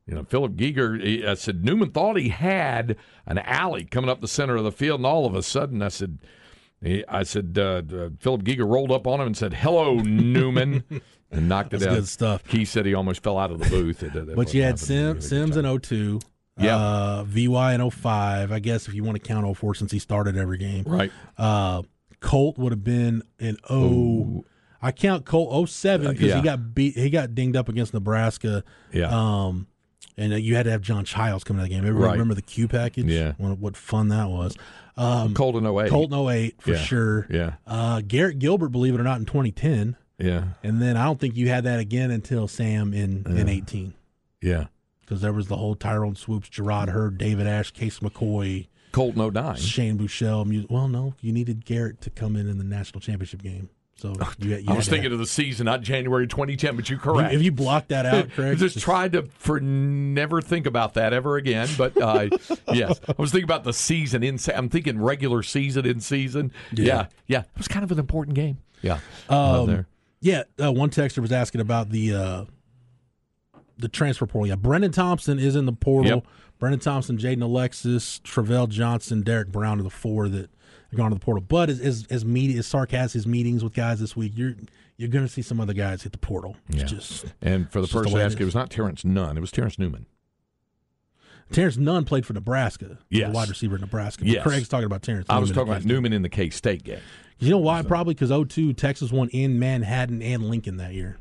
You 0.08 0.16
know, 0.16 0.24
Philip 0.24 0.54
Geiggar, 0.54 1.02
he- 1.04 1.26
I 1.26 1.36
said, 1.36 1.64
Newman 1.64 1.92
thought 1.92 2.18
he 2.18 2.30
had 2.30 2.96
an 3.26 3.38
alley 3.40 3.86
coming 3.86 4.10
up 4.10 4.20
the 4.22 4.28
center 4.28 4.56
of 4.56 4.64
the 4.64 4.72
field, 4.72 5.00
and 5.00 5.06
all 5.06 5.26
of 5.26 5.36
a 5.36 5.44
sudden 5.44 5.82
I 5.82 5.90
said, 5.90 6.18
He, 6.84 7.06
I 7.08 7.22
said, 7.24 7.56
uh, 7.60 7.84
uh, 7.96 8.10
Philip 8.20 8.42
Geiggar 8.44 8.68
rolled 8.68 8.92
up 8.92 9.06
on 9.06 9.22
him 9.22 9.28
and 9.28 9.38
said, 9.38 9.54
"Hello, 9.54 9.98
Newman," 10.00 10.84
and 11.32 11.48
knocked 11.48 11.76
it 11.76 11.80
That's 11.82 11.92
out. 11.92 11.96
good 11.96 12.08
stuff. 12.08 12.44
He 12.48 12.66
said 12.66 12.88
he 12.88 12.96
almost 12.96 13.22
fell 13.22 13.38
out 13.38 13.52
of 13.52 13.60
the 13.60 13.70
booth. 13.70 14.02
It- 14.02 14.16
it 14.16 14.36
But 14.36 14.52
you 14.56 14.64
had 14.64 14.80
Sim. 14.80 15.22
Sims 15.22 15.58
in 15.58 15.66
02. 15.80 16.20
Yeah. 16.58 16.76
Uh, 16.76 17.24
VY 17.26 17.76
in 17.76 17.82
05. 17.92 18.52
I 18.52 18.58
guess 18.60 18.88
if 18.88 18.96
you 18.96 19.04
want 19.04 19.16
to 19.16 19.28
count 19.28 19.46
04 19.58 19.76
since 19.76 19.92
he 19.92 20.00
started 20.00 20.36
every 20.38 20.58
game. 20.58 20.84
right. 20.88 21.12
Uh, 21.38 21.84
Colt 22.20 22.58
would 22.58 22.72
have 22.72 22.84
been 22.84 23.22
in 23.40 23.58
0. 23.68 24.44
I 24.82 24.92
count 24.92 25.26
Colt 25.26 25.70
07 25.70 26.08
because 26.12 26.24
Uh, 26.24 26.28
yeah. 26.30 26.36
he 26.38 26.42
got 26.42 26.74
beat. 26.74 26.96
He 26.98 27.10
got 27.12 27.36
dinged 27.36 27.56
up 27.56 27.70
against 27.70 27.94
Nebraska. 27.94 28.64
Yeah. 28.92 29.10
Um, 29.12 29.68
and 30.18 30.34
uh, 30.34 30.36
you 30.36 30.56
had 30.56 30.64
to 30.64 30.72
have 30.72 30.82
John 30.82 31.06
Chiles 31.06 31.44
coming 31.44 31.64
to 31.64 31.70
the 31.70 31.74
game. 31.74 31.86
Everybody 31.86 32.06
Right. 32.06 32.12
remember 32.14 32.34
the 32.36 32.42
Q 32.42 32.68
package? 32.68 33.06
Yeah. 33.06 33.34
What, 33.38 33.58
what 33.60 33.78
fun 33.78 34.10
that 34.10 34.30
was. 34.30 34.56
Um, 34.98 35.34
Colt 35.34 35.56
in 35.56 35.66
08. 35.66 35.90
Colt 35.90 36.12
in 36.12 36.18
08 36.18 36.62
for 36.62 36.72
Yeah. 36.72 36.78
sure. 36.78 37.28
Yeah. 37.30 37.54
Uh, 37.66 38.02
Garrett 38.02 38.40
Gilbert, 38.40 38.70
believe 38.70 38.94
it 38.94 39.00
or 39.00 39.04
not, 39.04 39.20
in 39.20 39.26
2010. 39.26 39.96
Yeah. 40.20 40.50
And 40.64 40.82
then 40.82 40.98
I 40.98 41.06
don't 41.06 41.20
think 41.20 41.36
you 41.36 41.48
had 41.50 41.64
that 41.64 41.80
again 41.80 42.12
until 42.12 42.48
Sam 42.48 42.94
in, 42.94 43.26
in 43.28 43.50
18 43.50 43.94
Yeah. 44.42 44.66
because 45.00 45.22
there 45.22 45.34
was 45.34 45.48
the 45.48 45.58
whole 45.58 45.76
Tyrone 45.76 46.16
Swoops, 46.16 46.50
Jerrod 46.50 46.90
Heard, 46.90 47.18
David 47.18 47.48
Ash, 47.48 47.72
Case 47.72 48.00
McCoy, 48.00 48.68
Colt 48.92 49.16
in 49.16 49.22
09. 49.22 49.56
Shane 49.56 49.98
Buechele. 49.98 50.70
Well, 50.70 50.90
no, 50.90 51.16
you 51.22 51.32
needed 51.32 51.66
Garrett 51.66 52.02
to 52.02 52.10
come 52.10 52.36
in 52.36 52.50
in 52.50 52.58
the 52.58 52.64
national 52.66 53.00
championship 53.00 53.42
game. 53.42 53.70
So 54.02 54.16
you, 54.40 54.56
you 54.56 54.64
I 54.68 54.74
was 54.74 54.88
thinking 54.88 55.14
of 55.14 55.20
the 55.20 55.28
season, 55.28 55.66
not 55.66 55.82
January 55.82 56.26
2010, 56.26 56.76
but 56.76 56.90
you're 56.90 56.98
correct. 56.98 57.36
if 57.36 57.44
you 57.44 57.52
block 57.52 57.90
that 57.90 58.08
out, 58.08 58.32
Craig. 58.36 58.58
just 58.58 58.80
tried 58.80 59.12
to 59.12 59.24
for 59.38 59.60
never 59.60 60.42
think 60.42 60.66
about 60.66 60.96
that 60.96 61.14
ever 61.14 61.38
again. 61.38 61.70
But 61.78 62.02
uh, 62.02 62.30
yes, 62.74 63.00
I 63.08 63.14
was 63.20 63.32
thinking 63.32 63.44
about 63.44 63.64
the 63.64 63.74
season 63.74 64.24
in. 64.24 64.40
I'm 64.56 64.70
thinking 64.70 65.00
regular 65.00 65.44
season 65.44 65.86
in 65.86 66.00
season. 66.00 66.52
Yeah, 66.72 67.08
yeah, 67.28 67.42
It 67.42 67.58
was 67.58 67.68
kind 67.68 67.84
of 67.84 67.92
an 67.92 68.00
important 68.00 68.36
game. 68.36 68.58
Yeah, 68.82 68.98
Um, 69.30 69.68
there. 69.68 69.88
Yeah, 70.20 70.44
uh, 70.64 70.72
one 70.72 70.90
texter 70.90 71.20
was 71.20 71.32
asking 71.32 71.62
about 71.62 71.92
the 71.92 72.16
uh, 72.16 72.46
the 73.82 73.90
transfer 73.90 74.26
portal. 74.26 74.48
Yeah, 74.48 74.56
Brenen 74.56 74.94
Thompson 74.94 75.38
is 75.40 75.56
in 75.56 75.66
the 75.66 75.74
portal. 75.74 76.10
Yep. 76.12 76.26
Brenen 76.62 76.82
Thompson, 76.82 77.18
Jaden 77.18 77.42
Alexis, 77.42 78.20
Travell 78.24 78.68
Johnson, 78.68 79.22
Derek 79.22 79.52
Brown 79.52 79.80
are 79.80 79.84
the 79.84 79.90
four 79.90 80.30
that 80.30 80.50
are 80.94 80.96
gone 80.96 81.10
to 81.12 81.16
the 81.16 81.20
portal. 81.24 81.44
But 81.48 81.70
as 81.70 81.80
as, 81.82 82.06
as 82.10 82.24
media, 82.24 82.60
as 82.60 82.68
Sark 82.68 82.92
has 82.92 83.14
his 83.14 83.26
meetings 83.28 83.64
with 83.64 83.74
guys 83.74 84.00
this 84.00 84.16
week, 84.16 84.34
you're 84.36 84.56
you're 84.98 85.10
going 85.10 85.26
to 85.26 85.32
see 85.32 85.42
some 85.42 85.60
other 85.60 85.74
guys 85.74 86.04
hit 86.04 86.12
the 86.12 86.18
portal. 86.20 86.56
It's 86.70 86.78
Yeah. 86.78 86.84
just 86.86 87.26
And 87.42 87.72
for 87.72 87.80
the 87.80 87.86
it's 87.86 87.92
just 87.92 88.04
the 88.04 88.10
person 88.10 88.20
it 88.20 88.24
asking, 88.24 88.38
it 88.40 88.42
is. 88.44 88.46
was 88.46 88.56
not 88.56 88.70
Terrence 88.70 89.04
Nunn. 89.04 89.36
It 89.38 89.42
was 89.42 89.52
Terrence 89.52 89.80
Newman. 89.80 90.06
Terrence 91.52 91.76
Nunn 91.78 92.06
played 92.06 92.26
for 92.26 92.34
Nebraska. 92.34 93.00
Yes. 93.10 93.28
the 93.30 93.34
wide 93.36 93.50
receiver 93.50 93.76
in 93.76 93.82
Nebraska. 93.82 94.24
But 94.24 94.32
Yes. 94.32 94.44
Craig's 94.44 94.70
talking 94.70 94.86
about 94.86 95.02
Terrence. 95.02 95.26
I 95.30 95.38
was 95.40 95.50
talking 95.52 95.70
about 95.74 95.84
Newman 95.86 96.14
in 96.14 96.22
the 96.22 96.30
K 96.30 96.50
State 96.50 96.84
game. 96.84 97.00
You 97.40 97.50
know 97.50 97.58
why? 97.58 97.82
Probably 97.82 98.14
because 98.14 98.30
02 98.30 98.74
Texas 98.74 99.12
won 99.12 99.28
in 99.30 99.58
Manhattan 99.60 100.22
and 100.22 100.44
Lincoln 100.44 100.78
that 100.78 100.94
year. 100.94 101.18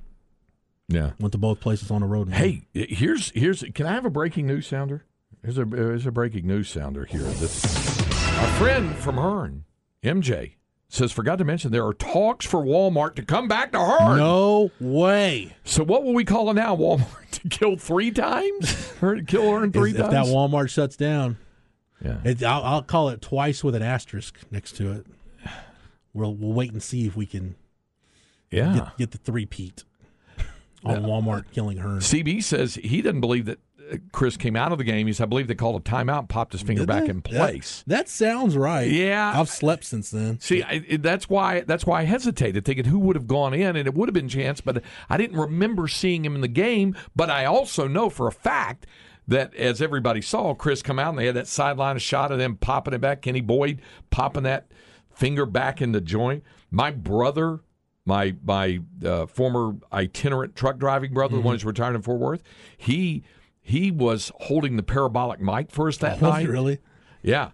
Yeah. 0.90 1.12
Went 1.20 1.32
to 1.32 1.38
both 1.38 1.60
places 1.60 1.90
on 1.90 2.00
the 2.00 2.06
road. 2.06 2.28
won. 2.28 2.36
Hey, 2.36 2.62
here's 2.74 3.30
here's. 3.30 3.62
Can 3.74 3.86
I 3.86 3.92
have 3.92 4.04
a 4.04 4.10
breaking 4.10 4.46
news 4.46 4.66
sounder? 4.66 5.04
Here's 5.42 5.56
a 5.56 5.64
here's 5.64 6.06
a 6.06 6.10
breaking 6.10 6.46
news 6.46 6.68
sounder 6.68 7.04
here. 7.04 7.22
That's 7.22 7.64
our 8.38 8.46
friend 8.58 8.94
from 8.96 9.16
Hearne, 9.16 9.64
MJ, 10.02 10.54
says 10.88 11.12
forgot 11.12 11.38
to 11.38 11.44
mention 11.44 11.70
there 11.70 11.86
are 11.86 11.94
talks 11.94 12.44
for 12.44 12.60
Walmart 12.60 13.14
to 13.14 13.22
come 13.22 13.46
back 13.46 13.70
to 13.72 13.78
Hearne. 13.78 14.18
no 14.18 14.70
way. 14.80 15.54
So 15.64 15.84
what 15.84 16.04
will 16.04 16.12
we 16.12 16.24
call 16.24 16.50
it 16.50 16.54
now? 16.54 16.74
Walmart 16.76 17.30
to 17.30 17.48
kill 17.48 17.76
three 17.76 18.10
times? 18.10 18.92
Or 19.00 19.14
to 19.14 19.22
kill 19.22 19.44
Hearne 19.44 19.72
three 19.72 19.92
if 19.92 19.96
times? 19.96 20.12
that 20.12 20.26
Walmart 20.26 20.70
shuts 20.70 20.96
down, 20.96 21.38
yeah. 22.04 22.18
it, 22.24 22.42
I'll, 22.42 22.64
I'll 22.64 22.82
call 22.82 23.10
it 23.10 23.22
twice 23.22 23.62
with 23.62 23.76
an 23.76 23.82
asterisk 23.82 24.38
next 24.50 24.72
to 24.76 24.90
it. 24.92 25.06
We'll 26.12 26.34
we'll 26.34 26.52
wait 26.52 26.72
and 26.72 26.82
see 26.82 27.06
if 27.06 27.16
we 27.16 27.24
can 27.24 27.54
yeah. 28.50 28.74
get, 28.74 28.98
get 28.98 29.10
the 29.12 29.18
three 29.18 29.46
peat 29.46 29.84
on 30.84 31.02
Walmart 31.02 31.44
killing 31.52 31.78
her. 31.78 31.98
CB 31.98 32.42
says 32.42 32.74
he 32.76 33.02
doesn't 33.02 33.20
believe 33.20 33.46
that 33.46 33.58
uh, 33.92 33.96
Chris 34.12 34.36
came 34.36 34.56
out 34.56 34.72
of 34.72 34.78
the 34.78 34.84
game. 34.84 35.06
He 35.06 35.12
says 35.12 35.22
I 35.22 35.26
believe 35.26 35.48
they 35.48 35.54
called 35.54 35.80
a 35.80 35.84
timeout, 35.84 36.20
and 36.20 36.28
popped 36.28 36.52
his 36.52 36.62
finger 36.62 36.82
Did 36.82 36.88
back 36.88 37.04
they? 37.04 37.10
in 37.10 37.22
place. 37.22 37.82
That, 37.86 37.96
that 37.96 38.08
sounds 38.08 38.56
right. 38.56 38.90
Yeah. 38.90 39.38
I've 39.38 39.48
slept 39.48 39.84
since 39.84 40.10
then. 40.10 40.40
See, 40.40 40.62
I, 40.62 40.98
that's 40.98 41.28
why 41.28 41.60
that's 41.62 41.84
why 41.84 42.00
I 42.00 42.04
hesitated, 42.04 42.64
thinking 42.64 42.86
who 42.86 42.98
would 43.00 43.16
have 43.16 43.26
gone 43.26 43.54
in, 43.54 43.76
and 43.76 43.86
it 43.86 43.94
would 43.94 44.08
have 44.08 44.14
been 44.14 44.28
Chance, 44.28 44.60
but 44.60 44.82
I 45.08 45.16
didn't 45.16 45.38
remember 45.38 45.88
seeing 45.88 46.24
him 46.24 46.34
in 46.34 46.40
the 46.40 46.48
game. 46.48 46.96
But 47.16 47.30
I 47.30 47.44
also 47.44 47.88
know 47.88 48.10
for 48.10 48.26
a 48.26 48.32
fact 48.32 48.86
that 49.28 49.54
as 49.54 49.80
everybody 49.80 50.20
saw, 50.20 50.54
Chris 50.54 50.82
come 50.82 50.98
out 50.98 51.10
and 51.10 51.18
they 51.18 51.26
had 51.26 51.36
that 51.36 51.46
sideline 51.46 51.98
shot 51.98 52.32
of 52.32 52.38
them 52.38 52.56
popping 52.56 52.94
it 52.94 53.00
back, 53.00 53.22
Kenny 53.22 53.40
Boyd 53.40 53.80
popping 54.10 54.42
that 54.42 54.66
finger 55.14 55.46
back 55.46 55.80
in 55.80 55.92
the 55.92 56.00
joint. 56.00 56.42
My 56.70 56.90
brother, 56.90 57.60
my 58.06 58.34
my 58.44 58.80
uh, 59.04 59.26
former 59.26 59.76
itinerant 59.92 60.56
truck 60.56 60.78
driving 60.78 61.12
brother, 61.12 61.36
the 61.36 61.42
one 61.42 61.54
who's 61.54 61.64
retired 61.64 61.94
in 61.94 62.02
Fort 62.02 62.20
Worth, 62.20 62.42
he 62.76 63.22
he 63.60 63.90
was 63.90 64.32
holding 64.40 64.76
the 64.76 64.82
parabolic 64.82 65.40
mic 65.40 65.70
for 65.70 65.88
us 65.88 65.96
that 65.98 66.20
night. 66.22 66.48
really? 66.48 66.78
Yeah. 67.22 67.50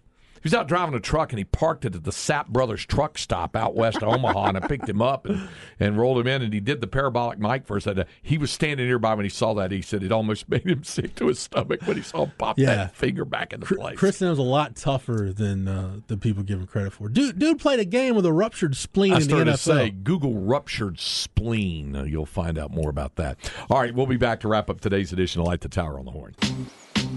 He 0.47 0.49
was 0.49 0.55
out 0.55 0.69
driving 0.69 0.95
a 0.95 1.01
truck 1.01 1.33
and 1.33 1.39
he 1.39 1.45
parked 1.45 1.85
it 1.85 1.97
at 1.97 2.05
the 2.05 2.13
Sapp 2.13 2.47
Brothers 2.47 2.87
truck 2.87 3.19
stop 3.19 3.57
out 3.57 3.75
west 3.75 3.97
of 4.01 4.05
Omaha 4.15 4.47
and 4.51 4.57
I 4.57 4.61
picked 4.69 4.89
him 4.89 5.03
up 5.03 5.27
and, 5.27 5.49
and 5.81 5.99
rolled 5.99 6.21
him 6.21 6.29
in 6.29 6.41
and 6.41 6.55
he 6.55 6.61
did 6.61 6.81
the 6.81 6.87
parabolic 6.87 7.41
mic 7.41 7.67
for 7.67 7.79
us. 7.79 7.87
And, 7.89 7.99
uh, 7.99 8.05
he 8.23 8.39
was 8.39 8.53
standing 8.53 8.87
nearby 8.87 9.15
when 9.15 9.25
he 9.25 9.29
saw 9.29 9.55
that. 9.55 9.73
He 9.73 9.83
said 9.83 10.05
it 10.05 10.13
almost 10.13 10.49
made 10.49 10.65
him 10.65 10.85
sick 10.85 11.17
to 11.17 11.27
his 11.27 11.41
stomach 11.41 11.81
when 11.85 11.97
he 11.97 12.03
saw 12.05 12.27
him 12.27 12.33
pop 12.39 12.61
Yeah. 12.61 12.77
that 12.77 12.95
finger 12.95 13.25
back 13.25 13.53
into 13.55 13.67
place. 13.75 13.99
Chris 13.99 14.19
Sims 14.19 14.39
a 14.39 14.43
lot 14.43 14.77
tougher 14.77 15.33
than 15.35 15.67
uh, 15.67 15.97
the 16.07 16.17
people 16.17 16.45
give 16.45 16.61
him 16.61 16.69
credit 16.69 16.93
for. 16.93 17.09
Dude, 17.09 17.41
dude 17.41 17.59
played 17.59 17.81
a 17.81 17.85
game 17.85 18.15
with 18.15 18.25
a 18.25 18.33
ruptured 18.33 18.77
spleen 18.77 19.15
I 19.15 19.17
in 19.17 19.23
the 19.23 19.29
started 19.29 19.51
to 19.51 19.57
say 19.59 19.91
Google 19.91 20.35
ruptured 20.39 21.01
spleen. 21.01 21.95
You'll 22.07 22.25
find 22.25 22.57
out 22.57 22.71
more 22.71 22.89
about 22.89 23.17
that. 23.17 23.37
All 23.69 23.81
right, 23.81 23.93
we'll 23.93 24.07
be 24.07 24.17
back 24.17 24.39
to 24.43 24.49
wrap 24.49 24.71
up 24.71 24.81
today's 24.81 25.13
edition 25.13 25.41
of 25.41 25.49
Light 25.49 25.63
the 25.63 25.69
Tower 25.69 25.99
on 25.99 26.05
the 26.05 26.13
Horn. 26.13 26.37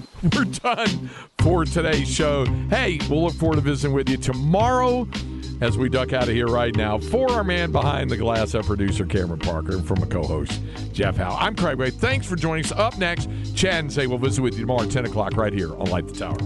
We're 0.35 0.45
done 0.45 1.09
for 1.39 1.65
today's 1.65 2.09
show. 2.09 2.45
Hey, 2.69 2.99
we'll 3.09 3.23
look 3.23 3.33
forward 3.33 3.55
to 3.55 3.61
visiting 3.61 3.95
with 3.95 4.09
you 4.09 4.17
tomorrow 4.17 5.07
as 5.61 5.77
we 5.77 5.89
duck 5.89 6.13
out 6.13 6.23
of 6.23 6.29
here 6.29 6.47
right 6.47 6.75
now. 6.75 6.97
For 6.97 7.31
our 7.31 7.43
man 7.43 7.71
behind 7.71 8.09
the 8.09 8.17
glass, 8.17 8.55
our 8.55 8.63
producer 8.63 9.05
Cameron 9.05 9.39
Parker, 9.39 9.73
and 9.73 9.87
from 9.87 10.01
a 10.03 10.05
co-host 10.05 10.61
Jeff 10.93 11.17
Howe. 11.17 11.35
I'm 11.39 11.55
Craig 11.55 11.77
Way. 11.77 11.89
Thanks 11.89 12.27
for 12.27 12.35
joining 12.35 12.65
us. 12.65 12.71
Up 12.71 12.97
next, 12.97 13.29
Chad 13.55 13.79
and 13.79 13.93
Say 13.93 14.07
will 14.07 14.17
visit 14.17 14.41
with 14.41 14.55
you 14.55 14.61
tomorrow 14.61 14.83
at 14.83 14.91
10 14.91 15.05
o'clock 15.05 15.35
right 15.35 15.53
here 15.53 15.75
on 15.75 15.89
Light 15.89 16.07
the 16.07 16.13
Tower. 16.13 16.37